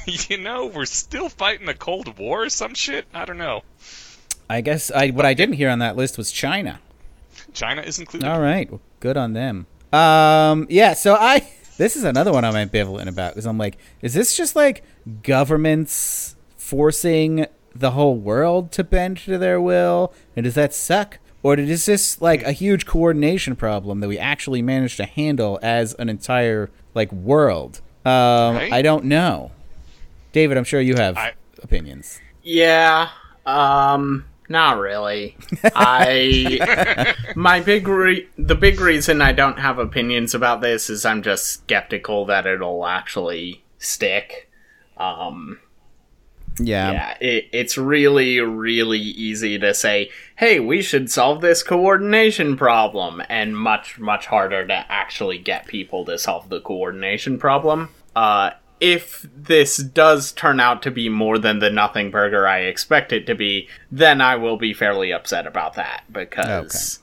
You 0.06 0.38
know, 0.38 0.66
we're 0.66 0.84
still 0.84 1.28
fighting 1.28 1.68
a 1.68 1.74
Cold 1.74 2.18
War 2.18 2.44
or 2.44 2.48
some 2.48 2.74
shit. 2.74 3.06
I 3.12 3.24
don't 3.24 3.38
know. 3.38 3.62
I 4.48 4.60
guess 4.60 4.90
I 4.90 5.10
what 5.10 5.26
I 5.26 5.34
didn't 5.34 5.54
hear 5.56 5.68
on 5.68 5.80
that 5.80 5.96
list 5.96 6.16
was 6.16 6.32
China. 6.32 6.80
China 7.52 7.82
is 7.82 7.98
included. 7.98 8.28
All 8.28 8.40
right, 8.40 8.70
well, 8.70 8.80
good 9.00 9.16
on 9.16 9.32
them. 9.32 9.66
Um, 9.92 10.66
yeah. 10.70 10.94
So 10.94 11.14
I 11.14 11.48
this 11.76 11.96
is 11.96 12.04
another 12.04 12.32
one 12.32 12.44
I'm 12.44 12.54
ambivalent 12.54 13.08
about 13.08 13.34
because 13.34 13.46
I'm 13.46 13.58
like, 13.58 13.78
is 14.00 14.14
this 14.14 14.36
just 14.36 14.56
like 14.56 14.84
governments 15.22 16.36
forcing 16.56 17.46
the 17.74 17.92
whole 17.92 18.16
world 18.16 18.72
to 18.72 18.84
bend 18.84 19.18
to 19.18 19.38
their 19.38 19.60
will, 19.60 20.12
and 20.36 20.44
does 20.44 20.54
that 20.54 20.74
suck? 20.74 21.18
Or 21.42 21.54
is 21.58 21.86
this 21.86 22.20
like 22.20 22.42
a 22.42 22.52
huge 22.52 22.84
coordination 22.86 23.54
problem 23.56 24.00
that 24.00 24.08
we 24.08 24.18
actually 24.18 24.60
managed 24.62 24.96
to 24.96 25.04
handle 25.06 25.58
as 25.62 25.94
an 25.94 26.08
entire 26.08 26.68
like 26.94 27.12
world? 27.12 27.80
Um, 28.04 28.56
Right. 28.56 28.72
I 28.72 28.82
don't 28.82 29.04
know. 29.04 29.50
David, 30.32 30.56
I'm 30.56 30.64
sure 30.64 30.80
you 30.80 30.94
have 30.96 31.16
I- 31.16 31.34
opinions. 31.62 32.20
Yeah. 32.42 33.08
Um. 33.46 34.24
Not 34.50 34.78
really. 34.78 35.36
I 35.74 37.14
my 37.36 37.60
big 37.60 37.86
re- 37.86 38.26
the 38.38 38.54
big 38.54 38.80
reason 38.80 39.20
I 39.20 39.32
don't 39.32 39.58
have 39.58 39.78
opinions 39.78 40.34
about 40.34 40.62
this 40.62 40.88
is 40.88 41.04
I'm 41.04 41.20
just 41.22 41.46
skeptical 41.46 42.24
that 42.26 42.46
it'll 42.46 42.86
actually 42.86 43.62
stick. 43.78 44.50
Um. 44.96 45.58
Yeah. 46.60 46.92
Yeah, 46.92 47.16
it, 47.20 47.48
it's 47.52 47.78
really, 47.78 48.40
really 48.40 48.98
easy 48.98 49.58
to 49.58 49.74
say, 49.74 50.10
hey, 50.36 50.60
we 50.60 50.82
should 50.82 51.10
solve 51.10 51.40
this 51.40 51.62
coordination 51.62 52.56
problem, 52.56 53.22
and 53.28 53.56
much, 53.56 53.98
much 53.98 54.26
harder 54.26 54.66
to 54.66 54.84
actually 54.88 55.38
get 55.38 55.66
people 55.66 56.04
to 56.04 56.18
solve 56.18 56.48
the 56.48 56.60
coordination 56.60 57.38
problem. 57.38 57.90
Uh, 58.16 58.50
if 58.80 59.26
this 59.34 59.76
does 59.78 60.32
turn 60.32 60.60
out 60.60 60.82
to 60.82 60.90
be 60.90 61.08
more 61.08 61.38
than 61.38 61.58
the 61.58 61.70
nothing 61.70 62.10
burger 62.10 62.46
I 62.46 62.60
expect 62.60 63.12
it 63.12 63.26
to 63.26 63.34
be, 63.34 63.68
then 63.90 64.20
I 64.20 64.36
will 64.36 64.56
be 64.56 64.72
fairly 64.72 65.12
upset 65.12 65.46
about 65.46 65.74
that, 65.74 66.04
because. 66.12 67.00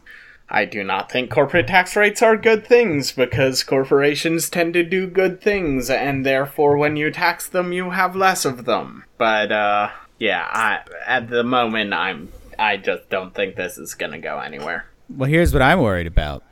I 0.49 0.65
do 0.65 0.83
not 0.83 1.11
think 1.11 1.31
corporate 1.31 1.67
tax 1.67 1.95
rates 1.95 2.21
are 2.21 2.37
good 2.37 2.65
things 2.65 3.11
because 3.11 3.63
corporations 3.63 4.49
tend 4.49 4.73
to 4.75 4.83
do 4.83 5.07
good 5.07 5.41
things 5.41 5.89
and 5.89 6.25
therefore 6.25 6.77
when 6.77 6.95
you 6.95 7.11
tax 7.11 7.47
them 7.47 7.73
you 7.73 7.89
have 7.91 8.15
less 8.15 8.45
of 8.45 8.65
them. 8.65 9.05
But 9.17 9.51
uh 9.51 9.89
yeah, 10.19 10.47
I 10.49 10.79
at 11.07 11.29
the 11.29 11.43
moment 11.43 11.93
I'm 11.93 12.31
I 12.57 12.77
just 12.77 13.09
don't 13.09 13.33
think 13.33 13.55
this 13.55 13.77
is 13.77 13.95
going 13.95 14.11
to 14.11 14.17
go 14.17 14.39
anywhere. 14.39 14.85
Well, 15.09 15.29
here's 15.29 15.53
what 15.53 15.61
I'm 15.61 15.81
worried 15.81 16.07
about 16.07 16.43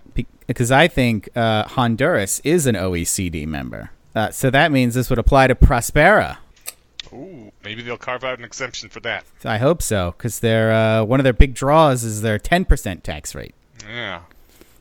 because 0.48 0.72
I 0.72 0.88
think 0.88 1.30
uh, 1.36 1.64
Honduras 1.64 2.42
is 2.44 2.66
an 2.68 2.76
OECD 2.76 3.48
member. 3.48 3.92
Uh, 4.16 4.30
so 4.30 4.50
that 4.50 4.72
means 4.72 4.94
this 4.94 5.10
would 5.10 5.20
apply 5.20 5.48
to 5.48 5.56
Prospera. 5.56 6.38
Ooh, 7.12 7.52
maybe 7.64 7.82
they'll 7.82 7.98
carve 7.98 8.24
out 8.24 8.40
an 8.40 8.46
exemption 8.46 8.90
for 8.90 9.00
that. 9.02 9.26
I 9.44 9.58
hope 9.58 9.82
so 9.82 10.14
because 10.18 10.40
they're 10.40 10.72
uh, 10.72 11.04
one 11.04 11.20
of 11.20 11.24
their 11.24 11.34
big 11.34 11.54
draws 11.54 12.04
is 12.04 12.22
their 12.22 12.38
10% 12.38 13.04
tax 13.04 13.34
rate. 13.34 13.56
Yeah. 13.88 14.22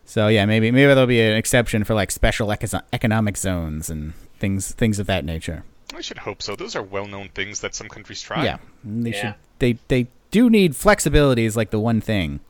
So 0.04 0.28
yeah, 0.28 0.44
maybe 0.46 0.70
maybe 0.70 0.86
there'll 0.92 1.06
be 1.06 1.20
an 1.20 1.36
exception 1.36 1.84
for 1.84 1.94
like 1.94 2.10
special 2.10 2.50
eco- 2.52 2.80
economic 2.92 3.36
zones 3.36 3.88
and 3.90 4.12
things 4.38 4.72
things 4.72 4.98
of 4.98 5.06
that 5.06 5.24
nature. 5.24 5.64
I 5.94 6.00
should 6.00 6.18
hope 6.18 6.42
so. 6.42 6.56
Those 6.56 6.74
are 6.74 6.82
well-known 6.82 7.28
things 7.34 7.60
that 7.60 7.74
some 7.74 7.88
countries 7.88 8.22
try. 8.22 8.44
Yeah, 8.44 8.58
they 8.84 9.10
Yeah. 9.10 9.20
should. 9.20 9.34
They 9.58 9.78
they 9.88 10.06
do 10.30 10.48
need 10.50 10.74
flexibility 10.76 11.44
is 11.44 11.56
like 11.56 11.70
the 11.70 11.80
one 11.80 12.00
thing 12.00 12.40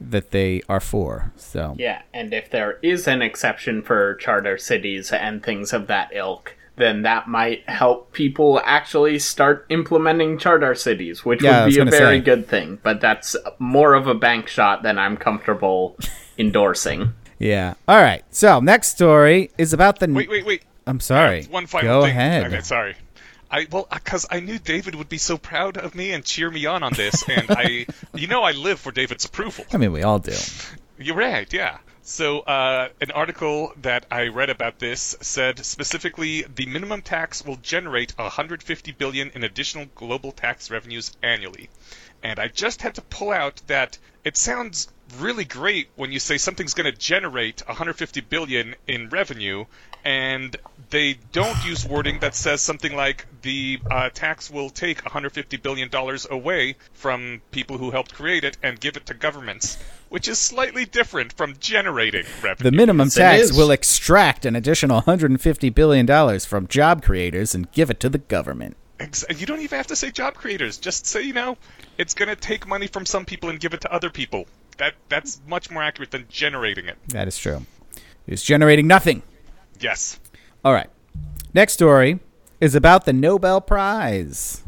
that 0.00 0.30
they 0.30 0.62
are 0.68 0.80
for. 0.80 1.32
So 1.36 1.74
Yeah, 1.78 2.02
and 2.14 2.32
if 2.32 2.50
there 2.50 2.78
is 2.82 3.06
an 3.06 3.22
exception 3.22 3.82
for 3.82 4.14
charter 4.14 4.56
cities 4.56 5.12
and 5.12 5.42
things 5.42 5.72
of 5.72 5.86
that 5.88 6.10
ilk, 6.14 6.56
then 6.80 7.02
that 7.02 7.28
might 7.28 7.68
help 7.68 8.12
people 8.12 8.60
actually 8.64 9.18
start 9.18 9.66
implementing 9.68 10.38
charter 10.38 10.74
cities, 10.74 11.24
which 11.24 11.42
Yeah, 11.42 11.64
would 11.64 11.74
be 11.74 11.78
a 11.80 11.84
very 11.84 12.18
say. 12.18 12.24
good 12.24 12.48
thing. 12.48 12.78
But 12.82 13.00
that's 13.00 13.36
more 13.58 13.94
of 13.94 14.06
a 14.06 14.14
bank 14.14 14.48
shot 14.48 14.82
than 14.82 14.98
I'm 14.98 15.16
comfortable 15.16 15.96
endorsing. 16.38 17.12
yeah. 17.38 17.74
All 17.86 18.00
right. 18.00 18.24
So 18.30 18.60
next 18.60 18.88
story 18.88 19.50
is 19.58 19.72
about 19.72 19.98
the. 20.00 20.08
Wait, 20.08 20.30
wait, 20.30 20.44
wait. 20.44 20.62
I'm 20.86 21.00
sorry. 21.00 21.44
One 21.44 21.66
final 21.66 22.00
Go 22.00 22.06
thing. 22.06 22.10
ahead. 22.16 22.46
Okay, 22.46 22.60
sorry. 22.62 22.96
I 23.50 23.66
well, 23.70 23.86
uh, 23.90 23.96
because 24.02 24.26
I 24.30 24.40
knew 24.40 24.58
David 24.58 24.94
would 24.94 25.08
be 25.08 25.18
so 25.18 25.36
proud 25.36 25.76
of 25.76 25.94
me 25.94 26.12
and 26.12 26.24
cheer 26.24 26.50
me 26.50 26.66
on 26.66 26.82
on 26.82 26.92
this, 26.94 27.24
and 27.28 27.46
I, 27.50 27.86
you 28.14 28.26
know, 28.28 28.42
I 28.42 28.52
live 28.52 28.78
for 28.80 28.92
David's 28.92 29.24
approval. 29.24 29.64
I 29.72 29.76
mean, 29.76 29.92
we 29.92 30.02
all 30.02 30.18
do. 30.20 30.32
You're 30.98 31.16
right, 31.16 31.52
yeah. 31.52 31.78
So, 32.02 32.40
uh, 32.40 32.88
an 33.00 33.10
article 33.10 33.74
that 33.82 34.06
I 34.10 34.28
read 34.28 34.48
about 34.48 34.78
this 34.78 35.16
said 35.20 35.64
specifically 35.66 36.42
the 36.42 36.64
minimum 36.64 37.02
tax 37.02 37.44
will 37.44 37.56
generate 37.56 38.16
150 38.16 38.92
billion 38.92 39.30
in 39.34 39.44
additional 39.44 39.84
global 39.94 40.32
tax 40.32 40.70
revenues 40.70 41.12
annually. 41.22 41.68
And 42.22 42.38
I 42.38 42.48
just 42.48 42.80
had 42.82 42.94
to 42.94 43.02
pull 43.02 43.30
out 43.30 43.60
that 43.66 43.98
it 44.24 44.36
sounds 44.36 44.88
really 45.18 45.44
great 45.44 45.90
when 45.96 46.12
you 46.12 46.20
say 46.20 46.38
something's 46.38 46.74
going 46.74 46.90
to 46.90 46.98
generate 46.98 47.66
150 47.66 48.20
billion 48.22 48.76
in 48.86 49.08
revenue, 49.10 49.66
and 50.04 50.56
they 50.90 51.18
don't 51.32 51.64
use 51.64 51.86
wording 51.86 52.18
that 52.20 52.34
says 52.34 52.60
something 52.60 52.94
like 52.94 53.26
the 53.42 53.80
uh, 53.90 54.10
tax 54.10 54.50
will 54.50 54.70
take 54.70 55.04
150 55.04 55.56
billion 55.58 55.88
dollars 55.88 56.26
away 56.30 56.76
from 56.92 57.40
people 57.50 57.78
who 57.78 57.90
helped 57.90 58.14
create 58.14 58.44
it 58.44 58.58
and 58.62 58.80
give 58.80 58.96
it 58.96 59.06
to 59.06 59.14
governments, 59.14 59.78
which 60.08 60.28
is 60.28 60.38
slightly 60.38 60.84
different 60.84 61.32
from 61.32 61.54
generating 61.58 62.24
revenue. 62.42 62.70
The 62.70 62.76
minimum 62.76 63.06
Yes, 63.06 63.14
tax 63.14 63.56
will 63.56 63.70
extract 63.70 64.44
an 64.44 64.56
additional 64.56 64.96
150 64.96 65.70
billion 65.70 66.06
dollars 66.06 66.44
from 66.44 66.66
job 66.66 67.02
creators 67.02 67.54
and 67.54 67.70
give 67.72 67.90
it 67.90 68.00
to 68.00 68.08
the 68.08 68.18
government. 68.18 68.76
You 69.34 69.46
don't 69.46 69.60
even 69.60 69.76
have 69.78 69.86
to 69.86 69.96
say 69.96 70.10
job 70.10 70.34
creators. 70.34 70.76
Just 70.76 71.06
say, 71.06 71.22
you 71.22 71.32
know, 71.32 71.56
it's 71.96 72.12
going 72.12 72.28
to 72.28 72.36
take 72.36 72.66
money 72.66 72.86
from 72.86 73.06
some 73.06 73.24
people 73.24 73.48
and 73.48 73.58
give 73.58 73.72
it 73.72 73.80
to 73.82 73.92
other 73.92 74.10
people. 74.10 74.46
That 74.76 74.94
that's 75.08 75.40
much 75.46 75.70
more 75.70 75.82
accurate 75.82 76.10
than 76.10 76.26
generating 76.28 76.86
it. 76.86 76.98
That 77.08 77.26
is 77.28 77.38
true. 77.38 77.64
It's 78.26 78.42
generating 78.42 78.86
nothing. 78.86 79.22
Yes. 79.80 80.20
All 80.64 80.72
right. 80.72 80.90
Next 81.54 81.72
story 81.72 82.20
is 82.60 82.74
about 82.74 83.06
the 83.06 83.12
Nobel 83.12 83.60
Prize. 83.60 84.62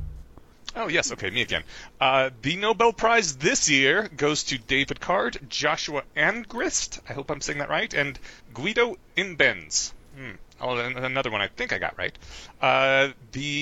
Oh 0.74 0.88
yes, 0.88 1.12
okay, 1.12 1.28
me 1.28 1.42
again. 1.42 1.64
Uh, 2.00 2.30
the 2.40 2.56
Nobel 2.56 2.94
Prize 2.94 3.36
this 3.36 3.68
year 3.68 4.08
goes 4.16 4.44
to 4.44 4.58
David 4.58 5.00
Card, 5.00 5.38
Joshua 5.50 6.02
Angrist, 6.16 7.00
I 7.08 7.12
hope 7.12 7.30
I'm 7.30 7.42
saying 7.42 7.58
that 7.58 7.68
right, 7.68 7.92
and 7.92 8.18
Guido 8.54 8.96
Imbens. 9.16 9.92
Hmm. 10.16 10.36
Oh, 10.62 10.76
another 10.76 11.30
one 11.30 11.40
I 11.40 11.48
think 11.48 11.72
I 11.72 11.78
got 11.78 11.98
right. 11.98 12.16
Uh, 12.60 13.08
the 13.32 13.61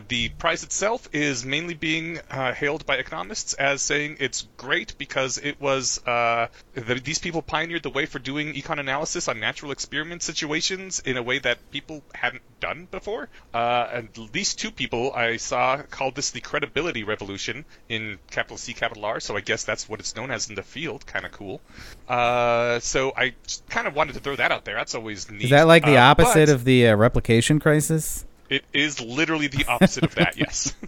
uh, 0.00 0.04
the 0.08 0.28
prize 0.30 0.62
itself 0.62 1.08
is 1.12 1.44
mainly 1.44 1.74
being 1.74 2.18
uh, 2.30 2.52
hailed 2.52 2.86
by 2.86 2.96
economists 2.96 3.54
as 3.54 3.82
saying 3.82 4.16
it's 4.20 4.46
great 4.56 4.94
because 4.98 5.38
it 5.38 5.60
was 5.60 6.04
uh, 6.06 6.48
the, 6.74 6.94
these 6.94 7.18
people 7.18 7.42
pioneered 7.42 7.82
the 7.82 7.90
way 7.90 8.06
for 8.06 8.18
doing 8.18 8.54
econ 8.54 8.78
analysis 8.78 9.28
on 9.28 9.40
natural 9.40 9.72
experiment 9.72 10.22
situations 10.22 11.00
in 11.00 11.16
a 11.16 11.22
way 11.22 11.38
that 11.38 11.58
people 11.70 12.02
hadn't 12.14 12.42
done 12.60 12.86
before. 12.90 13.28
Uh, 13.54 13.88
and 13.92 14.08
at 14.10 14.34
least 14.34 14.58
two 14.58 14.70
people 14.70 15.12
I 15.12 15.36
saw 15.36 15.78
called 15.82 16.14
this 16.14 16.30
the 16.30 16.40
credibility 16.40 17.04
revolution 17.04 17.64
in 17.88 18.18
capital 18.30 18.56
C, 18.56 18.72
capital 18.74 19.04
R. 19.04 19.20
So 19.20 19.36
I 19.36 19.40
guess 19.40 19.64
that's 19.64 19.88
what 19.88 20.00
it's 20.00 20.16
known 20.16 20.30
as 20.30 20.48
in 20.48 20.54
the 20.54 20.62
field. 20.62 21.06
Kind 21.06 21.24
of 21.24 21.32
cool. 21.32 21.60
Uh, 22.08 22.80
so 22.80 23.12
I 23.16 23.34
kind 23.68 23.86
of 23.86 23.94
wanted 23.94 24.14
to 24.14 24.20
throw 24.20 24.36
that 24.36 24.52
out 24.52 24.64
there. 24.64 24.74
That's 24.76 24.94
always 24.94 25.30
neat. 25.30 25.44
Is 25.44 25.50
that 25.50 25.66
like 25.66 25.84
the 25.84 25.96
Uh, 25.96 26.10
opposite 26.10 26.46
but- 26.46 26.54
of 26.54 26.64
the 26.64 26.88
uh, 26.88 26.96
replication 26.96 27.58
crisis? 27.60 28.24
It 28.50 28.64
is 28.72 29.00
literally 29.00 29.46
the 29.46 29.64
opposite 29.66 30.04
of 30.04 30.14
that, 30.16 30.36
yes. 30.36 30.74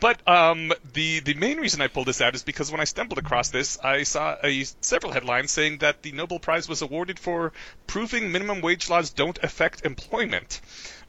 But 0.00 0.26
um, 0.28 0.72
the 0.92 1.20
the 1.20 1.34
main 1.34 1.58
reason 1.58 1.80
I 1.80 1.88
pulled 1.88 2.06
this 2.06 2.20
out 2.20 2.34
is 2.34 2.42
because 2.42 2.70
when 2.70 2.80
I 2.80 2.84
stumbled 2.84 3.18
across 3.18 3.48
this, 3.48 3.78
I 3.82 4.02
saw 4.02 4.36
a, 4.44 4.64
several 4.82 5.12
headlines 5.12 5.50
saying 5.50 5.78
that 5.78 6.02
the 6.02 6.12
Nobel 6.12 6.38
Prize 6.38 6.68
was 6.68 6.82
awarded 6.82 7.18
for 7.18 7.52
proving 7.86 8.30
minimum 8.30 8.60
wage 8.60 8.90
laws 8.90 9.10
don't 9.10 9.38
affect 9.42 9.86
employment, 9.86 10.60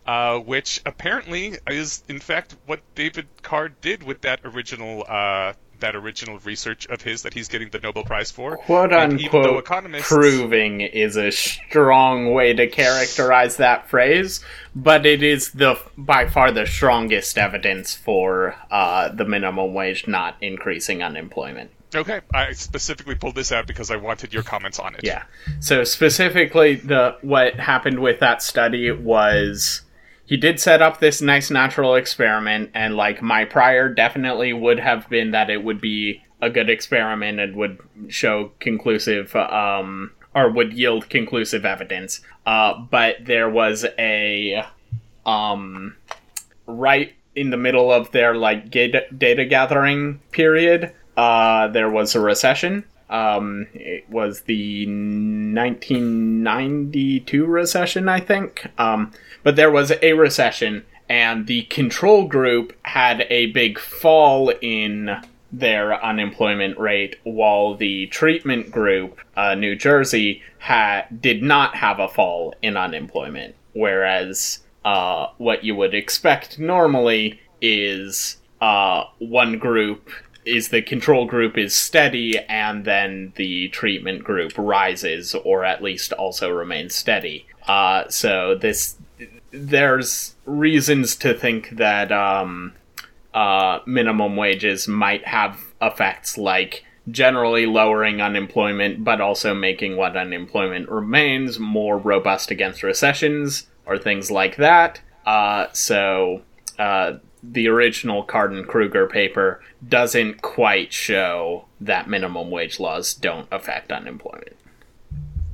uh, 0.05 0.39
which 0.39 0.81
apparently 0.85 1.57
is 1.67 2.01
in 2.07 2.19
fact 2.19 2.55
what 2.65 2.79
David 2.95 3.27
Card 3.41 3.81
did 3.81 4.03
with 4.03 4.21
that 4.21 4.39
original 4.45 5.05
uh, 5.07 5.53
that 5.79 5.95
original 5.95 6.39
research 6.39 6.87
of 6.87 7.01
his 7.01 7.23
that 7.23 7.33
he's 7.33 7.47
getting 7.47 7.69
the 7.69 7.79
Nobel 7.79 8.03
Prize 8.03 8.31
for. 8.31 8.57
Quote 8.57 8.93
And 8.93 9.13
unquote, 9.13 9.59
economists 9.59 10.07
proving 10.07 10.81
is 10.81 11.15
a 11.15 11.31
strong 11.31 12.33
way 12.33 12.53
to 12.53 12.67
characterize 12.67 13.57
that 13.57 13.89
phrase, 13.89 14.43
but 14.75 15.05
it 15.05 15.23
is 15.23 15.51
the 15.51 15.79
by 15.97 16.27
far 16.27 16.51
the 16.51 16.65
strongest 16.65 17.37
evidence 17.37 17.95
for 17.95 18.55
uh, 18.71 19.09
the 19.09 19.25
minimum 19.25 19.73
wage 19.73 20.07
not 20.07 20.35
increasing 20.41 21.03
unemployment. 21.03 21.71
Okay, 21.95 22.21
I 22.33 22.51
specifically 22.51 23.15
pulled 23.15 23.33
this 23.33 23.51
out 23.51 23.65
because 23.65 23.89
I 23.89 23.95
wanted 23.95 24.31
your 24.31 24.43
comments 24.43 24.77
on 24.77 24.93
it. 24.93 25.01
Yeah. 25.03 25.23
So 25.59 25.83
specifically, 25.83 26.75
the 26.75 27.17
what 27.21 27.55
happened 27.55 27.99
with 27.99 28.19
that 28.19 28.43
study 28.43 28.91
was 28.91 29.81
he 30.29 30.37
did 30.37 30.59
set 30.59 30.79
up 30.79 30.99
this 30.99 31.23
nice 31.23 31.49
natural 31.49 31.95
experiment, 31.95 32.69
and 32.75 32.95
like 32.95 33.19
my 33.19 33.45
prior 33.45 33.91
definitely 33.91 34.53
would 34.53 34.79
have 34.79 35.09
been 35.09 35.31
that 35.31 35.49
it 35.49 35.63
would 35.63 35.81
be 35.81 36.21
a 36.39 36.51
good 36.51 36.69
experiment 36.69 37.39
and 37.39 37.55
would 37.55 37.79
show 38.09 38.51
conclusive, 38.59 39.35
um, 39.35 40.11
or 40.35 40.51
would 40.51 40.71
yield 40.71 41.09
conclusive 41.09 41.65
evidence. 41.65 42.21
Uh, 42.45 42.79
but 42.91 43.15
there 43.25 43.49
was 43.49 43.87
a, 43.97 44.63
um, 45.25 45.95
right 46.67 47.15
in 47.35 47.49
the 47.49 47.57
middle 47.57 47.91
of 47.91 48.11
their 48.11 48.35
like 48.35 48.69
data, 48.69 49.45
gathering 49.49 50.19
period, 50.29 50.93
uh, 51.17 51.67
there 51.69 51.89
was 51.89 52.13
a 52.13 52.19
recession. 52.19 52.83
Um, 53.09 53.65
it 53.73 54.07
was 54.07 54.41
the 54.41 54.85
1992 54.85 57.45
recession, 57.47 58.07
I 58.07 58.19
think. 58.19 58.67
Um, 58.77 59.11
but 59.49 59.55
there 59.55 59.71
was 59.71 59.91
a 60.03 60.13
recession, 60.13 60.85
and 61.09 61.47
the 61.47 61.63
control 61.63 62.27
group 62.27 62.71
had 62.83 63.25
a 63.31 63.47
big 63.47 63.79
fall 63.79 64.53
in 64.61 65.09
their 65.51 66.05
unemployment 66.05 66.77
rate, 66.77 67.15
while 67.23 67.73
the 67.73 68.05
treatment 68.11 68.69
group, 68.69 69.19
uh, 69.35 69.55
New 69.55 69.75
Jersey, 69.75 70.43
ha- 70.59 71.07
did 71.19 71.41
not 71.41 71.73
have 71.77 71.97
a 71.97 72.07
fall 72.07 72.53
in 72.61 72.77
unemployment. 72.77 73.55
Whereas 73.73 74.59
uh, 74.85 75.29
what 75.39 75.63
you 75.63 75.73
would 75.73 75.95
expect 75.95 76.59
normally 76.59 77.41
is 77.59 78.37
uh, 78.61 79.05
one 79.17 79.57
group 79.57 80.11
is 80.45 80.69
the 80.69 80.83
control 80.83 81.25
group 81.25 81.57
is 81.57 81.75
steady 81.75 82.37
and 82.37 82.85
then 82.85 83.33
the 83.35 83.69
treatment 83.69 84.23
group 84.23 84.53
rises 84.59 85.33
or 85.33 85.65
at 85.65 85.81
least 85.81 86.13
also 86.13 86.51
remains 86.51 86.93
steady. 86.93 87.47
Uh, 87.67 88.07
so 88.09 88.53
this 88.53 88.95
there's 89.51 90.35
reasons 90.45 91.15
to 91.17 91.33
think 91.33 91.69
that 91.71 92.11
um, 92.11 92.73
uh, 93.33 93.79
minimum 93.85 94.35
wages 94.35 94.87
might 94.87 95.25
have 95.27 95.59
effects 95.81 96.37
like 96.37 96.85
generally 97.09 97.65
lowering 97.65 98.21
unemployment, 98.21 99.03
but 99.03 99.21
also 99.21 99.53
making 99.53 99.97
what 99.97 100.15
unemployment 100.15 100.89
remains 100.89 101.59
more 101.59 101.97
robust 101.97 102.51
against 102.51 102.83
recessions 102.83 103.67
or 103.85 103.97
things 103.97 104.29
like 104.29 104.57
that. 104.57 105.01
Uh, 105.25 105.67
so 105.73 106.41
uh, 106.77 107.13
the 107.43 107.67
original 107.67 108.23
Card 108.23 108.51
and 108.51 108.67
Krueger 108.67 109.07
paper 109.07 109.61
doesn't 109.87 110.41
quite 110.41 110.93
show 110.93 111.65
that 111.81 112.09
minimum 112.09 112.51
wage 112.51 112.79
laws 112.79 113.13
don't 113.13 113.47
affect 113.51 113.91
unemployment. 113.91 114.55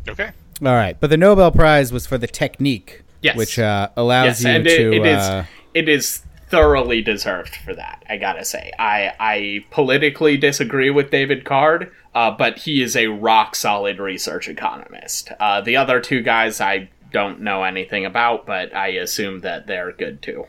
Okay. 0.07 0.31
All 0.61 0.73
right, 0.73 0.97
but 0.99 1.09
the 1.09 1.17
Nobel 1.17 1.51
Prize 1.51 1.91
was 1.91 2.07
for 2.07 2.17
the 2.17 2.27
technique, 2.27 3.01
Yes. 3.25 3.37
which 3.37 3.59
uh, 3.59 3.89
allows 3.97 4.25
Yes, 4.25 4.43
you 4.43 4.49
and 4.49 4.63
to. 4.65 4.93
it, 4.93 4.93
it 4.93 5.05
is 5.05 5.23
uh, 5.23 5.45
it 5.73 5.89
is 5.89 6.23
thoroughly 6.47 7.01
deserved 7.01 7.55
for 7.55 7.73
that. 7.73 8.03
I 8.07 8.17
gotta 8.17 8.45
say, 8.45 8.71
I 8.77 9.11
I 9.19 9.65
politically 9.71 10.37
disagree 10.37 10.89
with 10.91 11.09
David 11.11 11.43
Card, 11.43 11.91
uh, 12.13 12.31
but 12.31 12.59
he 12.59 12.81
is 12.81 12.95
a 12.95 13.07
rock 13.07 13.55
solid 13.55 13.99
research 13.99 14.47
economist. 14.47 15.31
Uh, 15.39 15.61
the 15.61 15.77
other 15.77 15.99
two 15.99 16.21
guys 16.21 16.61
I 16.61 16.89
don't 17.11 17.41
know 17.41 17.63
anything 17.63 18.05
about, 18.05 18.45
but 18.45 18.75
I 18.75 18.89
assume 18.89 19.39
that 19.41 19.67
they're 19.67 19.91
good 19.91 20.21
too. 20.21 20.45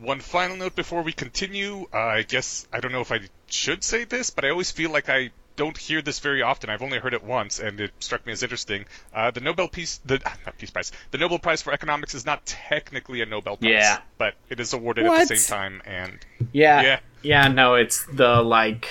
One 0.00 0.20
final 0.20 0.56
note 0.56 0.76
before 0.76 1.02
we 1.02 1.12
continue. 1.12 1.86
Uh, 1.92 1.98
I 1.98 2.22
guess 2.22 2.66
I 2.72 2.80
don't 2.80 2.92
know 2.92 3.00
if 3.00 3.12
I 3.12 3.20
should 3.48 3.82
say 3.82 4.04
this, 4.04 4.30
but 4.30 4.44
I 4.44 4.50
always 4.50 4.70
feel 4.70 4.90
like 4.90 5.08
I 5.08 5.30
don't 5.60 5.76
hear 5.76 6.00
this 6.00 6.20
very 6.20 6.40
often. 6.40 6.70
I've 6.70 6.80
only 6.80 6.98
heard 6.98 7.12
it 7.12 7.22
once, 7.22 7.58
and 7.58 7.78
it 7.82 7.90
struck 7.98 8.24
me 8.24 8.32
as 8.32 8.42
interesting. 8.42 8.86
Uh, 9.14 9.30
the 9.30 9.40
Nobel 9.40 9.68
Peace, 9.68 10.00
the 10.06 10.18
ah, 10.24 10.34
not 10.46 10.56
Peace 10.56 10.70
Prize, 10.70 10.90
the 11.10 11.18
Nobel 11.18 11.38
Prize 11.38 11.60
for 11.60 11.70
Economics 11.70 12.14
is 12.14 12.24
not 12.24 12.46
technically 12.46 13.20
a 13.20 13.26
Nobel 13.26 13.58
Prize, 13.58 13.70
Yeah. 13.72 13.98
but 14.16 14.32
it 14.48 14.58
is 14.58 14.72
awarded 14.72 15.04
at 15.04 15.28
the 15.28 15.36
same 15.36 15.54
time. 15.58 15.82
And 15.84 16.18
Yeah, 16.52 16.80
Yeah. 16.80 17.00
yeah, 17.20 17.48
no, 17.48 17.74
it's 17.74 18.06
the 18.06 18.40
like, 18.40 18.88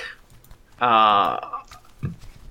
uh, 0.79 1.39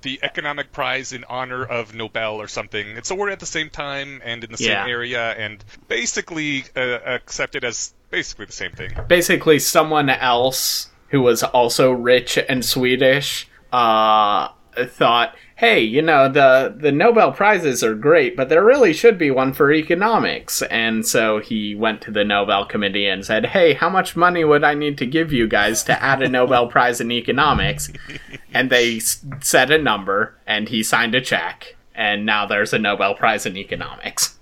the 0.03 0.19
Economic 0.23 0.73
Prize 0.73 1.13
in 1.13 1.25
honor 1.29 1.65
of 1.65 1.95
Nobel 1.95 2.41
or 2.41 2.49
something. 2.49 2.89
It's 2.97 3.13
awarded 3.13 3.35
at 3.35 3.41
the 3.41 3.47
same 3.47 3.71
time 3.71 4.21
and 4.25 4.43
in 4.43 4.51
the 4.51 4.57
Yeah. 4.63 4.83
same 4.83 4.91
area, 4.91 5.31
and 5.35 5.65
basically 5.87 6.65
uh, 6.75 6.81
accepted 6.81 7.63
as 7.65 7.95
basically 8.11 8.47
the 8.47 8.53
same 8.53 8.73
thing. 8.73 8.91
basically 9.07 9.61
someone 9.61 10.11
else 10.11 10.89
who 11.11 11.21
was 11.23 11.43
also 11.45 11.91
rich 11.93 12.37
and 12.49 12.65
Swedish 12.65 13.48
uh, 13.73 14.49
thought, 14.87 15.35
"Hey, 15.57 15.81
you 15.81 16.03
know 16.03 16.29
the 16.29 16.75
the 16.77 16.93
Nobel 16.93 17.33
prizes 17.33 17.83
are 17.83 17.95
great, 17.95 18.37
but 18.37 18.49
there 18.49 18.65
really 18.65 18.93
should 18.93 19.19
be 19.19 19.31
one 19.31 19.53
for 19.53 19.73
economics." 19.73 20.63
And 20.63 21.07
so 21.07 21.39
he 21.41 21.75
went 21.75 22.01
to 22.03 22.11
the 22.11 22.25
Nobel 22.25 22.65
Committee 22.65 23.07
and 23.09 23.25
said, 23.25 23.47
"Hey, 23.47 23.75
how 23.75 23.89
much 23.91 24.17
money 24.17 24.45
would 24.45 24.65
I 24.65 24.75
need 24.75 24.97
to 24.99 25.07
give 25.07 25.33
you 25.33 25.49
guys 25.49 25.83
to 25.85 26.03
add 26.03 26.23
a 26.23 26.29
Nobel 26.39 26.69
Prize 26.69 27.01
in 27.01 27.11
economics?" 27.11 27.91
And 28.55 28.71
they 28.71 28.97
s- 28.99 29.25
set 29.41 29.71
a 29.71 29.79
number, 29.79 30.37
and 30.47 30.69
he 30.69 30.83
signed 30.83 31.15
a 31.15 31.21
check, 31.21 31.77
and 31.95 32.25
now 32.25 32.47
there's 32.47 32.73
a 32.73 32.79
Nobel 32.79 33.15
Prize 33.15 33.45
in 33.47 33.57
economics. 33.57 34.39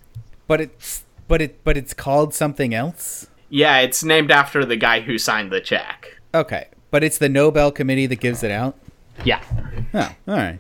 but 0.46 0.60
it's 0.60 1.04
but 1.28 1.40
it 1.42 1.64
but 1.64 1.76
it's 1.76 1.94
called 1.94 2.34
something 2.34 2.74
else. 2.74 3.26
Yeah, 3.48 3.78
it's 3.78 4.02
named 4.04 4.30
after 4.30 4.64
the 4.64 4.76
guy 4.76 5.00
who 5.00 5.18
signed 5.18 5.50
the 5.50 5.60
check. 5.60 6.20
Okay, 6.34 6.66
but 6.90 7.02
it's 7.02 7.18
the 7.18 7.28
Nobel 7.28 7.70
Committee 7.72 8.06
that 8.06 8.20
gives 8.20 8.42
it 8.42 8.50
out. 8.50 8.76
Yeah. 9.24 9.42
Oh, 9.94 10.14
all 10.28 10.36
right. 10.36 10.58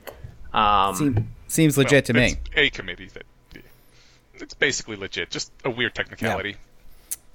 Um, 0.52 0.94
Seem, 0.94 1.34
seems 1.48 1.78
legit 1.78 2.04
to 2.06 2.14
me. 2.14 2.36
A 2.54 2.70
committee 2.70 3.08
that 3.14 3.24
it's 4.34 4.54
basically 4.54 4.96
legit, 4.96 5.30
just 5.30 5.52
a 5.64 5.70
weird 5.70 5.94
technicality. 5.94 6.56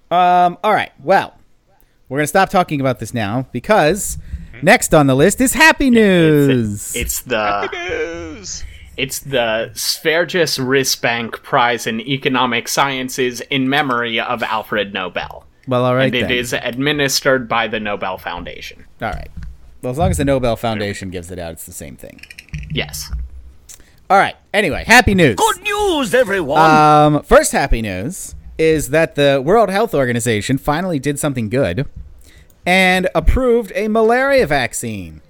Um, 0.10 0.58
all 0.64 0.74
right. 0.74 0.92
Well, 1.04 1.34
we're 2.10 2.18
gonna 2.20 2.28
stop 2.28 2.50
talking 2.50 2.82
about 2.82 3.00
this 3.00 3.14
now 3.14 3.48
because 3.52 4.18
next 4.62 4.94
on 4.94 5.08
the 5.08 5.16
list 5.16 5.42
is 5.42 5.54
happy 5.54 5.90
news. 5.90 6.96
It's 6.96 7.22
the 7.22 7.70
News. 7.72 8.64
it's 8.98 9.20
the 9.20 9.72
Sveriges 9.74 10.60
Riksbank 10.60 11.44
Prize 11.44 11.88
in 11.88 12.02
Economic 12.02 12.68
Sciences 12.68 13.42
in 13.50 13.70
memory 13.70 14.20
of 14.20 14.44
Alfred 14.44 14.94
Nobel. 14.94 15.46
well, 15.68 15.86
all 15.86 15.96
right. 15.96 16.06
and 16.08 16.16
it 16.16 16.22
then. 16.24 16.32
is 16.32 16.54
administered 16.54 17.48
by 17.48 17.68
the 17.68 17.80
Nobel 17.80 18.18
Foundation. 18.18 18.86
all 19.02 19.10
right. 19.12 19.30
Well, 19.82 19.92
as 19.92 19.98
long 19.98 20.12
as 20.12 20.18
the 20.18 20.26
Nobel 20.26 20.56
Foundation 20.56 21.10
gives 21.10 21.32
it 21.32 21.40
out, 21.40 21.54
it's 21.54 21.66
the 21.66 21.72
same 21.72 21.96
thing. 21.96 22.22
Yes. 22.72 23.12
All 24.10 24.18
right. 24.18 24.36
Anyway, 24.54 24.84
happy 24.86 25.16
news. 25.16 25.36
Good 25.36 25.64
news, 25.64 26.14
everyone! 26.14 26.60
Um, 26.60 27.24
first 27.24 27.52
happy 27.52 27.82
news 27.82 28.36
is 28.58 28.90
that 28.90 29.16
the 29.16 29.42
World 29.44 29.70
Health 29.70 29.96
Organization 29.96 30.58
finally 30.58 31.00
did 31.00 31.18
something 31.18 31.50
good 31.50 31.88
and 32.66 33.10
approved 33.16 33.72
a 33.74 33.88
malaria 33.88 34.46
vaccine. 34.46 35.22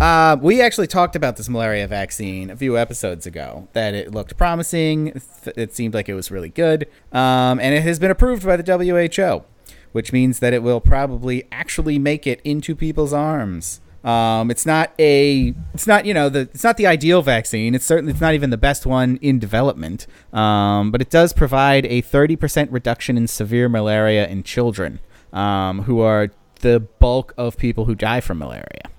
Uh, 0.00 0.36
we 0.40 0.60
actually 0.60 0.86
talked 0.86 1.16
about 1.16 1.36
this 1.36 1.48
malaria 1.48 1.88
vaccine 1.88 2.50
a 2.50 2.56
few 2.56 2.76
episodes 2.78 3.26
ago. 3.26 3.66
That 3.72 3.94
it 3.94 4.12
looked 4.12 4.36
promising. 4.36 5.20
It 5.56 5.74
seemed 5.74 5.94
like 5.94 6.08
it 6.08 6.14
was 6.14 6.30
really 6.30 6.50
good, 6.50 6.86
um, 7.12 7.58
and 7.58 7.74
it 7.74 7.82
has 7.82 7.98
been 7.98 8.10
approved 8.10 8.44
by 8.44 8.56
the 8.56 8.76
WHO, 8.76 9.44
which 9.92 10.12
means 10.12 10.38
that 10.40 10.52
it 10.52 10.62
will 10.62 10.80
probably 10.80 11.48
actually 11.50 11.98
make 11.98 12.26
it 12.26 12.40
into 12.44 12.76
people's 12.76 13.12
arms. 13.12 13.80
Um, 14.06 14.50
it's 14.52 14.64
not 14.64 14.92
a, 15.00 15.52
it's 15.74 15.86
not 15.86 16.06
you 16.06 16.14
know 16.14 16.28
the, 16.28 16.40
it's 16.40 16.62
not 16.62 16.76
the 16.76 16.86
ideal 16.86 17.22
vaccine. 17.22 17.74
It's 17.74 17.84
certainly 17.84 18.12
it's 18.12 18.20
not 18.20 18.34
even 18.34 18.50
the 18.50 18.56
best 18.56 18.86
one 18.86 19.18
in 19.20 19.38
development. 19.38 20.06
Um, 20.32 20.92
but 20.92 21.02
it 21.02 21.10
does 21.10 21.32
provide 21.32 21.84
a 21.86 22.00
thirty 22.00 22.36
percent 22.36 22.70
reduction 22.70 23.16
in 23.16 23.26
severe 23.26 23.68
malaria 23.68 24.28
in 24.28 24.44
children, 24.44 25.00
um, 25.32 25.82
who 25.82 26.00
are 26.00 26.30
the 26.60 26.80
bulk 26.80 27.34
of 27.36 27.56
people 27.56 27.84
who 27.86 27.94
die 27.94 28.20
from 28.20 28.38
malaria. 28.38 28.90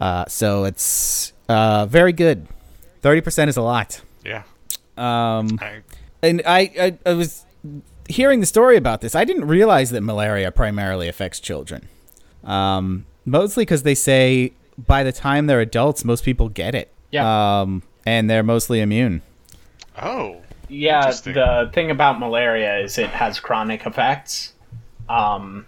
Uh, 0.00 0.24
so 0.26 0.64
it's 0.64 1.32
uh, 1.48 1.86
very 1.86 2.12
good. 2.12 2.48
Thirty 3.02 3.20
percent 3.20 3.50
is 3.50 3.56
a 3.56 3.62
lot. 3.62 4.00
Yeah. 4.24 4.44
Um, 4.96 5.58
I, 5.60 5.82
and 6.22 6.42
I, 6.46 6.72
I, 6.80 6.98
I 7.04 7.12
was 7.12 7.44
hearing 8.08 8.40
the 8.40 8.46
story 8.46 8.76
about 8.76 9.00
this, 9.00 9.14
I 9.14 9.24
didn't 9.24 9.46
realize 9.46 9.90
that 9.90 10.00
malaria 10.00 10.50
primarily 10.50 11.08
affects 11.08 11.40
children. 11.40 11.88
Um, 12.44 13.06
mostly 13.26 13.62
because 13.62 13.82
they 13.82 13.94
say 13.94 14.52
by 14.78 15.02
the 15.02 15.12
time 15.12 15.46
they're 15.46 15.60
adults, 15.60 16.04
most 16.04 16.24
people 16.24 16.48
get 16.48 16.74
it. 16.74 16.90
Yeah. 17.10 17.60
Um, 17.60 17.82
and 18.06 18.30
they're 18.30 18.42
mostly 18.42 18.80
immune. 18.80 19.22
Oh. 20.00 20.40
Yeah, 20.68 21.10
the 21.10 21.70
thing 21.72 21.90
about 21.90 22.18
malaria 22.18 22.78
is 22.78 22.98
it 22.98 23.10
has 23.10 23.38
chronic 23.38 23.86
effects. 23.86 24.52
Um, 25.08 25.66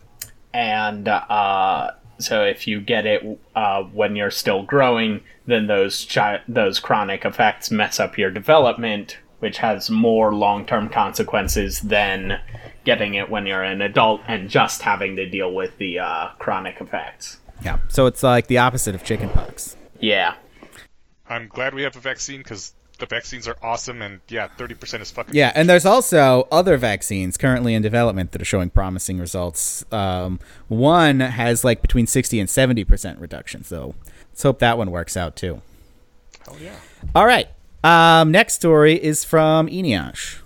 and 0.53 1.07
uh, 1.07 1.93
so 2.19 2.45
if 2.45 2.67
you 2.67 2.81
get 2.81 3.07
it 3.07 3.41
uh, 3.55 3.85
when 3.85 4.17
you're 4.17 4.33
still 4.33 4.65
growing, 4.65 5.21
then 5.47 5.69
those 5.69 6.05
chi- 6.05 6.43
those 6.49 6.81
chronic 6.81 7.25
effects 7.25 7.71
mess 7.71 8.01
up 8.01 8.19
your 8.19 8.31
development, 8.31 9.19
which 9.39 9.59
has 9.59 9.89
more 9.89 10.35
long 10.35 10.67
term 10.67 10.89
consequences 10.89 11.81
than 11.81 12.41
getting 12.85 13.15
it 13.15 13.31
when 13.31 13.47
you're 13.47 13.63
an 13.63 13.81
adult 13.81 14.21
and 14.27 14.51
just 14.51 14.83
having 14.83 15.15
to 15.15 15.29
deal 15.29 15.53
with 15.53 15.79
the 15.79 15.99
uh, 16.01 16.29
chronic 16.39 16.81
effects. 16.81 17.39
Yeah. 17.63 17.79
So 17.89 18.07
it's 18.07 18.23
like 18.23 18.47
the 18.47 18.59
opposite 18.59 18.95
of 18.95 19.05
chickenpox. 19.05 19.77
Yeah. 20.01 20.35
I'm 21.29 21.49
glad 21.49 21.75
we 21.75 21.83
have 21.83 21.97
a 21.97 22.01
vaccine 22.01 22.39
because 22.39 22.75
the 22.99 23.07
vaccines 23.07 23.47
are 23.47 23.57
awesome, 23.63 24.03
and 24.03 24.21
yeah, 24.29 24.49
30% 24.59 25.01
is 25.01 25.11
fucking. 25.11 25.35
Yeah, 25.35 25.53
and 25.55 25.69
there's 25.69 25.87
also 25.87 26.49
other 26.51 26.77
vaccines 26.77 27.37
currently 27.37 27.75
in 27.75 27.83
development 27.83 28.33
that 28.33 28.43
are 28.43 28.47
showing 28.47 28.71
promising 28.71 29.19
results. 29.19 29.85
Um, 29.93 30.41
one 30.69 31.21
has 31.21 31.65
like 31.65 31.81
between 31.81 32.07
60 32.07 32.41
and 32.41 32.51
70 32.51 32.85
percent 32.85 33.19
reduction. 33.21 33.65
So 33.65 33.95
let's 34.31 34.43
hope 34.43 34.59
that 34.59 34.79
one 34.79 34.91
works 34.91 35.17
out 35.17 35.37
too. 35.37 35.63
Hell 36.45 36.57
yeah. 36.61 36.77
All 37.15 37.27
right. 37.27 37.49
Um, 37.85 38.33
next 38.33 38.55
story 38.55 39.03
is 39.03 39.25
from 39.25 39.69
Eneasz. 39.69 40.41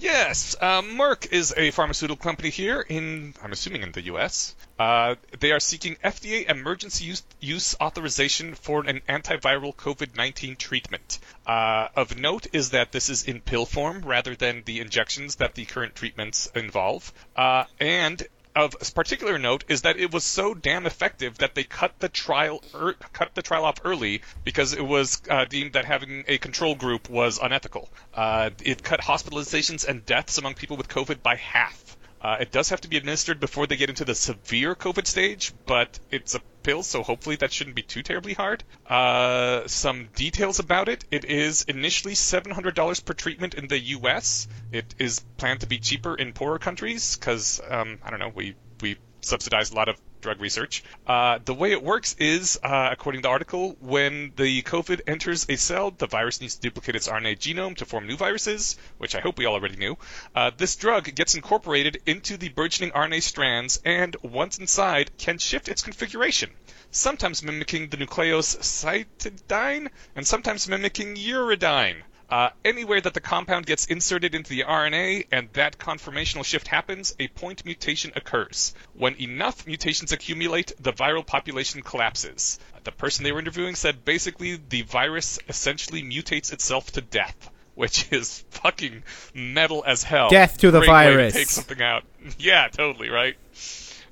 Yes, 0.00 0.54
um, 0.60 0.96
Merck 0.96 1.32
is 1.32 1.52
a 1.56 1.72
pharmaceutical 1.72 2.22
company 2.22 2.50
here 2.50 2.80
in, 2.80 3.34
I'm 3.42 3.50
assuming, 3.50 3.82
in 3.82 3.90
the 3.90 4.02
U.S. 4.02 4.54
Uh, 4.78 5.16
they 5.40 5.50
are 5.50 5.58
seeking 5.58 5.96
FDA 5.96 6.48
emergency 6.48 7.06
use, 7.06 7.24
use 7.40 7.74
authorization 7.80 8.54
for 8.54 8.86
an 8.86 9.00
antiviral 9.08 9.74
COVID-19 9.74 10.56
treatment. 10.56 11.18
Uh, 11.44 11.88
of 11.96 12.16
note 12.16 12.46
is 12.52 12.70
that 12.70 12.92
this 12.92 13.08
is 13.08 13.24
in 13.24 13.40
pill 13.40 13.66
form 13.66 14.02
rather 14.02 14.36
than 14.36 14.62
the 14.66 14.78
injections 14.78 15.36
that 15.36 15.54
the 15.54 15.64
current 15.64 15.96
treatments 15.96 16.48
involve. 16.54 17.12
Uh, 17.34 17.64
and 17.80 18.24
of 18.54 18.74
particular 18.94 19.38
note 19.38 19.64
is 19.68 19.82
that 19.82 19.98
it 19.98 20.12
was 20.12 20.24
so 20.24 20.54
damn 20.54 20.86
effective 20.86 21.38
that 21.38 21.54
they 21.54 21.64
cut 21.64 21.98
the 21.98 22.08
trial 22.08 22.62
er, 22.74 22.94
cut 23.12 23.34
the 23.34 23.42
trial 23.42 23.64
off 23.64 23.76
early 23.84 24.22
because 24.44 24.72
it 24.72 24.84
was 24.84 25.22
uh, 25.28 25.44
deemed 25.44 25.74
that 25.74 25.84
having 25.84 26.24
a 26.28 26.38
control 26.38 26.74
group 26.74 27.08
was 27.08 27.38
unethical. 27.38 27.88
Uh, 28.14 28.50
it 28.64 28.82
cut 28.82 29.00
hospitalizations 29.00 29.86
and 29.86 30.04
deaths 30.06 30.38
among 30.38 30.54
people 30.54 30.76
with 30.76 30.88
COVID 30.88 31.22
by 31.22 31.36
half. 31.36 31.97
Uh, 32.20 32.36
it 32.40 32.50
does 32.50 32.70
have 32.70 32.80
to 32.80 32.88
be 32.88 32.96
administered 32.96 33.38
before 33.38 33.66
they 33.66 33.76
get 33.76 33.88
into 33.88 34.04
the 34.04 34.14
severe 34.14 34.74
COVID 34.74 35.06
stage, 35.06 35.52
but 35.66 35.98
it's 36.10 36.34
a 36.34 36.40
pill, 36.62 36.82
so 36.82 37.02
hopefully 37.02 37.36
that 37.36 37.52
shouldn't 37.52 37.76
be 37.76 37.82
too 37.82 38.02
terribly 38.02 38.34
hard. 38.34 38.64
Uh, 38.86 39.66
some 39.66 40.08
details 40.14 40.58
about 40.58 40.88
it. 40.88 41.04
It 41.10 41.24
is 41.24 41.62
initially 41.62 42.14
$700 42.14 43.04
per 43.04 43.14
treatment 43.14 43.54
in 43.54 43.68
the 43.68 43.78
U.S. 43.78 44.48
It 44.72 44.94
is 44.98 45.20
planned 45.36 45.60
to 45.60 45.66
be 45.66 45.78
cheaper 45.78 46.14
in 46.14 46.32
poorer 46.32 46.58
countries 46.58 47.16
because, 47.16 47.60
um, 47.68 47.98
I 48.02 48.10
don't 48.10 48.20
know, 48.20 48.32
we, 48.34 48.56
we 48.80 48.96
subsidize 49.20 49.70
a 49.70 49.76
lot 49.76 49.88
of 49.88 49.96
drug 50.20 50.40
research. 50.40 50.82
Uh, 51.06 51.38
the 51.44 51.54
way 51.54 51.72
it 51.72 51.82
works 51.82 52.14
is, 52.18 52.58
uh, 52.62 52.88
according 52.92 53.22
to 53.22 53.26
the 53.26 53.30
article, 53.30 53.76
when 53.80 54.32
the 54.36 54.62
COVID 54.62 55.02
enters 55.06 55.46
a 55.48 55.56
cell, 55.56 55.90
the 55.90 56.06
virus 56.06 56.40
needs 56.40 56.56
to 56.56 56.60
duplicate 56.60 56.96
its 56.96 57.08
RNA 57.08 57.38
genome 57.38 57.76
to 57.76 57.84
form 57.84 58.06
new 58.06 58.16
viruses, 58.16 58.76
which 58.98 59.14
I 59.14 59.20
hope 59.20 59.38
we 59.38 59.46
all 59.46 59.54
already 59.54 59.76
knew. 59.76 59.96
Uh, 60.34 60.50
this 60.56 60.76
drug 60.76 61.14
gets 61.14 61.34
incorporated 61.34 62.02
into 62.06 62.36
the 62.36 62.48
burgeoning 62.48 62.92
RNA 62.92 63.22
strands 63.22 63.80
and, 63.84 64.16
once 64.22 64.58
inside, 64.58 65.10
can 65.18 65.38
shift 65.38 65.68
its 65.68 65.82
configuration, 65.82 66.50
sometimes 66.90 67.42
mimicking 67.42 67.88
the 67.88 67.96
nucleoside 67.96 69.06
cytidine 69.18 69.88
and 70.14 70.26
sometimes 70.26 70.68
mimicking 70.68 71.16
uridine. 71.16 72.02
Uh, 72.30 72.50
anywhere 72.62 73.00
that 73.00 73.14
the 73.14 73.20
compound 73.20 73.64
gets 73.64 73.86
inserted 73.86 74.34
into 74.34 74.50
the 74.50 74.60
RNA 74.68 75.26
and 75.32 75.48
that 75.54 75.78
conformational 75.78 76.44
shift 76.44 76.68
happens, 76.68 77.14
a 77.18 77.28
point 77.28 77.64
mutation 77.64 78.12
occurs. 78.16 78.74
When 78.92 79.14
enough 79.18 79.66
mutations 79.66 80.12
accumulate, 80.12 80.72
the 80.78 80.92
viral 80.92 81.26
population 81.26 81.82
collapses. 81.82 82.58
The 82.84 82.92
person 82.92 83.24
they 83.24 83.32
were 83.32 83.38
interviewing 83.38 83.76
said 83.76 84.04
basically 84.04 84.56
the 84.68 84.82
virus 84.82 85.38
essentially 85.48 86.02
mutates 86.02 86.52
itself 86.52 86.92
to 86.92 87.00
death, 87.00 87.50
which 87.74 88.12
is 88.12 88.44
fucking 88.50 89.04
metal 89.34 89.82
as 89.86 90.02
hell. 90.02 90.28
Death 90.28 90.58
to 90.58 90.70
the 90.70 90.80
Great 90.80 90.90
way 90.90 91.04
to 91.06 91.10
virus. 91.16 91.34
take 91.34 91.48
something 91.48 91.80
out. 91.80 92.04
Yeah, 92.38 92.68
totally, 92.68 93.08
right? 93.08 93.36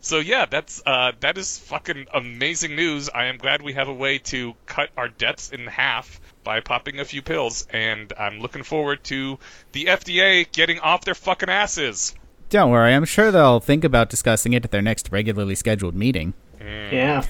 So 0.00 0.20
yeah, 0.20 0.46
that's 0.46 0.80
uh, 0.86 1.12
that 1.20 1.36
is 1.36 1.58
fucking 1.58 2.06
amazing 2.14 2.76
news. 2.76 3.10
I 3.10 3.26
am 3.26 3.36
glad 3.38 3.60
we 3.60 3.72
have 3.72 3.88
a 3.88 3.92
way 3.92 4.18
to 4.18 4.54
cut 4.64 4.90
our 4.96 5.08
deaths 5.08 5.50
in 5.50 5.66
half 5.66 6.20
by 6.46 6.60
popping 6.60 7.00
a 7.00 7.04
few 7.04 7.20
pills, 7.22 7.66
and 7.70 8.12
I'm 8.16 8.38
looking 8.38 8.62
forward 8.62 9.02
to 9.04 9.38
the 9.72 9.86
FDA 9.86 10.50
getting 10.52 10.78
off 10.78 11.04
their 11.04 11.14
fucking 11.16 11.48
asses. 11.50 12.14
Don't 12.50 12.70
worry, 12.70 12.94
I'm 12.94 13.04
sure 13.04 13.32
they'll 13.32 13.58
think 13.58 13.82
about 13.82 14.08
discussing 14.10 14.52
it 14.52 14.64
at 14.64 14.70
their 14.70 14.80
next 14.80 15.10
regularly 15.10 15.56
scheduled 15.56 15.96
meeting. 15.96 16.34
Yeah. 16.60 17.24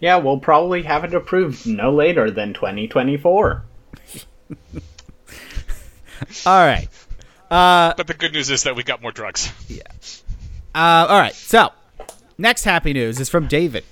Yeah, 0.00 0.16
we'll 0.16 0.40
probably 0.40 0.82
have 0.82 1.04
it 1.04 1.14
approved 1.14 1.64
no 1.64 1.94
later 1.94 2.30
than 2.32 2.54
2024. 2.54 3.64
All 6.44 6.66
right. 6.66 6.88
Uh, 7.48 7.94
But 7.96 8.08
the 8.08 8.14
good 8.14 8.32
news 8.32 8.50
is 8.50 8.64
that 8.64 8.74
we 8.74 8.82
got 8.82 9.00
more 9.00 9.12
drugs. 9.12 9.52
Yeah. 9.68 9.82
Uh, 10.74 11.06
all 11.08 11.18
right. 11.20 11.34
So, 11.34 11.70
next 12.36 12.64
happy 12.64 12.92
news 12.92 13.20
is 13.20 13.28
from 13.28 13.46
David. 13.46 13.84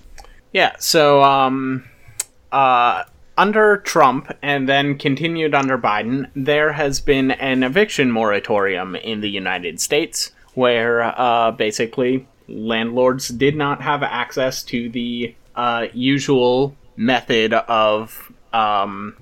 Yeah, 0.52 0.74
so 0.78 1.22
um 1.22 1.84
uh 2.52 3.04
under 3.36 3.78
Trump 3.78 4.32
and 4.42 4.68
then 4.68 4.98
continued 4.98 5.54
under 5.54 5.76
Biden, 5.78 6.30
there 6.34 6.72
has 6.72 7.00
been 7.00 7.30
an 7.32 7.62
eviction 7.62 8.10
moratorium 8.10 8.96
in 8.96 9.20
the 9.20 9.30
United 9.30 9.80
States 9.80 10.32
where 10.54 11.02
uh 11.02 11.50
basically 11.50 12.26
landlords 12.48 13.28
did 13.28 13.56
not 13.56 13.80
have 13.80 14.02
access 14.02 14.62
to 14.62 14.88
the 14.88 15.34
uh 15.56 15.86
usual 15.92 16.76
method 16.96 17.52
of 17.52 18.32
um 18.52 19.16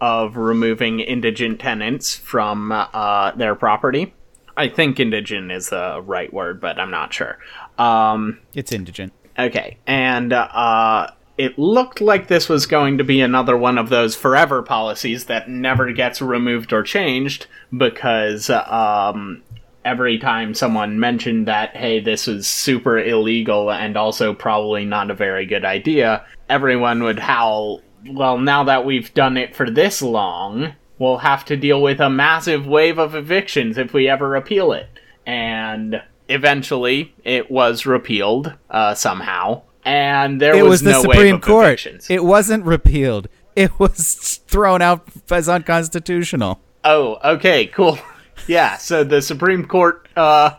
of 0.00 0.36
removing 0.36 1.00
indigent 1.00 1.60
tenants 1.60 2.14
from 2.14 2.70
uh, 2.72 3.32
their 3.32 3.54
property. 3.54 4.14
I 4.56 4.68
think 4.68 5.00
indigent 5.00 5.50
is 5.50 5.70
the 5.70 6.02
right 6.04 6.32
word, 6.32 6.60
but 6.60 6.78
I'm 6.78 6.90
not 6.90 7.12
sure. 7.12 7.38
Um, 7.78 8.38
It's 8.54 8.72
indigent. 8.72 9.12
Okay, 9.38 9.76
and 9.86 10.32
uh, 10.32 11.10
it 11.38 11.56
looked 11.56 12.00
like 12.00 12.26
this 12.26 12.48
was 12.48 12.66
going 12.66 12.98
to 12.98 13.04
be 13.04 13.20
another 13.20 13.56
one 13.56 13.78
of 13.78 13.88
those 13.88 14.16
forever 14.16 14.60
policies 14.60 15.26
that 15.26 15.48
never 15.48 15.92
gets 15.92 16.20
removed 16.20 16.72
or 16.72 16.82
changed 16.82 17.46
because 17.76 18.50
um, 18.50 19.40
every 19.84 20.18
time 20.18 20.52
someone 20.52 20.98
mentioned 20.98 21.46
that, 21.46 21.76
hey, 21.76 22.00
this 22.00 22.26
is 22.26 22.48
super 22.48 22.98
illegal 22.98 23.70
and 23.70 23.96
also 23.96 24.34
probably 24.34 24.84
not 24.84 25.12
a 25.12 25.14
very 25.14 25.46
good 25.46 25.64
idea, 25.64 26.26
everyone 26.48 27.04
would 27.04 27.20
howl, 27.20 27.80
well, 28.10 28.36
now 28.36 28.64
that 28.64 28.84
we've 28.84 29.14
done 29.14 29.36
it 29.36 29.54
for 29.54 29.70
this 29.70 30.02
long, 30.02 30.74
we'll 30.98 31.18
have 31.18 31.44
to 31.44 31.56
deal 31.56 31.80
with 31.80 32.00
a 32.00 32.10
massive 32.10 32.66
wave 32.66 32.98
of 32.98 33.14
evictions 33.14 33.78
if 33.78 33.92
we 33.92 34.08
ever 34.08 34.34
appeal 34.34 34.72
it. 34.72 34.88
And 35.24 36.02
eventually, 36.28 37.14
it 37.22 37.48
was 37.48 37.86
repealed 37.86 38.54
uh, 38.70 38.94
somehow, 38.94 39.62
and 39.88 40.38
there 40.38 40.54
It 40.54 40.62
was, 40.62 40.70
was 40.70 40.82
the 40.82 40.90
no 40.92 41.02
Supreme 41.02 41.40
Court. 41.40 42.10
It 42.10 42.22
wasn't 42.22 42.66
repealed. 42.66 43.28
It 43.56 43.78
was 43.80 44.40
thrown 44.46 44.82
out 44.82 45.08
as 45.30 45.48
unconstitutional. 45.48 46.60
Oh, 46.84 47.18
okay, 47.24 47.66
cool. 47.66 47.98
Yeah, 48.46 48.78
so 48.78 49.02
the 49.02 49.20
Supreme 49.20 49.66
Court 49.66 50.08
uh, 50.16 50.54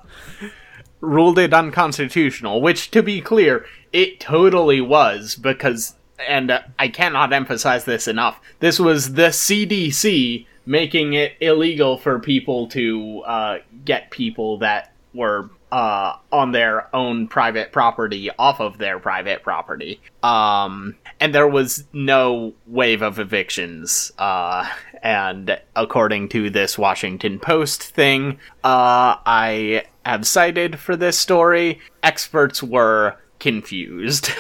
ruled 1.00 1.40
it 1.40 1.54
unconstitutional, 1.54 2.62
which, 2.62 2.92
to 2.92 3.02
be 3.02 3.20
clear, 3.20 3.66
it 3.94 4.20
totally 4.20 4.82
was 4.82 5.36
because, 5.36 5.96
and 6.28 6.52
uh, 6.52 6.60
I 6.78 6.90
cannot 6.90 7.32
emphasize 7.32 7.86
this 7.86 8.08
enough, 8.08 8.40
this 8.60 8.80
was 8.80 9.14
the 9.14 9.30
CDC 9.30 10.46
making 10.66 11.14
it 11.14 11.34
illegal 11.40 11.98
for 11.98 12.20
people 12.20 12.68
to 12.68 13.24
uh, 13.26 13.58
get 13.86 14.12
people 14.12 14.58
that 14.60 14.94
were 15.14 15.50
uh, 15.72 16.16
on 16.32 16.52
their 16.52 16.94
own 16.96 17.28
private 17.28 17.72
property 17.72 18.30
off 18.38 18.60
of 18.60 18.78
their 18.78 19.00
private 19.00 19.44
property. 19.44 20.02
Um, 20.24 20.96
and 21.20 21.34
there 21.34 21.48
was 21.48 21.86
no 21.94 22.54
wave 22.68 23.02
of 23.02 23.20
evictions. 23.20 24.12
Uh, 24.18 24.68
and 25.02 25.60
according 25.76 26.30
to 26.30 26.50
this 26.50 26.78
Washington 26.78 27.40
Post 27.40 27.84
thing, 27.84 28.40
uh, 28.64 29.16
I 29.26 29.86
have 30.06 30.26
cited 30.26 30.80
for 30.80 30.96
this 30.96 31.18
story, 31.18 31.80
experts 32.04 32.64
were 32.64 33.18
confused. 33.40 34.32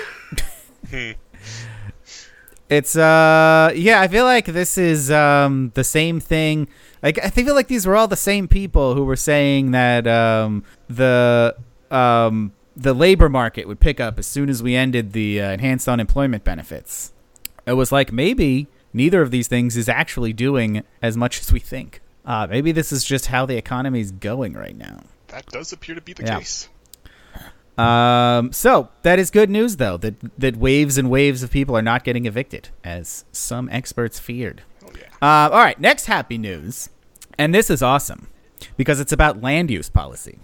It's 2.69 2.95
uh 2.95 3.71
yeah, 3.75 3.99
I 3.99 4.07
feel 4.07 4.25
like 4.25 4.45
this 4.45 4.77
is 4.77 5.09
um 5.09 5.71
the 5.73 5.83
same 5.83 6.19
thing 6.19 6.67
Like 7.01 7.17
I 7.23 7.29
feel 7.29 7.55
like 7.55 7.67
these 7.67 7.85
were 7.87 7.95
all 7.95 8.07
the 8.07 8.15
same 8.17 8.47
people 8.47 8.93
who 8.95 9.05
were 9.05 9.15
saying 9.15 9.71
that 9.71 10.05
um, 10.07 10.63
the 10.89 11.55
um, 11.91 12.51
the 12.75 12.93
labor 12.93 13.29
market 13.29 13.67
would 13.67 13.79
pick 13.79 13.99
up 13.99 14.19
as 14.19 14.25
soon 14.27 14.49
as 14.49 14.61
we 14.61 14.75
ended 14.75 15.13
the 15.13 15.41
uh, 15.41 15.51
enhanced 15.51 15.87
unemployment 15.87 16.43
benefits. 16.43 17.13
It 17.65 17.73
was 17.73 17.91
like 17.91 18.11
maybe 18.11 18.67
neither 18.93 19.21
of 19.21 19.31
these 19.31 19.47
things 19.47 19.77
is 19.77 19.87
actually 19.87 20.33
doing 20.33 20.83
as 21.01 21.15
much 21.15 21.39
as 21.39 21.51
we 21.53 21.59
think. 21.59 22.01
Uh, 22.25 22.47
maybe 22.49 22.71
this 22.71 22.91
is 22.91 23.03
just 23.05 23.27
how 23.27 23.45
the 23.45 23.55
economy 23.57 24.01
is 24.01 24.11
going 24.11 24.53
right 24.53 24.77
now. 24.77 25.01
That 25.27 25.45
does 25.47 25.71
appear 25.71 25.95
to 25.95 26.01
be 26.01 26.13
the 26.13 26.23
Yeah. 26.23 26.39
case. 26.39 26.69
Um, 27.77 28.51
so 28.51 28.89
that 29.03 29.19
is 29.19 29.29
good 29.31 29.49
news, 29.49 29.77
though 29.77 29.95
that 29.97 30.15
that 30.37 30.57
waves 30.57 30.97
and 30.97 31.09
waves 31.09 31.43
of 31.43 31.49
people 31.51 31.77
are 31.77 31.81
not 31.81 32.03
getting 32.03 32.25
evicted, 32.25 32.69
as 32.83 33.23
some 33.31 33.69
experts 33.71 34.19
feared. 34.19 34.63
Uh, 35.21 35.49
all 35.51 35.59
right, 35.59 35.79
next 35.79 36.05
happy 36.05 36.37
news, 36.37 36.89
and 37.37 37.53
this 37.53 37.69
is 37.69 37.83
awesome 37.83 38.27
because 38.77 38.99
it's 38.99 39.11
about 39.11 39.41
land 39.41 39.69
use 39.69 39.89
policy. 39.89 40.39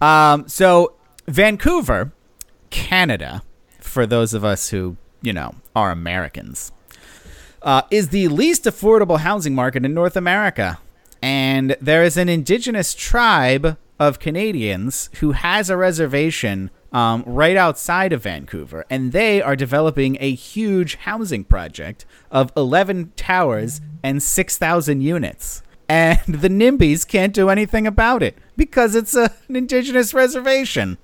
Um, 0.00 0.48
so 0.48 0.94
Vancouver, 1.28 2.12
Canada, 2.70 3.42
for 3.78 4.04
those 4.04 4.34
of 4.34 4.44
us 4.44 4.70
who 4.70 4.96
you 5.22 5.32
know 5.32 5.54
are 5.76 5.92
Americans, 5.92 6.72
uh, 7.62 7.82
is 7.90 8.08
the 8.08 8.26
least 8.28 8.64
affordable 8.64 9.20
housing 9.20 9.54
market 9.54 9.84
in 9.84 9.94
North 9.94 10.16
America, 10.16 10.78
and 11.22 11.76
there 11.80 12.02
is 12.02 12.16
an 12.16 12.28
indigenous 12.28 12.94
tribe 12.94 13.76
of 14.00 14.18
Canadians 14.18 15.08
who 15.20 15.32
has 15.32 15.70
a 15.70 15.76
reservation 15.76 16.70
um, 16.94 17.24
right 17.26 17.56
outside 17.56 18.12
of 18.12 18.22
Vancouver, 18.22 18.86
and 18.88 19.10
they 19.10 19.42
are 19.42 19.56
developing 19.56 20.16
a 20.20 20.32
huge 20.32 20.94
housing 20.94 21.42
project 21.42 22.06
of 22.30 22.52
11 22.56 23.12
towers 23.16 23.80
and 24.02 24.22
6,000 24.22 25.00
units. 25.00 25.62
And 25.88 26.20
the 26.26 26.48
NIMBYs 26.48 27.06
can't 27.06 27.34
do 27.34 27.50
anything 27.50 27.86
about 27.86 28.22
it 28.22 28.38
because 28.56 28.94
it's 28.94 29.14
a, 29.14 29.34
an 29.48 29.56
indigenous 29.56 30.14
reservation. 30.14 30.96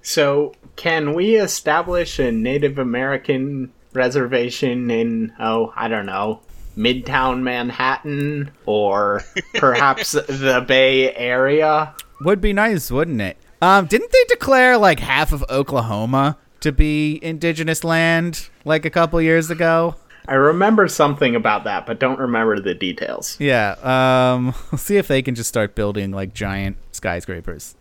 So, 0.00 0.54
can 0.76 1.12
we 1.12 1.36
establish 1.36 2.18
a 2.18 2.32
Native 2.32 2.78
American 2.78 3.72
reservation 3.92 4.90
in, 4.90 5.32
oh, 5.38 5.72
I 5.76 5.88
don't 5.88 6.06
know, 6.06 6.40
Midtown 6.76 7.42
Manhattan 7.42 8.50
or 8.66 9.22
perhaps 9.54 10.12
the 10.12 10.64
Bay 10.66 11.14
Area? 11.14 11.94
Would 12.22 12.40
be 12.40 12.52
nice, 12.52 12.90
wouldn't 12.90 13.20
it? 13.20 13.36
Um, 13.64 13.86
didn't 13.86 14.12
they 14.12 14.24
declare 14.28 14.76
like 14.76 15.00
half 15.00 15.32
of 15.32 15.42
Oklahoma 15.48 16.36
to 16.60 16.70
be 16.70 17.18
indigenous 17.22 17.82
land 17.82 18.50
like 18.66 18.84
a 18.84 18.90
couple 18.90 19.22
years 19.22 19.48
ago? 19.48 19.94
I 20.28 20.34
remember 20.34 20.86
something 20.86 21.34
about 21.34 21.64
that, 21.64 21.86
but 21.86 21.98
don't 21.98 22.18
remember 22.18 22.60
the 22.60 22.74
details. 22.74 23.40
Yeah. 23.40 23.76
Um, 23.82 24.54
we'll 24.70 24.78
see 24.78 24.98
if 24.98 25.08
they 25.08 25.22
can 25.22 25.34
just 25.34 25.48
start 25.48 25.74
building 25.74 26.10
like 26.10 26.34
giant 26.34 26.76
skyscrapers. 26.92 27.74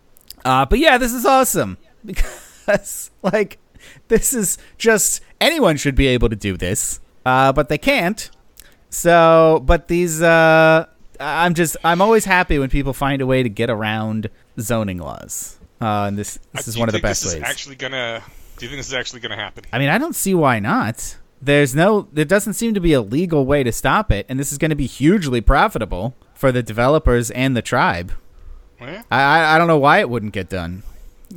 Uh, 0.46 0.66
but 0.66 0.80
yeah, 0.80 0.98
this 0.98 1.12
is 1.12 1.26
awesome 1.26 1.78
because 2.06 3.12
like 3.22 3.60
this 4.08 4.34
is 4.34 4.58
just 4.78 5.22
anyone 5.42 5.76
should 5.76 5.96
be 5.96 6.08
able 6.08 6.30
to 6.30 6.38
do 6.38 6.56
this, 6.56 7.02
uh, 7.26 7.52
but 7.52 7.68
they 7.68 7.78
can't. 7.78 8.32
So, 8.90 9.62
but 9.66 9.90
these, 9.90 10.22
uh, 10.22 10.86
I'm 11.20 11.54
just, 11.56 11.76
I'm 11.84 12.02
always 12.02 12.24
happy 12.24 12.58
when 12.58 12.70
people 12.70 12.94
find 12.94 13.22
a 13.22 13.26
way 13.26 13.44
to 13.44 13.50
get 13.50 13.70
around 13.70 14.30
zoning 14.58 15.00
laws. 15.00 15.60
Uh, 15.82 16.06
and 16.08 16.18
this, 16.18 16.40
this 16.54 16.68
Uh, 16.68 16.72
is 16.72 16.78
one 16.78 16.90
of 16.90 16.94
the 16.94 17.02
best 17.02 17.26
ways. 17.26 17.42
Actually 17.44 17.76
gonna? 17.76 18.24
Do 18.58 18.66
you 18.66 18.70
think 18.70 18.80
this 18.80 18.88
is 18.88 18.94
actually 18.94 19.20
gonna 19.22 19.36
happen? 19.36 19.64
I 19.74 19.80
mean, 19.80 19.90
I 19.90 19.98
don't 19.98 20.16
see 20.16 20.34
why 20.34 20.60
not. 20.60 21.18
There's 21.42 21.76
no, 21.76 22.08
there 22.14 22.24
doesn't 22.24 22.54
seem 22.54 22.74
to 22.74 22.80
be 22.80 22.94
a 22.94 23.02
legal 23.02 23.46
way 23.46 23.64
to 23.64 23.72
stop 23.74 24.12
it, 24.14 24.26
and 24.30 24.40
this 24.40 24.54
is 24.54 24.58
going 24.58 24.70
to 24.70 24.78
be 24.78 24.86
hugely 24.86 25.42
profitable 25.42 26.16
for 26.34 26.54
the 26.54 26.64
developers 26.64 27.32
and 27.32 27.54
the 27.58 27.62
tribe. 27.62 28.14
Well, 28.80 29.04
I, 29.12 29.22
I, 29.22 29.56
I 29.56 29.58
don't 29.58 29.68
know 29.68 29.78
why 29.78 30.00
it 30.00 30.10
wouldn't 30.10 30.32
get 30.32 30.48
done. 30.48 30.84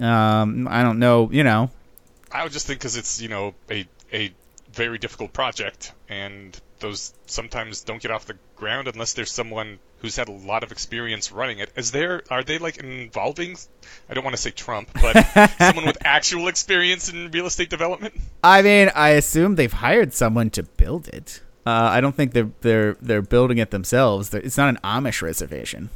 Um, 0.01 0.69
I 0.71 0.85
don't 0.85 1.01
know, 1.01 1.29
you 1.33 1.43
know. 1.43 1.71
I 2.31 2.45
would 2.45 2.53
just 2.53 2.69
think 2.69 2.79
because 2.79 2.97
it's 2.97 3.21
you 3.21 3.29
know 3.29 3.55
a 3.69 3.89
a 4.13 4.33
very 4.73 4.99
difficult 4.99 5.33
project, 5.33 5.93
and 6.09 6.57
those 6.79 7.13
sometimes 7.27 7.81
don't 7.83 8.01
get 8.01 8.13
off 8.13 8.27
the 8.27 8.37
ground 8.55 8.87
unless 8.87 9.15
there's 9.15 9.33
someone 9.33 9.81
who's 9.99 10.17
had 10.17 10.29
a 10.29 10.33
lot 10.33 10.63
of 10.63 10.73
experience 10.73 11.33
running 11.33 11.59
it. 11.59 11.71
Is 11.77 11.91
there? 11.93 12.23
Are 12.31 12.43
they 12.43 12.59
like 12.59 12.79
involving? 12.79 13.57
I 14.09 14.15
don't 14.15 14.25
want 14.25 14.37
to 14.37 14.43
say 14.43 14.51
Trump, 14.51 14.91
but 14.95 15.23
someone 15.59 15.87
with 15.87 15.99
actual 16.05 16.49
experience 16.49 17.09
in 17.09 17.31
real 17.31 17.47
estate 17.47 17.71
development. 17.71 18.15
I 18.43 18.63
mean, 18.63 18.91
I 18.95 19.11
assume 19.11 19.57
they've 19.57 19.73
hired 19.73 20.13
someone 20.13 20.51
to 20.51 20.63
build 20.63 21.09
it. 21.09 21.43
Uh, 21.67 21.89
I 21.93 22.01
don't 22.01 22.15
think 22.15 22.33
they're 22.33 22.51
they're 22.61 22.97
they're 23.01 23.23
building 23.23 23.59
it 23.59 23.71
themselves. 23.71 24.33
It's 24.33 24.57
not 24.57 24.69
an 24.69 24.79
Amish 24.85 25.23
reservation. 25.23 25.91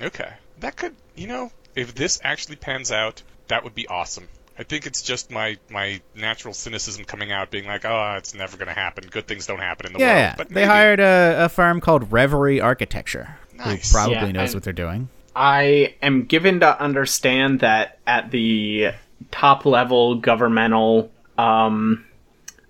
Okay, 0.00 0.32
that 0.60 0.76
could 0.76 0.96
you 1.14 1.28
know 1.28 1.52
if 1.76 1.94
this 1.94 2.20
actually 2.24 2.56
pans 2.56 2.90
out, 2.90 3.22
that 3.48 3.64
would 3.64 3.74
be 3.74 3.86
awesome. 3.86 4.28
I 4.62 4.64
think 4.64 4.86
it's 4.86 5.02
just 5.02 5.28
my 5.32 5.58
my 5.68 6.00
natural 6.14 6.54
cynicism 6.54 7.04
coming 7.04 7.32
out, 7.32 7.50
being 7.50 7.66
like, 7.66 7.84
oh, 7.84 8.14
it's 8.16 8.32
never 8.32 8.56
going 8.56 8.68
to 8.68 8.74
happen. 8.74 9.08
Good 9.10 9.26
things 9.26 9.44
don't 9.48 9.58
happen 9.58 9.86
in 9.86 9.92
the 9.94 9.98
Yeah, 9.98 10.06
world. 10.06 10.18
yeah. 10.18 10.34
But 10.36 10.48
they 10.50 10.54
maybe. 10.54 10.66
hired 10.68 11.00
a, 11.00 11.46
a 11.46 11.48
firm 11.48 11.80
called 11.80 12.12
Revery 12.12 12.60
Architecture, 12.60 13.36
Nice. 13.58 13.90
who 13.90 13.96
probably 13.96 14.14
Yeah, 14.28 14.30
knows 14.32 14.54
what 14.54 14.62
they're 14.62 14.72
doing. 14.72 15.08
I 15.34 15.96
am 16.00 16.26
given 16.26 16.60
to 16.60 16.80
understand 16.80 17.58
that 17.60 17.98
at 18.06 18.30
the 18.30 18.92
top 19.32 19.66
level 19.66 20.14
governmental, 20.20 21.10
um, 21.36 22.04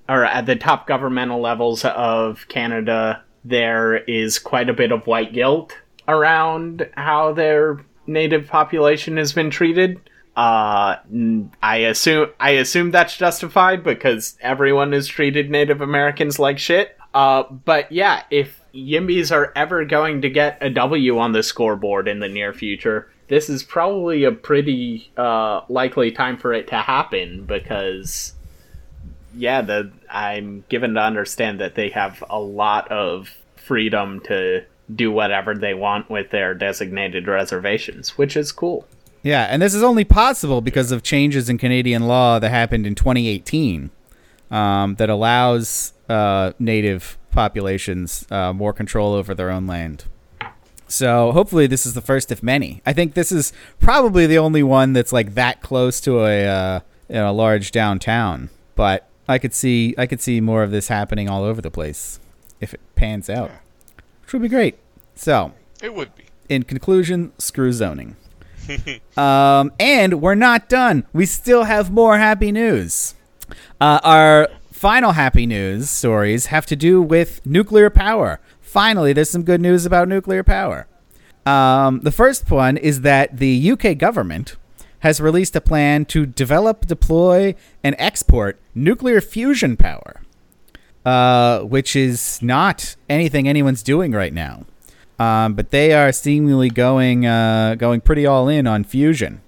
or 0.08 0.24
at 0.24 0.46
the 0.46 0.56
top 0.56 0.86
governmental 0.86 1.42
levels 1.42 1.84
of 1.84 2.48
Canada, 2.48 3.22
there 3.44 3.96
is 3.98 4.38
quite 4.38 4.70
a 4.70 4.72
bit 4.72 4.92
of 4.92 5.06
white 5.06 5.34
guilt 5.34 5.76
around 6.08 6.88
how 6.94 7.34
their 7.34 7.84
native 8.06 8.46
population 8.46 9.18
has 9.18 9.34
been 9.34 9.50
treated. 9.50 10.00
Uh, 10.34 10.96
I 11.62 11.76
assume 11.76 12.30
I 12.40 12.50
assume 12.50 12.90
that's 12.90 13.16
justified 13.16 13.84
because 13.84 14.38
everyone 14.40 14.92
has 14.92 15.06
treated 15.06 15.50
Native 15.50 15.80
Americans 15.80 16.38
like 16.38 16.58
shit. 16.58 16.96
Uh, 17.12 17.42
but 17.42 17.92
yeah, 17.92 18.22
if 18.30 18.60
Yimbys 18.74 19.30
are 19.30 19.52
ever 19.54 19.84
going 19.84 20.22
to 20.22 20.30
get 20.30 20.58
a 20.60 20.70
W 20.70 21.18
on 21.18 21.32
the 21.32 21.42
scoreboard 21.42 22.08
in 22.08 22.20
the 22.20 22.28
near 22.28 22.54
future, 22.54 23.10
this 23.28 23.50
is 23.50 23.62
probably 23.62 24.24
a 24.24 24.32
pretty 24.32 25.10
uh, 25.16 25.62
likely 25.68 26.10
time 26.10 26.38
for 26.38 26.52
it 26.54 26.68
to 26.68 26.76
happen 26.76 27.44
because, 27.44 28.32
yeah, 29.34 29.60
the 29.60 29.92
I'm 30.10 30.64
given 30.68 30.94
to 30.94 31.00
understand 31.00 31.60
that 31.60 31.74
they 31.74 31.90
have 31.90 32.24
a 32.30 32.40
lot 32.40 32.90
of 32.90 33.28
freedom 33.56 34.20
to 34.20 34.64
do 34.94 35.10
whatever 35.10 35.54
they 35.54 35.74
want 35.74 36.10
with 36.10 36.30
their 36.30 36.54
designated 36.54 37.28
reservations, 37.28 38.16
which 38.18 38.36
is 38.36 38.52
cool. 38.52 38.86
Yeah, 39.22 39.44
and 39.44 39.62
this 39.62 39.74
is 39.74 39.82
only 39.82 40.04
possible 40.04 40.60
because 40.60 40.90
of 40.90 41.02
changes 41.02 41.48
in 41.48 41.58
Canadian 41.58 42.08
law 42.08 42.38
that 42.38 42.50
happened 42.50 42.86
in 42.86 42.94
2018 42.94 43.90
um, 44.50 44.96
that 44.96 45.08
allows 45.08 45.92
uh, 46.08 46.52
native 46.58 47.16
populations 47.30 48.26
uh, 48.30 48.52
more 48.52 48.72
control 48.72 49.14
over 49.14 49.34
their 49.34 49.50
own 49.50 49.66
land. 49.66 50.04
So 50.88 51.32
hopefully 51.32 51.66
this 51.66 51.86
is 51.86 51.94
the 51.94 52.02
first 52.02 52.30
of 52.30 52.42
many. 52.42 52.82
I 52.84 52.92
think 52.92 53.14
this 53.14 53.32
is 53.32 53.52
probably 53.80 54.26
the 54.26 54.38
only 54.38 54.62
one 54.62 54.92
that's 54.92 55.12
like 55.12 55.34
that 55.34 55.62
close 55.62 56.00
to 56.02 56.24
a 56.26 56.46
uh, 56.46 56.80
you 57.08 57.14
know, 57.14 57.30
a 57.30 57.32
large 57.32 57.70
downtown. 57.70 58.50
But 58.74 59.08
I 59.28 59.38
could 59.38 59.54
see 59.54 59.94
I 59.96 60.06
could 60.06 60.20
see 60.20 60.40
more 60.40 60.62
of 60.62 60.70
this 60.70 60.88
happening 60.88 61.30
all 61.30 61.44
over 61.44 61.62
the 61.62 61.70
place 61.70 62.20
if 62.60 62.74
it 62.74 62.80
pans 62.94 63.30
out, 63.30 63.50
which 64.22 64.32
would 64.34 64.42
be 64.42 64.48
great. 64.48 64.76
So 65.14 65.52
It 65.82 65.94
would 65.94 66.14
be. 66.14 66.24
in 66.48 66.64
conclusion, 66.64 67.32
screw 67.38 67.72
zoning. 67.72 68.16
um, 69.16 69.72
and 69.78 70.20
we're 70.20 70.34
not 70.34 70.68
done. 70.68 71.06
We 71.12 71.26
still 71.26 71.64
have 71.64 71.90
more 71.90 72.18
happy 72.18 72.52
news. 72.52 73.14
Uh, 73.80 74.00
our 74.02 74.48
final 74.70 75.12
happy 75.12 75.46
news 75.46 75.90
stories 75.90 76.46
have 76.46 76.66
to 76.66 76.76
do 76.76 77.00
with 77.00 77.44
nuclear 77.46 77.90
power. 77.90 78.40
Finally, 78.60 79.12
there's 79.12 79.30
some 79.30 79.42
good 79.42 79.60
news 79.60 79.86
about 79.86 80.08
nuclear 80.08 80.42
power. 80.42 80.86
Um, 81.44 82.00
the 82.00 82.10
first 82.10 82.50
one 82.50 82.76
is 82.76 83.02
that 83.02 83.38
the 83.38 83.70
UK 83.72 83.98
government 83.98 84.56
has 85.00 85.20
released 85.20 85.56
a 85.56 85.60
plan 85.60 86.04
to 86.06 86.24
develop, 86.24 86.86
deploy, 86.86 87.54
and 87.82 87.96
export 87.98 88.58
nuclear 88.74 89.20
fusion 89.20 89.76
power, 89.76 90.22
uh, 91.04 91.60
which 91.60 91.96
is 91.96 92.40
not 92.40 92.94
anything 93.08 93.48
anyone's 93.48 93.82
doing 93.82 94.12
right 94.12 94.32
now. 94.32 94.64
Um, 95.22 95.54
but 95.54 95.70
they 95.70 95.92
are 95.92 96.10
seemingly 96.10 96.68
going 96.68 97.26
uh, 97.26 97.76
going 97.76 98.00
pretty 98.00 98.26
all 98.26 98.48
in 98.48 98.66
on 98.66 98.82
fusion, 98.82 99.40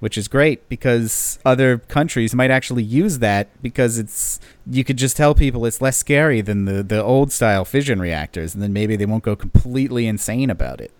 which 0.00 0.16
is 0.16 0.26
great 0.26 0.68
because 0.68 1.38
other 1.44 1.78
countries 1.78 2.34
might 2.34 2.50
actually 2.50 2.82
use 2.82 3.18
that 3.18 3.48
because 3.62 3.98
it's 3.98 4.40
you 4.66 4.84
could 4.84 4.96
just 4.96 5.16
tell 5.16 5.34
people 5.34 5.66
it's 5.66 5.82
less 5.82 5.96
scary 5.98 6.40
than 6.40 6.64
the 6.64 6.82
the 6.82 7.02
old 7.02 7.30
style 7.30 7.64
fission 7.64 8.00
reactors, 8.00 8.54
and 8.54 8.62
then 8.62 8.72
maybe 8.72 8.96
they 8.96 9.06
won't 9.06 9.24
go 9.24 9.36
completely 9.36 10.06
insane 10.06 10.50
about 10.50 10.80
it. 10.80 10.92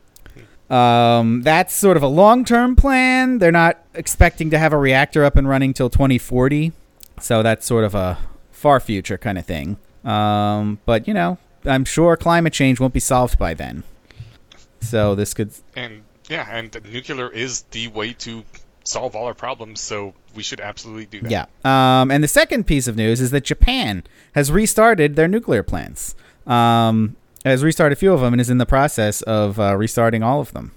Um, 0.71 1.41
that's 1.43 1.73
sort 1.73 1.97
of 1.97 2.03
a 2.03 2.09
long 2.09 2.45
term 2.45 2.77
plan. 2.77 3.39
They're 3.39 3.51
not 3.51 3.79
expecting 3.95 4.51
to 4.51 4.59
have 4.59 4.75
a 4.75 4.79
reactor 4.79 5.25
up 5.25 5.37
and 5.37 5.49
running 5.49 5.73
till 5.73 5.89
2040, 5.89 6.73
so 7.19 7.43
that's 7.43 7.65
sort 7.65 7.85
of 7.85 7.95
a 7.95 8.19
far 8.51 8.79
future 8.79 9.17
kind 9.17 9.39
of 9.39 9.47
thing. 9.47 9.79
Um, 10.05 10.81
but 10.85 11.09
you 11.09 11.15
know, 11.15 11.39
I'm 11.65 11.87
sure 11.87 12.17
climate 12.17 12.53
change 12.53 12.79
won't 12.79 12.93
be 12.93 13.01
solved 13.01 13.39
by 13.39 13.55
then. 13.55 13.85
So 14.81 15.15
this 15.15 15.35
could 15.35 15.53
And 15.77 16.05
yeah, 16.29 16.47
and 16.51 16.77
nuclear 16.91 17.31
is 17.31 17.63
the 17.71 17.89
way 17.89 18.13
to 18.15 18.45
solve 18.85 19.15
all 19.15 19.27
our 19.27 19.35
problems. 19.35 19.81
So 19.81 20.15
we 20.35 20.43
should 20.43 20.61
absolutely 20.61 21.07
do 21.07 21.21
that. 21.23 21.31
Yeah. 21.65 22.01
Um, 22.01 22.11
and 22.11 22.25
the 22.25 22.29
second 22.29 22.67
piece 22.67 22.87
of 22.87 22.97
news 22.97 23.21
is 23.21 23.31
that 23.31 23.45
Japan 23.45 24.05
has 24.35 24.51
restarted 24.51 25.17
their 25.17 25.29
nuclear 25.29 25.63
plants. 25.63 26.15
Um, 26.47 27.17
has 27.45 27.63
restarted 27.63 27.97
a 27.97 28.01
few 28.01 28.13
of 28.13 28.21
them 28.21 28.33
and 28.35 28.41
is 28.41 28.51
in 28.51 28.59
the 28.59 28.67
process 28.67 29.23
of 29.23 29.61
uh, 29.61 29.77
restarting 29.77 30.23
all 30.23 30.41
of 30.41 30.53
them. 30.53 30.73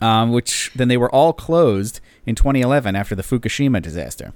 Um, 0.00 0.30
which 0.30 0.70
then 0.74 0.88
they 0.88 0.98
were 0.98 1.10
all 1.10 1.32
closed 1.32 2.00
in 2.26 2.34
2011 2.34 2.94
after 2.94 3.14
the 3.14 3.22
Fukushima 3.22 3.80
disaster. 3.80 4.34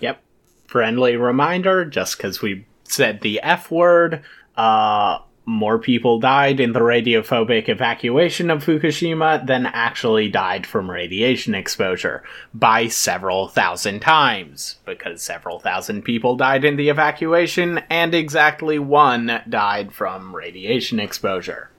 Yep. 0.00 0.20
Friendly 0.66 1.16
reminder 1.16 1.86
just 1.86 2.18
because 2.18 2.42
we 2.42 2.66
said 2.84 3.22
the 3.22 3.40
F 3.40 3.70
word, 3.70 4.22
uh, 4.54 5.20
more 5.48 5.78
people 5.78 6.20
died 6.20 6.60
in 6.60 6.72
the 6.74 6.80
radiophobic 6.80 7.70
evacuation 7.70 8.50
of 8.50 8.62
Fukushima 8.62 9.44
than 9.46 9.64
actually 9.64 10.28
died 10.28 10.66
from 10.66 10.90
radiation 10.90 11.54
exposure 11.54 12.22
by 12.52 12.86
several 12.86 13.48
thousand 13.48 14.00
times, 14.00 14.76
because 14.84 15.22
several 15.22 15.58
thousand 15.58 16.02
people 16.02 16.36
died 16.36 16.66
in 16.66 16.76
the 16.76 16.90
evacuation 16.90 17.78
and 17.88 18.14
exactly 18.14 18.78
one 18.78 19.40
died 19.48 19.90
from 19.90 20.36
radiation 20.36 21.00
exposure. 21.00 21.70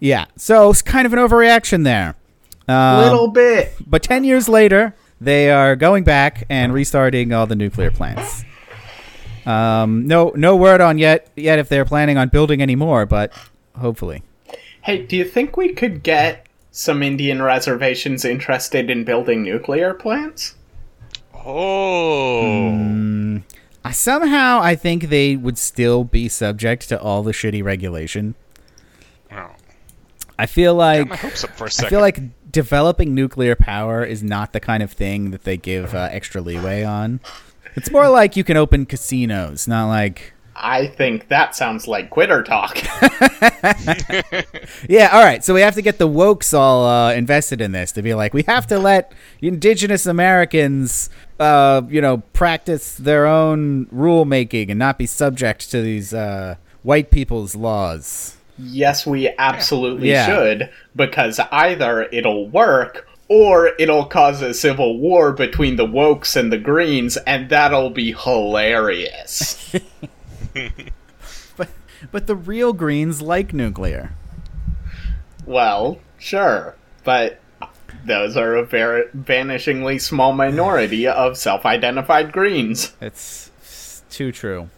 Yeah. 0.00 0.24
So 0.36 0.70
it's 0.70 0.82
kind 0.82 1.06
of 1.06 1.12
an 1.12 1.20
overreaction 1.20 1.84
there. 1.84 2.16
Um, 2.66 3.04
Little 3.04 3.28
bit. 3.28 3.74
But 3.86 4.02
10 4.02 4.24
years 4.24 4.48
later, 4.48 4.96
they 5.20 5.52
are 5.52 5.76
going 5.76 6.02
back 6.02 6.46
and 6.50 6.72
restarting 6.74 7.32
all 7.32 7.46
the 7.46 7.54
nuclear 7.54 7.92
plants. 7.92 8.44
Um, 9.46 10.06
no, 10.06 10.32
no 10.34 10.56
word 10.56 10.80
on 10.80 10.98
yet 10.98 11.28
yet 11.36 11.58
if 11.58 11.68
they're 11.68 11.84
planning 11.84 12.16
on 12.18 12.28
building 12.28 12.62
any 12.62 12.76
more, 12.76 13.06
but 13.06 13.32
hopefully. 13.78 14.22
Hey, 14.82 15.04
do 15.04 15.16
you 15.16 15.24
think 15.24 15.56
we 15.56 15.72
could 15.72 16.02
get 16.02 16.46
some 16.70 17.02
Indian 17.02 17.42
reservations 17.42 18.24
interested 18.24 18.90
in 18.90 19.04
building 19.04 19.42
nuclear 19.42 19.94
plants? 19.94 20.54
Oh. 21.34 23.40
Uh, 23.84 23.90
Somehow, 23.90 24.60
I 24.62 24.74
think 24.74 25.04
they 25.04 25.36
would 25.36 25.58
still 25.58 26.04
be 26.04 26.28
subject 26.28 26.88
to 26.88 27.00
all 27.00 27.22
the 27.22 27.32
shitty 27.32 27.62
regulation. 27.62 28.34
Oh. 29.30 29.50
I 30.38 30.46
feel 30.46 30.74
like 30.74 31.00
Got 31.00 31.08
my 31.10 31.16
hopes 31.16 31.44
up 31.44 31.50
for 31.50 31.64
a 31.64 31.66
I 31.66 31.70
second. 31.70 31.90
feel 31.90 32.00
like 32.00 32.18
developing 32.50 33.14
nuclear 33.14 33.54
power 33.54 34.04
is 34.04 34.22
not 34.22 34.52
the 34.52 34.60
kind 34.60 34.82
of 34.82 34.90
thing 34.90 35.30
that 35.32 35.44
they 35.44 35.56
give 35.56 35.94
uh, 35.94 36.08
extra 36.10 36.40
leeway 36.40 36.82
on. 36.82 37.20
It's 37.76 37.90
more 37.90 38.08
like 38.08 38.36
you 38.36 38.44
can 38.44 38.56
open 38.56 38.86
casinos, 38.86 39.66
not 39.68 39.88
like 39.88 40.32
I 40.56 40.86
think 40.86 41.28
that 41.28 41.56
sounds 41.56 41.88
like 41.88 42.10
quitter 42.10 42.42
talk. 42.42 42.78
Yeah, 44.88 45.08
all 45.12 45.24
right. 45.24 45.42
So 45.42 45.54
we 45.54 45.60
have 45.62 45.74
to 45.74 45.82
get 45.82 45.98
the 45.98 46.08
wokes 46.08 46.56
all 46.56 46.84
uh, 46.86 47.12
invested 47.14 47.60
in 47.60 47.72
this 47.72 47.92
to 47.92 48.02
be 48.02 48.14
like, 48.14 48.34
we 48.34 48.42
have 48.42 48.66
to 48.68 48.78
let 48.78 49.12
indigenous 49.40 50.06
Americans, 50.06 51.10
uh, 51.40 51.82
you 51.88 52.00
know, 52.00 52.18
practice 52.32 52.94
their 52.96 53.26
own 53.26 53.86
rule 53.90 54.24
making 54.24 54.70
and 54.70 54.78
not 54.78 54.98
be 54.98 55.06
subject 55.06 55.70
to 55.70 55.80
these 55.80 56.12
uh, 56.14 56.56
white 56.82 57.10
people's 57.10 57.54
laws. 57.56 58.36
yes, 58.58 59.06
we 59.06 59.28
absolutely 59.38 60.10
Yeah. 60.10 60.26
should, 60.26 60.70
because 60.94 61.40
either 61.50 62.02
it'll 62.12 62.48
work 62.48 63.08
or 63.28 63.72
it'll 63.78 64.04
cause 64.06 64.42
a 64.42 64.52
civil 64.54 64.98
war 64.98 65.32
between 65.32 65.76
the 65.76 65.86
wokes 65.86 66.36
and 66.36 66.52
the 66.52 66.58
greens, 66.58 67.16
and 67.18 67.48
that'll 67.48 67.90
be 67.90 68.12
hilarious. 68.12 69.74
But 71.56 71.68
but 72.12 72.26
the 72.26 72.36
real 72.36 72.72
Greens 72.72 73.20
like 73.22 73.52
nuclear. 73.52 74.12
well, 75.46 75.98
sure, 76.18 76.76
but 77.02 77.40
those 78.04 78.36
are 78.36 78.54
a 78.56 78.64
very 78.64 79.04
vanishingly 79.16 80.00
small 80.00 80.32
minority 80.32 81.06
of 81.06 81.36
self 81.36 81.64
identified 81.66 82.32
greens. 82.32 82.92
It's, 83.00 83.50
it's 83.60 84.02
too 84.10 84.30
true. 84.32 84.68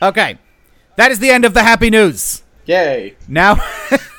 Okay, 0.00 0.38
that 0.96 1.10
is 1.10 1.18
the 1.18 1.30
end 1.30 1.44
of 1.44 1.54
the 1.54 1.62
happy 1.62 1.90
news. 1.90 2.42
Yay. 2.66 3.16
Now, 3.28 3.56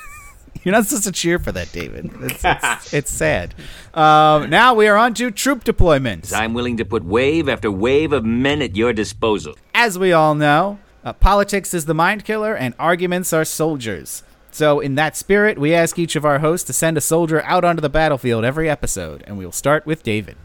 you're 0.64 0.72
not 0.72 0.86
supposed 0.86 1.04
to 1.04 1.12
cheer 1.12 1.38
for 1.38 1.52
that, 1.52 1.72
David. 1.72 2.10
It's, 2.20 2.44
it's, 2.44 2.92
it's 2.94 3.10
sad. 3.10 3.54
Um, 3.94 4.50
now 4.50 4.74
we 4.74 4.88
are 4.88 4.96
on 4.96 5.14
to 5.14 5.30
troop 5.30 5.64
deployments. 5.64 6.32
I'm 6.32 6.54
willing 6.54 6.76
to 6.78 6.84
put 6.84 7.04
wave 7.04 7.48
after 7.48 7.70
wave 7.70 8.12
of 8.12 8.24
men 8.24 8.62
at 8.62 8.76
your 8.76 8.92
disposal. 8.92 9.54
As 9.74 9.98
we 9.98 10.12
all 10.12 10.34
know, 10.34 10.78
uh, 11.04 11.12
politics 11.12 11.74
is 11.74 11.86
the 11.86 11.94
mind 11.94 12.24
killer 12.24 12.54
and 12.54 12.74
arguments 12.78 13.32
are 13.32 13.44
soldiers. 13.44 14.22
So, 14.50 14.80
in 14.80 14.94
that 14.94 15.16
spirit, 15.16 15.58
we 15.58 15.74
ask 15.74 15.98
each 15.98 16.16
of 16.16 16.24
our 16.24 16.38
hosts 16.38 16.66
to 16.68 16.72
send 16.72 16.96
a 16.96 17.02
soldier 17.02 17.42
out 17.42 17.64
onto 17.64 17.82
the 17.82 17.90
battlefield 17.90 18.44
every 18.44 18.68
episode, 18.68 19.22
and 19.26 19.36
we'll 19.36 19.52
start 19.52 19.84
with 19.84 20.02
David. 20.02 20.36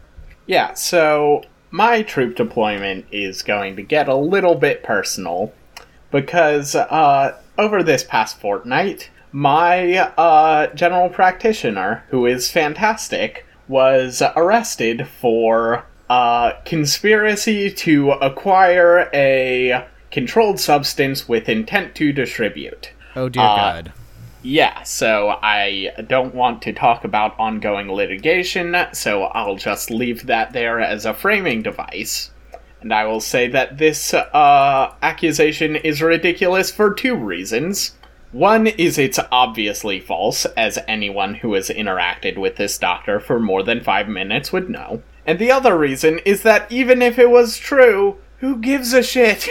Yeah, 0.46 0.74
so 0.74 1.42
my 1.70 2.02
troop 2.02 2.36
deployment 2.36 3.06
is 3.10 3.42
going 3.42 3.76
to 3.76 3.82
get 3.82 4.08
a 4.08 4.14
little 4.14 4.54
bit 4.54 4.82
personal 4.82 5.52
because 6.10 6.74
uh, 6.74 7.40
over 7.58 7.82
this 7.82 8.04
past 8.04 8.38
fortnight, 8.40 9.10
my 9.34 9.98
uh, 10.16 10.68
general 10.74 11.08
practitioner, 11.08 12.04
who 12.10 12.24
is 12.24 12.52
fantastic, 12.52 13.44
was 13.66 14.22
arrested 14.36 15.08
for 15.08 15.84
uh, 16.08 16.52
conspiracy 16.64 17.68
to 17.68 18.12
acquire 18.12 19.10
a 19.12 19.84
controlled 20.12 20.60
substance 20.60 21.28
with 21.28 21.48
intent 21.48 21.96
to 21.96 22.12
distribute. 22.12 22.92
Oh, 23.16 23.28
dear 23.28 23.42
Uh, 23.42 23.56
God. 23.56 23.92
Yeah, 24.44 24.84
so 24.84 25.36
I 25.42 25.90
don't 26.06 26.32
want 26.32 26.62
to 26.62 26.72
talk 26.72 27.02
about 27.02 27.34
ongoing 27.36 27.90
litigation, 27.90 28.76
so 28.92 29.24
I'll 29.24 29.56
just 29.56 29.90
leave 29.90 30.26
that 30.26 30.52
there 30.52 30.78
as 30.78 31.04
a 31.04 31.12
framing 31.12 31.62
device. 31.62 32.30
And 32.80 32.94
I 32.94 33.04
will 33.06 33.20
say 33.20 33.48
that 33.48 33.78
this 33.78 34.14
uh, 34.14 34.94
accusation 35.02 35.74
is 35.74 36.00
ridiculous 36.00 36.70
for 36.70 36.94
two 36.94 37.16
reasons. 37.16 37.96
One 38.34 38.66
is 38.66 38.98
it's 38.98 39.20
obviously 39.30 40.00
false, 40.00 40.44
as 40.56 40.80
anyone 40.88 41.34
who 41.34 41.54
has 41.54 41.68
interacted 41.68 42.36
with 42.36 42.56
this 42.56 42.76
doctor 42.78 43.20
for 43.20 43.38
more 43.38 43.62
than 43.62 43.80
five 43.80 44.08
minutes 44.08 44.52
would 44.52 44.68
know. 44.68 45.04
And 45.24 45.38
the 45.38 45.52
other 45.52 45.78
reason 45.78 46.18
is 46.24 46.42
that 46.42 46.66
even 46.68 47.00
if 47.00 47.16
it 47.16 47.30
was 47.30 47.58
true, 47.58 48.18
who 48.38 48.56
gives 48.56 48.92
a 48.92 49.04
shit? 49.04 49.48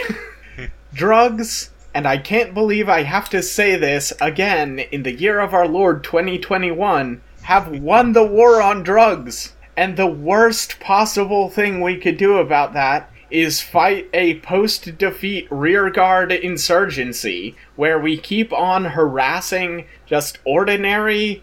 Drugs, 0.92 1.70
and 1.94 2.06
I 2.06 2.18
can't 2.18 2.52
believe 2.52 2.86
I 2.86 3.04
have 3.04 3.30
to 3.30 3.42
say 3.42 3.74
this 3.74 4.12
again 4.20 4.78
in 4.78 5.02
the 5.02 5.14
year 5.14 5.40
of 5.40 5.54
our 5.54 5.66
Lord 5.66 6.04
2021, 6.04 7.22
have 7.44 7.68
won 7.70 8.12
the 8.12 8.26
war 8.26 8.60
on 8.60 8.82
drugs. 8.82 9.54
And 9.78 9.96
the 9.96 10.06
worst 10.06 10.78
possible 10.78 11.48
thing 11.48 11.80
we 11.80 11.96
could 11.96 12.18
do 12.18 12.36
about 12.36 12.74
that 12.74 13.10
is 13.34 13.60
fight 13.60 14.08
a 14.14 14.38
post 14.40 14.96
defeat 14.96 15.48
rearguard 15.50 16.30
insurgency 16.30 17.56
where 17.74 17.98
we 17.98 18.16
keep 18.16 18.52
on 18.52 18.84
harassing 18.84 19.84
just 20.06 20.38
ordinary 20.44 21.42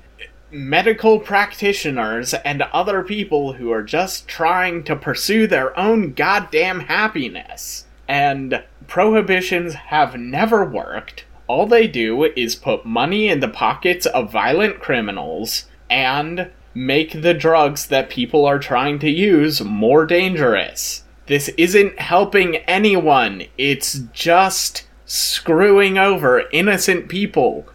medical 0.50 1.20
practitioners 1.20 2.34
and 2.34 2.62
other 2.62 3.04
people 3.04 3.54
who 3.54 3.72
are 3.72 3.84
just 3.84 4.26
trying 4.26 4.86
to 4.86 4.96
pursue 4.96 5.46
their 5.48 5.78
own 5.78 6.14
goddamn 6.14 6.80
happiness. 6.80 7.86
And 8.08 8.64
prohibitions 8.88 9.74
have 9.74 10.18
never 10.18 10.64
worked. 10.64 11.26
All 11.48 11.66
they 11.66 11.88
do 11.88 12.24
is 12.38 12.56
put 12.56 12.86
money 12.86 13.28
in 13.28 13.42
the 13.42 13.50
pockets 13.50 14.06
of 14.06 14.32
violent 14.32 14.80
criminals 14.80 15.66
and 15.90 16.52
make 16.74 17.22
the 17.22 17.34
drugs 17.34 17.88
that 17.88 18.10
people 18.10 18.46
are 18.46 18.60
trying 18.60 18.98
to 19.00 19.10
use 19.10 19.62
more 19.62 20.06
dangerous. 20.06 21.01
This 21.28 21.50
isn't 21.50 22.00
helping 22.00 22.58
anyone, 22.58 23.44
it's 23.58 24.00
just 24.14 24.88
screwing 25.06 25.98
over 25.98 26.44
innocent 26.52 27.10
people. 27.10 27.66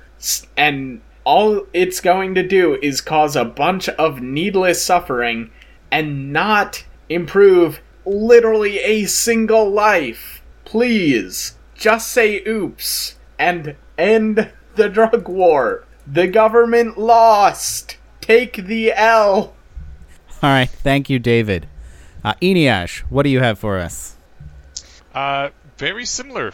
And 0.57 1.01
all 1.25 1.67
it's 1.73 2.01
going 2.01 2.35
to 2.35 2.47
do 2.47 2.79
is 2.83 3.01
cause 3.01 3.37
a 3.37 3.45
bunch 3.45 3.89
of 3.91 4.21
needless 4.21 4.85
suffering 4.85 5.51
and 5.91 6.33
not 6.33 6.85
improve 7.09 7.81
literally 8.05 8.79
a 8.79 9.05
single 9.07 9.71
life. 9.71 10.43
Please, 10.65 11.57
just 11.75 12.09
say 12.09 12.43
oops 12.47 13.17
and 13.39 13.77
end 13.99 14.51
the 14.77 14.89
drug 14.89 15.29
war. 15.29 15.85
The 16.07 16.29
government 16.29 16.97
lost. 16.97 17.97
Take 18.21 18.67
the 18.67 18.93
L. 18.93 19.55
All 20.43 20.51
right. 20.51 20.69
Thank 20.69 21.11
you, 21.11 21.19
David. 21.19 21.69
Uh, 22.25 22.35
Eneasz, 22.43 23.01
what 23.11 23.23
do 23.23 23.29
you 23.29 23.41
have 23.41 23.59
for 23.59 23.79
us? 23.79 24.17
Uh, 25.15 25.51
very 25.79 26.05
similar 26.05 26.53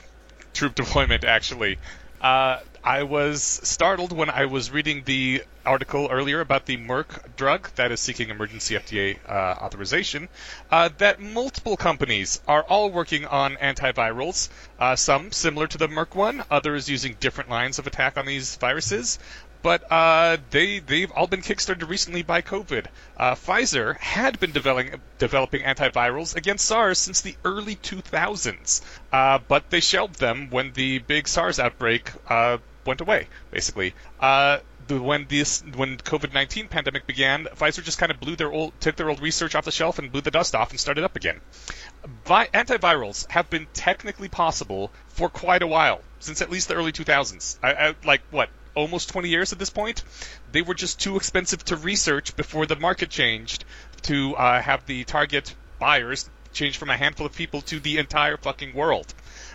troop 0.53 0.75
deployment, 0.75 1.25
actually. 1.25 1.79
Uh, 2.21 2.61
I 2.85 3.05
was 3.05 3.43
startled 3.43 4.13
when 4.13 4.29
I 4.29 4.47
was 4.47 4.73
reading 4.73 5.03
the 5.05 5.45
article 5.65 6.09
earlier 6.11 6.41
about 6.41 6.67
the 6.67 6.77
Merck 6.77 7.37
drug 7.37 7.71
that 7.77 7.93
is 7.93 8.01
seeking 8.01 8.29
emergency 8.31 8.75
FDA 8.75 9.19
uh, 9.29 9.65
authorization. 9.65 10.29
Uh, 10.69 10.89
that 10.99 11.21
multiple 11.21 11.77
companies 11.77 12.41
are 12.49 12.63
all 12.63 12.91
working 12.91 13.25
on 13.25 13.55
antivirals, 13.57 14.49
uh, 14.81 14.97
some 14.97 15.31
similar 15.31 15.69
to 15.69 15.79
the 15.79 15.87
Merck 15.87 16.17
one, 16.17 16.43
others 16.51 16.89
using 16.89 17.17
different 17.21 17.51
lines 17.51 17.79
of 17.79 17.87
attack 17.87 18.17
on 18.17 18.27
these 18.27 18.57
viruses. 18.57 19.21
But 19.63 19.91
uh, 19.91 20.37
they 20.51 20.81
they've 20.81 21.11
all 21.13 21.27
been 21.27 21.41
kickstarted 21.41 21.89
recently 21.89 22.23
by 22.23 22.43
COVID. 22.43 22.87
Uh, 23.17 23.35
Pfizer 23.35 23.97
had 23.99 24.39
been 24.41 24.53
developing 24.53 25.01
developing 25.19 25.63
antivirals 25.63 26.37
against 26.37 26.67
SARS 26.67 26.99
since 26.99 27.21
the 27.21 27.37
early 27.45 27.77
2000s, 27.77 28.83
uh, 29.13 29.39
but 29.47 29.71
they 29.71 29.81
shelved 29.81 30.19
them 30.19 30.51
when 30.51 30.73
the 30.73 30.99
big 30.99 31.29
SARS 31.29 31.59
outbreak 31.59 32.11
uh, 32.29 32.59
went 32.85 33.01
away. 33.01 33.29
Basically, 33.51 33.95
uh, 34.21 34.59
the, 34.89 35.01
when 35.01 35.27
this 35.29 35.63
when 35.77 35.97
COVID 35.97 36.35
nineteen 36.35 36.69
pandemic 36.69 37.07
began, 37.07 37.45
Pfizer 37.45 37.83
just 37.85 37.99
kind 37.99 38.11
of 38.11 38.19
blew 38.19 38.37
their 38.37 38.51
old 38.51 38.73
took 38.81 38.97
their 38.97 39.09
old 39.09 39.21
research 39.21 39.55
off 39.55 39.65
the 39.65 39.71
shelf 39.71 39.99
and 39.99 40.11
blew 40.11 40.21
the 40.21 40.31
dust 40.31 40.55
off 40.55 40.71
and 40.71 40.81
started 40.81 41.05
up 41.05 41.17
again. 41.17 41.41
Vi- 42.25 42.49
antivirals 42.49 43.31
have 43.31 43.49
been 43.49 43.67
technically 43.73 44.29
possible 44.29 44.91
for 45.09 45.29
quite 45.29 45.63
a 45.63 45.67
while 45.67 46.01
since 46.19 46.43
at 46.43 46.51
least 46.51 46.69
the 46.69 46.75
early 46.75 46.93
2000s. 46.93 47.59
I, 47.63 47.73
I, 47.73 47.95
like 48.05 48.23
what 48.31 48.49
almost 48.75 49.11
20 49.11 49.29
years 49.29 49.53
at 49.53 49.59
this 49.59 49.71
point. 49.71 50.03
They 50.51 50.63
were 50.63 50.75
just 50.75 51.01
too 51.01 51.17
expensive 51.17 51.65
to 51.67 51.77
research 51.77 52.37
before 52.37 52.67
the 52.67 52.77
market 52.77 53.11
changed 53.11 53.65
to 54.03 54.35
uh, 54.37 54.61
have 54.61 54.87
the 54.87 55.05
target 55.05 55.55
buyers 55.79 56.29
change 56.53 56.77
from 56.77 56.91
a 56.91 56.97
handful 56.97 57.27
of 57.27 57.35
people 57.35 57.63
to 57.63 57.81
the 57.81 57.99
entire 57.99 58.37
fucking 58.37 58.75
world. 58.75 59.13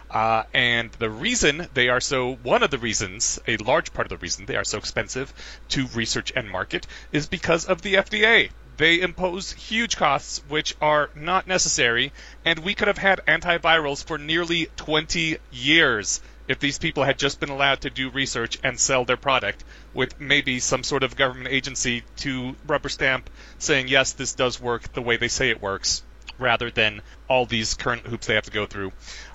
Uh, 0.09 0.43
and 0.53 0.91
the 0.93 1.09
reason 1.09 1.67
they 1.73 1.89
are 1.89 1.99
so, 1.99 2.35
one 2.43 2.63
of 2.63 2.71
the 2.71 2.77
reasons, 2.77 3.39
a 3.47 3.57
large 3.57 3.93
part 3.93 4.05
of 4.05 4.09
the 4.09 4.17
reason 4.17 4.45
they 4.45 4.55
are 4.55 4.63
so 4.63 4.77
expensive 4.77 5.33
to 5.69 5.87
research 5.87 6.31
and 6.35 6.49
market 6.49 6.87
is 7.11 7.27
because 7.27 7.65
of 7.65 7.81
the 7.81 7.95
FDA. 7.95 8.49
They 8.77 9.01
impose 9.01 9.51
huge 9.51 9.97
costs 9.97 10.41
which 10.47 10.75
are 10.79 11.09
not 11.15 11.47
necessary, 11.47 12.13
and 12.45 12.59
we 12.59 12.75
could 12.75 12.87
have 12.87 12.99
had 12.99 13.21
antivirals 13.27 14.03
for 14.03 14.17
nearly 14.17 14.69
20 14.77 15.37
years 15.51 16.21
if 16.47 16.59
these 16.59 16.79
people 16.79 17.03
had 17.03 17.19
just 17.19 17.39
been 17.39 17.49
allowed 17.49 17.81
to 17.81 17.89
do 17.89 18.09
research 18.09 18.57
and 18.63 18.79
sell 18.79 19.05
their 19.05 19.17
product 19.17 19.63
with 19.93 20.19
maybe 20.19 20.59
some 20.59 20.83
sort 20.83 21.03
of 21.03 21.15
government 21.15 21.49
agency 21.49 22.03
to 22.17 22.55
rubber 22.65 22.89
stamp 22.89 23.29
saying, 23.59 23.87
yes, 23.87 24.13
this 24.13 24.33
does 24.33 24.59
work 24.59 24.93
the 24.93 25.01
way 25.01 25.17
they 25.17 25.27
say 25.27 25.49
it 25.49 25.61
works, 25.61 26.03
rather 26.39 26.71
than 26.71 27.01
all 27.27 27.45
these 27.45 27.73
current 27.73 28.07
hoops 28.07 28.27
they 28.27 28.35
have 28.35 28.45
to 28.45 28.51
go 28.51 28.65
through. 28.65 28.91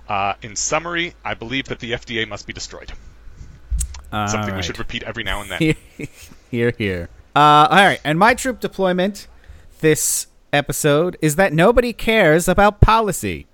Uh, 0.09 0.35
in 0.43 0.57
summary, 0.57 1.15
I 1.25 1.35
believe 1.35 1.67
that 1.67 1.79
the 1.81 1.93
FDA 1.93 2.27
must 2.27 2.47
be 2.47 2.53
destroyed. 2.53 2.93
Something 4.11 4.55
we 4.55 4.63
should 4.63 4.79
repeat 4.79 5.03
every 5.05 5.25
now 5.25 5.41
and 5.41 5.51
then. 5.51 5.75
hear, 6.51 6.73
hear. 6.77 7.09
Uh, 7.35 7.67
all 7.71 7.77
right, 7.77 8.01
and 8.05 8.19
my 8.19 8.35
troop 8.35 8.61
deployment 8.61 9.27
this 9.81 10.27
episode 10.53 11.17
is 11.23 11.37
that 11.37 11.53
nobody 11.53 11.95
cares 11.95 12.47
about 12.47 12.81
policy. 12.81 13.47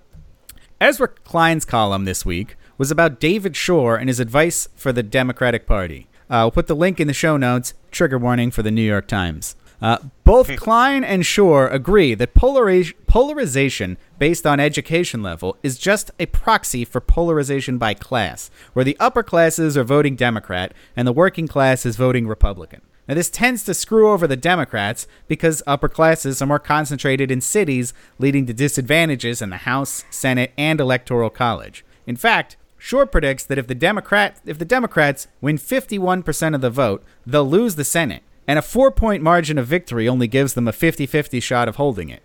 Ezra 0.81 1.07
Klein's 1.07 1.63
column 1.63 2.03
this 2.03 2.25
week 2.25 2.57
was 2.79 2.89
about 2.89 3.19
David 3.19 3.55
Shor 3.55 3.97
and 3.97 4.09
his 4.09 4.19
advice 4.19 4.67
for 4.75 4.91
the 4.91 5.03
Democratic 5.03 5.67
Party. 5.67 6.07
Uh, 6.29 6.43
we'll 6.45 6.51
put 6.51 6.67
the 6.67 6.75
link 6.75 6.99
in 6.99 7.07
the 7.07 7.13
show 7.13 7.37
notes. 7.37 7.75
Trigger 7.91 8.17
warning 8.17 8.49
for 8.49 8.63
the 8.63 8.71
New 8.71 8.81
York 8.81 9.07
Times. 9.07 9.55
Uh, 9.81 9.97
both 10.23 10.55
Klein 10.57 11.03
and 11.03 11.25
Shor 11.25 11.67
agree 11.67 12.13
that 12.15 12.33
polariz- 12.33 12.93
polarization 13.05 13.97
based 14.17 14.47
on 14.47 14.59
education 14.59 15.21
level 15.21 15.57
is 15.61 15.77
just 15.77 16.11
a 16.19 16.25
proxy 16.27 16.85
for 16.85 17.01
polarization 17.01 17.77
by 17.77 17.93
class, 17.93 18.49
where 18.73 18.85
the 18.85 18.97
upper 18.99 19.23
classes 19.23 19.77
are 19.77 19.83
voting 19.83 20.15
Democrat 20.15 20.73
and 20.95 21.07
the 21.07 21.13
working 21.13 21.47
class 21.47 21.85
is 21.85 21.95
voting 21.95 22.27
Republican. 22.27 22.81
Now, 23.07 23.15
this 23.15 23.29
tends 23.29 23.63
to 23.63 23.73
screw 23.73 24.11
over 24.11 24.27
the 24.27 24.37
Democrats 24.37 25.07
because 25.27 25.63
upper 25.65 25.89
classes 25.89 26.41
are 26.41 26.45
more 26.45 26.59
concentrated 26.59 27.31
in 27.31 27.41
cities, 27.41 27.91
leading 28.19 28.45
to 28.45 28.53
disadvantages 28.53 29.41
in 29.41 29.49
the 29.49 29.57
House, 29.57 30.03
Senate, 30.11 30.53
and 30.57 30.79
Electoral 30.79 31.31
College. 31.31 31.83
In 32.05 32.15
fact, 32.15 32.55
Shor 32.79 33.05
predicts 33.05 33.43
that 33.43 33.57
if 33.57 33.67
the 33.67 33.75
Democrat 33.75 34.39
if 34.45 34.57
the 34.57 34.65
Democrats 34.65 35.27
win 35.41 35.57
51% 35.57 36.55
of 36.55 36.61
the 36.61 36.69
vote, 36.69 37.03
they'll 37.25 37.47
lose 37.47 37.75
the 37.75 37.83
Senate, 37.83 38.23
and 38.47 38.57
a 38.57 38.63
4-point 38.63 39.21
margin 39.21 39.57
of 39.57 39.67
victory 39.67 40.07
only 40.07 40.27
gives 40.27 40.53
them 40.55 40.67
a 40.67 40.71
50-50 40.71 41.43
shot 41.43 41.67
of 41.67 41.75
holding 41.75 42.09
it. 42.09 42.23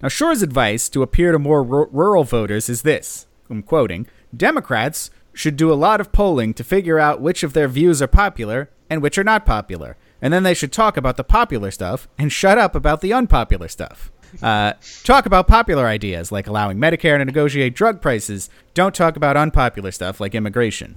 Now, 0.00 0.08
Shor's 0.08 0.42
advice 0.42 0.88
to 0.90 1.02
appeal 1.02 1.32
to 1.32 1.38
more 1.38 1.62
ru- 1.62 1.88
rural 1.90 2.24
voters 2.24 2.68
is 2.68 2.82
this 2.82 3.26
I'm 3.50 3.62
quoting 3.62 4.06
Democrats 4.34 5.10
should 5.32 5.56
do 5.56 5.72
a 5.72 5.74
lot 5.74 6.00
of 6.00 6.12
polling 6.12 6.54
to 6.54 6.64
figure 6.64 6.98
out 6.98 7.20
which 7.20 7.42
of 7.42 7.52
their 7.52 7.68
views 7.68 8.00
are 8.00 8.08
popular 8.08 8.70
and 8.88 9.02
which 9.02 9.18
are 9.18 9.24
not 9.24 9.46
popular. 9.46 9.96
And 10.20 10.32
then 10.32 10.42
they 10.42 10.54
should 10.54 10.72
talk 10.72 10.96
about 10.96 11.16
the 11.16 11.24
popular 11.24 11.70
stuff 11.70 12.08
and 12.18 12.32
shut 12.32 12.58
up 12.58 12.74
about 12.74 13.00
the 13.00 13.12
unpopular 13.12 13.68
stuff. 13.68 14.10
Uh, 14.42 14.74
talk 15.04 15.26
about 15.26 15.48
popular 15.48 15.86
ideas 15.86 16.30
like 16.30 16.46
allowing 16.46 16.78
Medicare 16.78 17.18
to 17.18 17.24
negotiate 17.24 17.74
drug 17.74 18.00
prices. 18.00 18.50
Don't 18.74 18.94
talk 18.94 19.16
about 19.16 19.36
unpopular 19.36 19.90
stuff 19.90 20.20
like 20.20 20.34
immigration. 20.34 20.96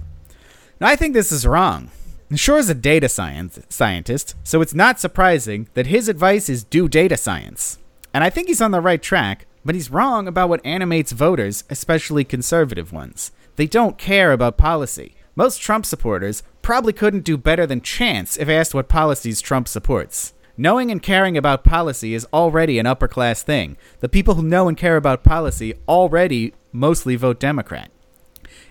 Now, 0.80 0.88
I 0.88 0.96
think 0.96 1.14
this 1.14 1.32
is 1.32 1.46
wrong. 1.46 1.90
Shor 2.34 2.58
is 2.58 2.70
a 2.70 2.74
data 2.74 3.08
science 3.08 3.60
scientist, 3.68 4.34
so 4.42 4.62
it's 4.62 4.74
not 4.74 4.98
surprising 4.98 5.68
that 5.74 5.86
his 5.86 6.08
advice 6.08 6.48
is 6.48 6.64
do 6.64 6.88
data 6.88 7.16
science. 7.16 7.78
And 8.14 8.24
I 8.24 8.30
think 8.30 8.48
he's 8.48 8.62
on 8.62 8.70
the 8.70 8.80
right 8.80 9.02
track, 9.02 9.46
but 9.64 9.74
he's 9.74 9.90
wrong 9.90 10.26
about 10.26 10.48
what 10.48 10.64
animates 10.64 11.12
voters, 11.12 11.64
especially 11.68 12.24
conservative 12.24 12.92
ones. 12.92 13.32
They 13.56 13.66
don't 13.66 13.98
care 13.98 14.32
about 14.32 14.56
policy. 14.56 15.14
Most 15.36 15.60
Trump 15.60 15.84
supporters 15.86 16.42
probably 16.62 16.92
couldn't 16.92 17.24
do 17.24 17.36
better 17.36 17.66
than 17.66 17.80
chance 17.80 18.36
if 18.38 18.48
asked 18.48 18.74
what 18.74 18.88
policies 18.88 19.40
Trump 19.40 19.68
supports. 19.68 20.32
Knowing 20.62 20.92
and 20.92 21.02
caring 21.02 21.36
about 21.36 21.64
policy 21.64 22.14
is 22.14 22.24
already 22.32 22.78
an 22.78 22.86
upper 22.86 23.08
class 23.08 23.42
thing. 23.42 23.76
The 23.98 24.08
people 24.08 24.36
who 24.36 24.44
know 24.44 24.68
and 24.68 24.76
care 24.76 24.96
about 24.96 25.24
policy 25.24 25.74
already 25.88 26.54
mostly 26.70 27.16
vote 27.16 27.40
Democrat. 27.40 27.90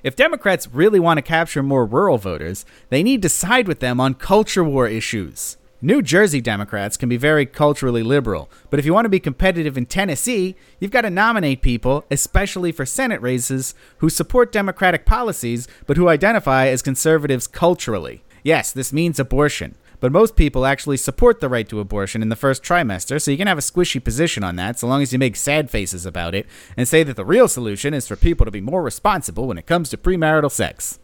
If 0.01 0.15
Democrats 0.15 0.69
really 0.71 1.01
want 1.01 1.17
to 1.17 1.21
capture 1.21 1.61
more 1.61 1.85
rural 1.85 2.17
voters, 2.17 2.63
they 2.87 3.03
need 3.03 3.21
to 3.23 3.27
side 3.27 3.67
with 3.67 3.81
them 3.81 3.99
on 3.99 4.13
culture 4.13 4.63
war 4.63 4.87
issues. 4.87 5.57
New 5.81 6.01
Jersey 6.01 6.39
Democrats 6.39 6.95
can 6.95 7.09
be 7.09 7.17
very 7.17 7.45
culturally 7.45 8.03
liberal, 8.03 8.49
but 8.69 8.79
if 8.79 8.85
you 8.85 8.93
want 8.93 9.03
to 9.03 9.09
be 9.09 9.19
competitive 9.19 9.77
in 9.77 9.85
Tennessee, 9.85 10.55
you've 10.79 10.91
got 10.91 11.01
to 11.01 11.09
nominate 11.09 11.61
people, 11.61 12.05
especially 12.09 12.71
for 12.71 12.85
Senate 12.85 13.21
races, 13.21 13.75
who 13.97 14.09
support 14.09 14.53
Democratic 14.53 15.05
policies 15.05 15.67
but 15.87 15.97
who 15.97 16.07
identify 16.07 16.67
as 16.67 16.81
conservatives 16.81 17.47
culturally. 17.47 18.23
Yes, 18.43 18.71
this 18.71 18.93
means 18.93 19.19
abortion, 19.19 19.75
but 20.01 20.11
most 20.11 20.35
people 20.35 20.65
actually 20.65 20.97
support 20.97 21.39
the 21.39 21.47
right 21.47 21.69
to 21.69 21.79
abortion 21.79 22.21
in 22.21 22.27
the 22.27 22.35
first 22.35 22.61
trimester, 22.61 23.21
so 23.21 23.31
you 23.31 23.37
can 23.37 23.47
have 23.47 23.57
a 23.57 23.61
squishy 23.61 24.03
position 24.03 24.43
on 24.43 24.57
that 24.57 24.77
so 24.77 24.87
long 24.87 25.01
as 25.01 25.13
you 25.13 25.19
make 25.19 25.37
sad 25.37 25.69
faces 25.71 26.05
about 26.05 26.35
it 26.35 26.45
and 26.75 26.85
say 26.85 27.03
that 27.03 27.15
the 27.15 27.23
real 27.23 27.47
solution 27.47 27.93
is 27.93 28.05
for 28.05 28.17
people 28.17 28.45
to 28.45 28.51
be 28.51 28.59
more 28.59 28.83
responsible 28.83 29.47
when 29.47 29.57
it 29.57 29.65
comes 29.65 29.89
to 29.89 29.97
premarital 29.97 30.51
sex. 30.51 30.99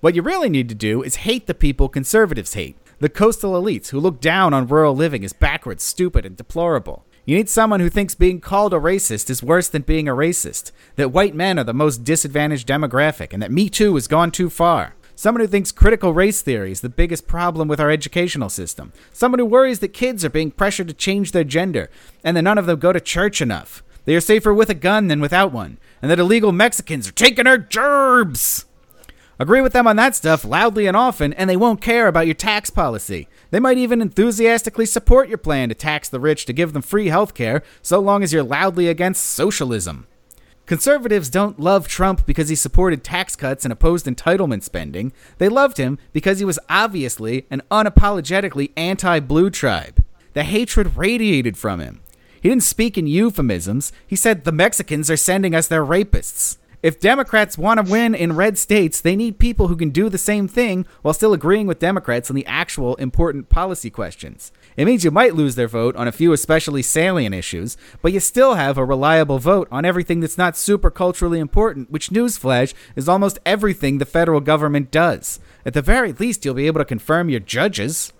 What 0.00 0.14
you 0.14 0.22
really 0.22 0.48
need 0.48 0.70
to 0.70 0.74
do 0.74 1.02
is 1.02 1.16
hate 1.16 1.46
the 1.46 1.54
people 1.54 1.90
conservatives 1.90 2.54
hate 2.54 2.78
the 2.98 3.08
coastal 3.08 3.60
elites 3.60 3.88
who 3.90 4.00
look 4.00 4.20
down 4.20 4.54
on 4.54 4.66
rural 4.66 4.96
living 4.96 5.22
as 5.24 5.32
backwards, 5.34 5.84
stupid, 5.84 6.24
and 6.24 6.36
deplorable. 6.36 7.04
You 7.26 7.36
need 7.36 7.48
someone 7.48 7.80
who 7.80 7.90
thinks 7.90 8.14
being 8.14 8.40
called 8.40 8.72
a 8.72 8.78
racist 8.78 9.28
is 9.28 9.42
worse 9.42 9.68
than 9.68 9.82
being 9.82 10.08
a 10.08 10.14
racist, 10.14 10.70
that 10.94 11.10
white 11.10 11.34
men 11.34 11.58
are 11.58 11.64
the 11.64 11.74
most 11.74 12.04
disadvantaged 12.04 12.66
demographic, 12.66 13.32
and 13.32 13.42
that 13.42 13.50
Me 13.50 13.68
Too 13.68 13.94
has 13.96 14.06
gone 14.06 14.30
too 14.30 14.48
far. 14.48 14.94
Someone 15.18 15.40
who 15.40 15.46
thinks 15.46 15.72
critical 15.72 16.12
race 16.12 16.42
theory 16.42 16.70
is 16.70 16.82
the 16.82 16.90
biggest 16.90 17.26
problem 17.26 17.68
with 17.68 17.80
our 17.80 17.90
educational 17.90 18.50
system. 18.50 18.92
Someone 19.14 19.38
who 19.38 19.46
worries 19.46 19.78
that 19.78 19.94
kids 19.94 20.26
are 20.26 20.30
being 20.30 20.50
pressured 20.50 20.88
to 20.88 20.94
change 20.94 21.32
their 21.32 21.42
gender, 21.42 21.88
and 22.22 22.36
that 22.36 22.42
none 22.42 22.58
of 22.58 22.66
them 22.66 22.78
go 22.78 22.92
to 22.92 23.00
church 23.00 23.40
enough. 23.40 23.82
They 24.04 24.14
are 24.14 24.20
safer 24.20 24.52
with 24.52 24.68
a 24.68 24.74
gun 24.74 25.08
than 25.08 25.22
without 25.22 25.52
one, 25.52 25.78
and 26.02 26.10
that 26.10 26.18
illegal 26.18 26.52
Mexicans 26.52 27.08
are 27.08 27.12
taking 27.12 27.46
our 27.46 27.56
gerbs. 27.56 28.66
Agree 29.38 29.62
with 29.62 29.72
them 29.72 29.86
on 29.86 29.96
that 29.96 30.14
stuff 30.14 30.44
loudly 30.44 30.86
and 30.86 30.96
often, 30.96 31.32
and 31.32 31.48
they 31.48 31.56
won't 31.56 31.80
care 31.80 32.08
about 32.08 32.26
your 32.26 32.34
tax 32.34 32.68
policy. 32.68 33.26
They 33.50 33.60
might 33.60 33.78
even 33.78 34.02
enthusiastically 34.02 34.84
support 34.84 35.30
your 35.30 35.38
plan 35.38 35.70
to 35.70 35.74
tax 35.74 36.10
the 36.10 36.20
rich 36.20 36.44
to 36.44 36.52
give 36.52 36.74
them 36.74 36.82
free 36.82 37.08
health 37.08 37.32
care, 37.32 37.62
so 37.80 38.00
long 38.00 38.22
as 38.22 38.34
you're 38.34 38.42
loudly 38.42 38.86
against 38.86 39.24
socialism. 39.24 40.06
Conservatives 40.66 41.30
don't 41.30 41.60
love 41.60 41.86
Trump 41.86 42.26
because 42.26 42.48
he 42.48 42.56
supported 42.56 43.04
tax 43.04 43.36
cuts 43.36 43.64
and 43.64 43.72
opposed 43.72 44.06
entitlement 44.06 44.64
spending. 44.64 45.12
They 45.38 45.48
loved 45.48 45.76
him 45.76 45.96
because 46.12 46.40
he 46.40 46.44
was 46.44 46.58
obviously 46.68 47.46
and 47.50 47.62
unapologetically 47.70 48.72
anti 48.76 49.20
blue 49.20 49.48
tribe. 49.48 50.02
The 50.32 50.42
hatred 50.42 50.96
radiated 50.96 51.56
from 51.56 51.78
him. 51.78 52.00
He 52.40 52.48
didn't 52.48 52.64
speak 52.64 52.98
in 52.98 53.06
euphemisms, 53.06 53.92
he 54.06 54.16
said 54.16 54.42
the 54.42 54.52
Mexicans 54.52 55.08
are 55.08 55.16
sending 55.16 55.54
us 55.54 55.68
their 55.68 55.84
rapists. 55.84 56.58
If 56.82 57.00
Democrats 57.00 57.56
want 57.56 57.84
to 57.84 57.90
win 57.90 58.14
in 58.14 58.36
red 58.36 58.58
states, 58.58 59.00
they 59.00 59.16
need 59.16 59.38
people 59.38 59.68
who 59.68 59.76
can 59.76 59.90
do 59.90 60.08
the 60.08 60.18
same 60.18 60.46
thing 60.46 60.86
while 61.02 61.14
still 61.14 61.32
agreeing 61.32 61.66
with 61.66 61.78
Democrats 61.78 62.28
on 62.28 62.36
the 62.36 62.46
actual 62.46 62.96
important 62.96 63.48
policy 63.48 63.90
questions. 63.90 64.52
It 64.76 64.84
means 64.84 65.04
you 65.04 65.10
might 65.10 65.34
lose 65.34 65.54
their 65.54 65.68
vote 65.68 65.96
on 65.96 66.06
a 66.06 66.12
few 66.12 66.32
especially 66.32 66.82
salient 66.82 67.34
issues, 67.34 67.76
but 68.02 68.12
you 68.12 68.20
still 68.20 68.54
have 68.54 68.76
a 68.76 68.84
reliable 68.84 69.38
vote 69.38 69.68
on 69.70 69.84
everything 69.84 70.20
that's 70.20 70.36
not 70.36 70.56
super 70.56 70.90
culturally 70.90 71.38
important, 71.38 71.90
which, 71.90 72.10
newsflash, 72.10 72.74
is 72.94 73.08
almost 73.08 73.38
everything 73.46 73.98
the 73.98 74.04
federal 74.04 74.40
government 74.40 74.90
does. 74.90 75.40
At 75.64 75.74
the 75.74 75.82
very 75.82 76.12
least, 76.12 76.44
you'll 76.44 76.54
be 76.54 76.66
able 76.66 76.80
to 76.80 76.84
confirm 76.84 77.30
your 77.30 77.40
judges. 77.40 78.12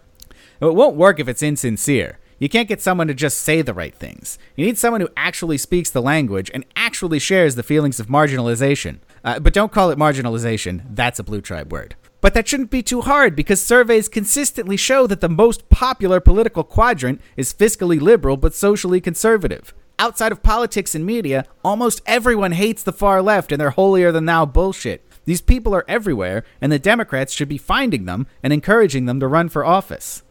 It 0.61 0.75
won't 0.75 0.97
work 0.97 1.21
if 1.21 1.29
it's 1.29 1.43
insincere. 1.43 2.19
You 2.39 2.49
can't 2.49 2.69
get 2.69 2.83
someone 2.83 3.07
to 3.07 3.15
just 3.15 3.39
say 3.39 3.63
the 3.63 3.75
right 3.75 3.95
things. 3.95 4.39
You 4.57 4.67
need 4.67 4.79
someone 4.79 5.01
who 5.01 5.09
actually 5.17 5.59
speaks 5.59 5.91
the 5.91 6.03
language 6.03 6.51
and 6.53 6.67
actually 6.75 7.19
shares 7.19 7.55
the 7.55 7.63
feelings 7.63 7.99
of 7.99 8.09
marginalization. 8.09 8.99
Uh, 9.25 9.41
but 9.41 9.55
don't 9.55 9.73
call 9.73 9.91
it 9.91 9.99
marginalization, 9.99 10.83
that's 10.91 11.19
a 11.19 11.25
blue 11.25 11.41
tribe 11.41 11.73
word. 11.73 11.97
But 12.21 12.35
that 12.35 12.49
shouldn't 12.49 12.71
be 12.71 12.83
too 12.83 13.03
hard 13.03 13.37
because 13.37 13.63
surveys 13.63 14.09
consistently 14.09 14.77
show 14.77 15.07
that 15.07 15.21
the 15.21 15.29
most 15.29 15.69
popular 15.69 16.21
political 16.21 16.65
quadrant 16.65 17.21
is 17.37 17.53
fiscally 17.53 18.01
liberal 18.01 18.37
but 18.37 18.55
socially 18.55 19.01
conservative. 19.01 19.75
Outside 19.99 20.33
of 20.33 20.43
politics 20.43 20.95
and 20.95 21.07
media, 21.07 21.47
almost 21.65 22.03
everyone 22.05 22.53
hates 22.53 22.83
the 22.83 22.93
far 22.93 23.23
left 23.23 23.53
and 23.53 23.61
their 23.61 23.71
holier 23.71 24.13
than 24.13 24.27
thou 24.27 24.45
bullshit. 24.45 25.03
These 25.25 25.41
people 25.41 25.75
are 25.75 25.85
everywhere, 25.89 26.45
and 26.61 26.71
the 26.71 26.79
Democrats 26.79 27.33
should 27.33 27.49
be 27.49 27.59
finding 27.59 28.05
them 28.05 28.27
and 28.43 28.53
encouraging 28.53 29.07
them 29.07 29.21
to 29.21 29.27
run 29.27 29.49
for 29.49 29.65
office. 29.65 30.23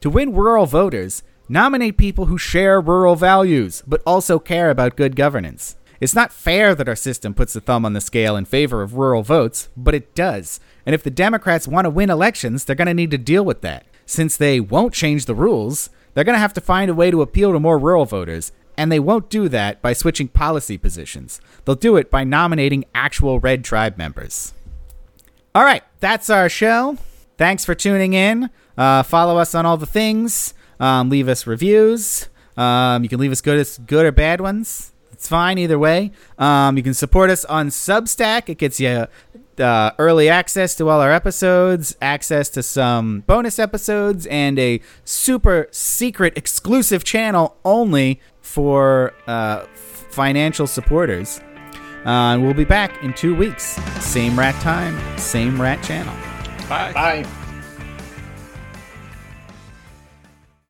To 0.00 0.10
win 0.10 0.32
rural 0.32 0.66
voters, 0.66 1.22
nominate 1.48 1.98
people 1.98 2.26
who 2.26 2.38
share 2.38 2.80
rural 2.80 3.16
values, 3.16 3.82
but 3.86 4.02
also 4.06 4.38
care 4.38 4.70
about 4.70 4.96
good 4.96 5.16
governance. 5.16 5.76
It's 6.00 6.14
not 6.14 6.32
fair 6.32 6.74
that 6.74 6.88
our 6.88 6.96
system 6.96 7.34
puts 7.34 7.52
the 7.52 7.60
thumb 7.60 7.84
on 7.84 7.92
the 7.92 8.00
scale 8.00 8.36
in 8.36 8.44
favor 8.44 8.82
of 8.82 8.94
rural 8.94 9.22
votes, 9.22 9.68
but 9.76 9.94
it 9.94 10.14
does. 10.14 10.60
And 10.84 10.94
if 10.94 11.02
the 11.02 11.10
Democrats 11.10 11.68
want 11.68 11.84
to 11.84 11.90
win 11.90 12.10
elections, 12.10 12.64
they're 12.64 12.76
going 12.76 12.86
to 12.86 12.94
need 12.94 13.10
to 13.12 13.18
deal 13.18 13.44
with 13.44 13.60
that. 13.60 13.86
Since 14.06 14.36
they 14.36 14.60
won't 14.60 14.94
change 14.94 15.26
the 15.26 15.34
rules, 15.34 15.90
they're 16.14 16.24
going 16.24 16.34
to 16.34 16.40
have 16.40 16.54
to 16.54 16.60
find 16.60 16.90
a 16.90 16.94
way 16.94 17.10
to 17.10 17.22
appeal 17.22 17.52
to 17.52 17.60
more 17.60 17.78
rural 17.78 18.04
voters, 18.04 18.52
and 18.76 18.90
they 18.90 19.00
won't 19.00 19.30
do 19.30 19.48
that 19.48 19.80
by 19.80 19.92
switching 19.92 20.28
policy 20.28 20.76
positions. 20.76 21.40
They'll 21.64 21.74
do 21.74 21.96
it 21.96 22.10
by 22.10 22.24
nominating 22.24 22.84
actual 22.94 23.40
Red 23.40 23.64
Tribe 23.64 23.96
members. 23.96 24.52
All 25.54 25.64
right, 25.64 25.82
that's 26.00 26.30
our 26.30 26.48
show. 26.48 26.98
Thanks 27.38 27.64
for 27.64 27.74
tuning 27.74 28.12
in. 28.12 28.50
Uh, 28.76 29.02
follow 29.02 29.38
us 29.38 29.54
on 29.54 29.66
all 29.66 29.76
the 29.76 29.86
things. 29.86 30.54
Um, 30.80 31.10
leave 31.10 31.28
us 31.28 31.46
reviews. 31.46 32.28
Um, 32.56 33.02
you 33.02 33.08
can 33.08 33.20
leave 33.20 33.32
us 33.32 33.40
good, 33.40 33.66
good 33.86 34.04
or 34.04 34.12
bad 34.12 34.40
ones. 34.40 34.92
It's 35.12 35.28
fine 35.28 35.56
either 35.58 35.78
way. 35.78 36.10
Um, 36.38 36.76
you 36.76 36.82
can 36.82 36.94
support 36.94 37.30
us 37.30 37.44
on 37.44 37.68
Substack. 37.68 38.48
It 38.48 38.58
gets 38.58 38.80
you 38.80 39.06
uh, 39.62 39.92
early 39.98 40.28
access 40.28 40.74
to 40.76 40.88
all 40.88 41.00
our 41.00 41.12
episodes, 41.12 41.96
access 42.02 42.48
to 42.50 42.62
some 42.62 43.20
bonus 43.20 43.58
episodes, 43.58 44.26
and 44.26 44.58
a 44.58 44.80
super 45.04 45.68
secret 45.70 46.36
exclusive 46.36 47.04
channel 47.04 47.56
only 47.64 48.20
for 48.40 49.14
uh, 49.26 49.64
financial 50.10 50.66
supporters. 50.66 51.40
Uh, 52.04 52.34
and 52.34 52.42
we'll 52.42 52.54
be 52.54 52.64
back 52.64 53.02
in 53.02 53.14
two 53.14 53.34
weeks. 53.34 53.80
Same 54.00 54.38
rat 54.38 54.60
time, 54.60 54.98
same 55.18 55.60
rat 55.60 55.82
channel. 55.82 56.14
Bye. 56.68 56.92
Bye. 56.92 57.41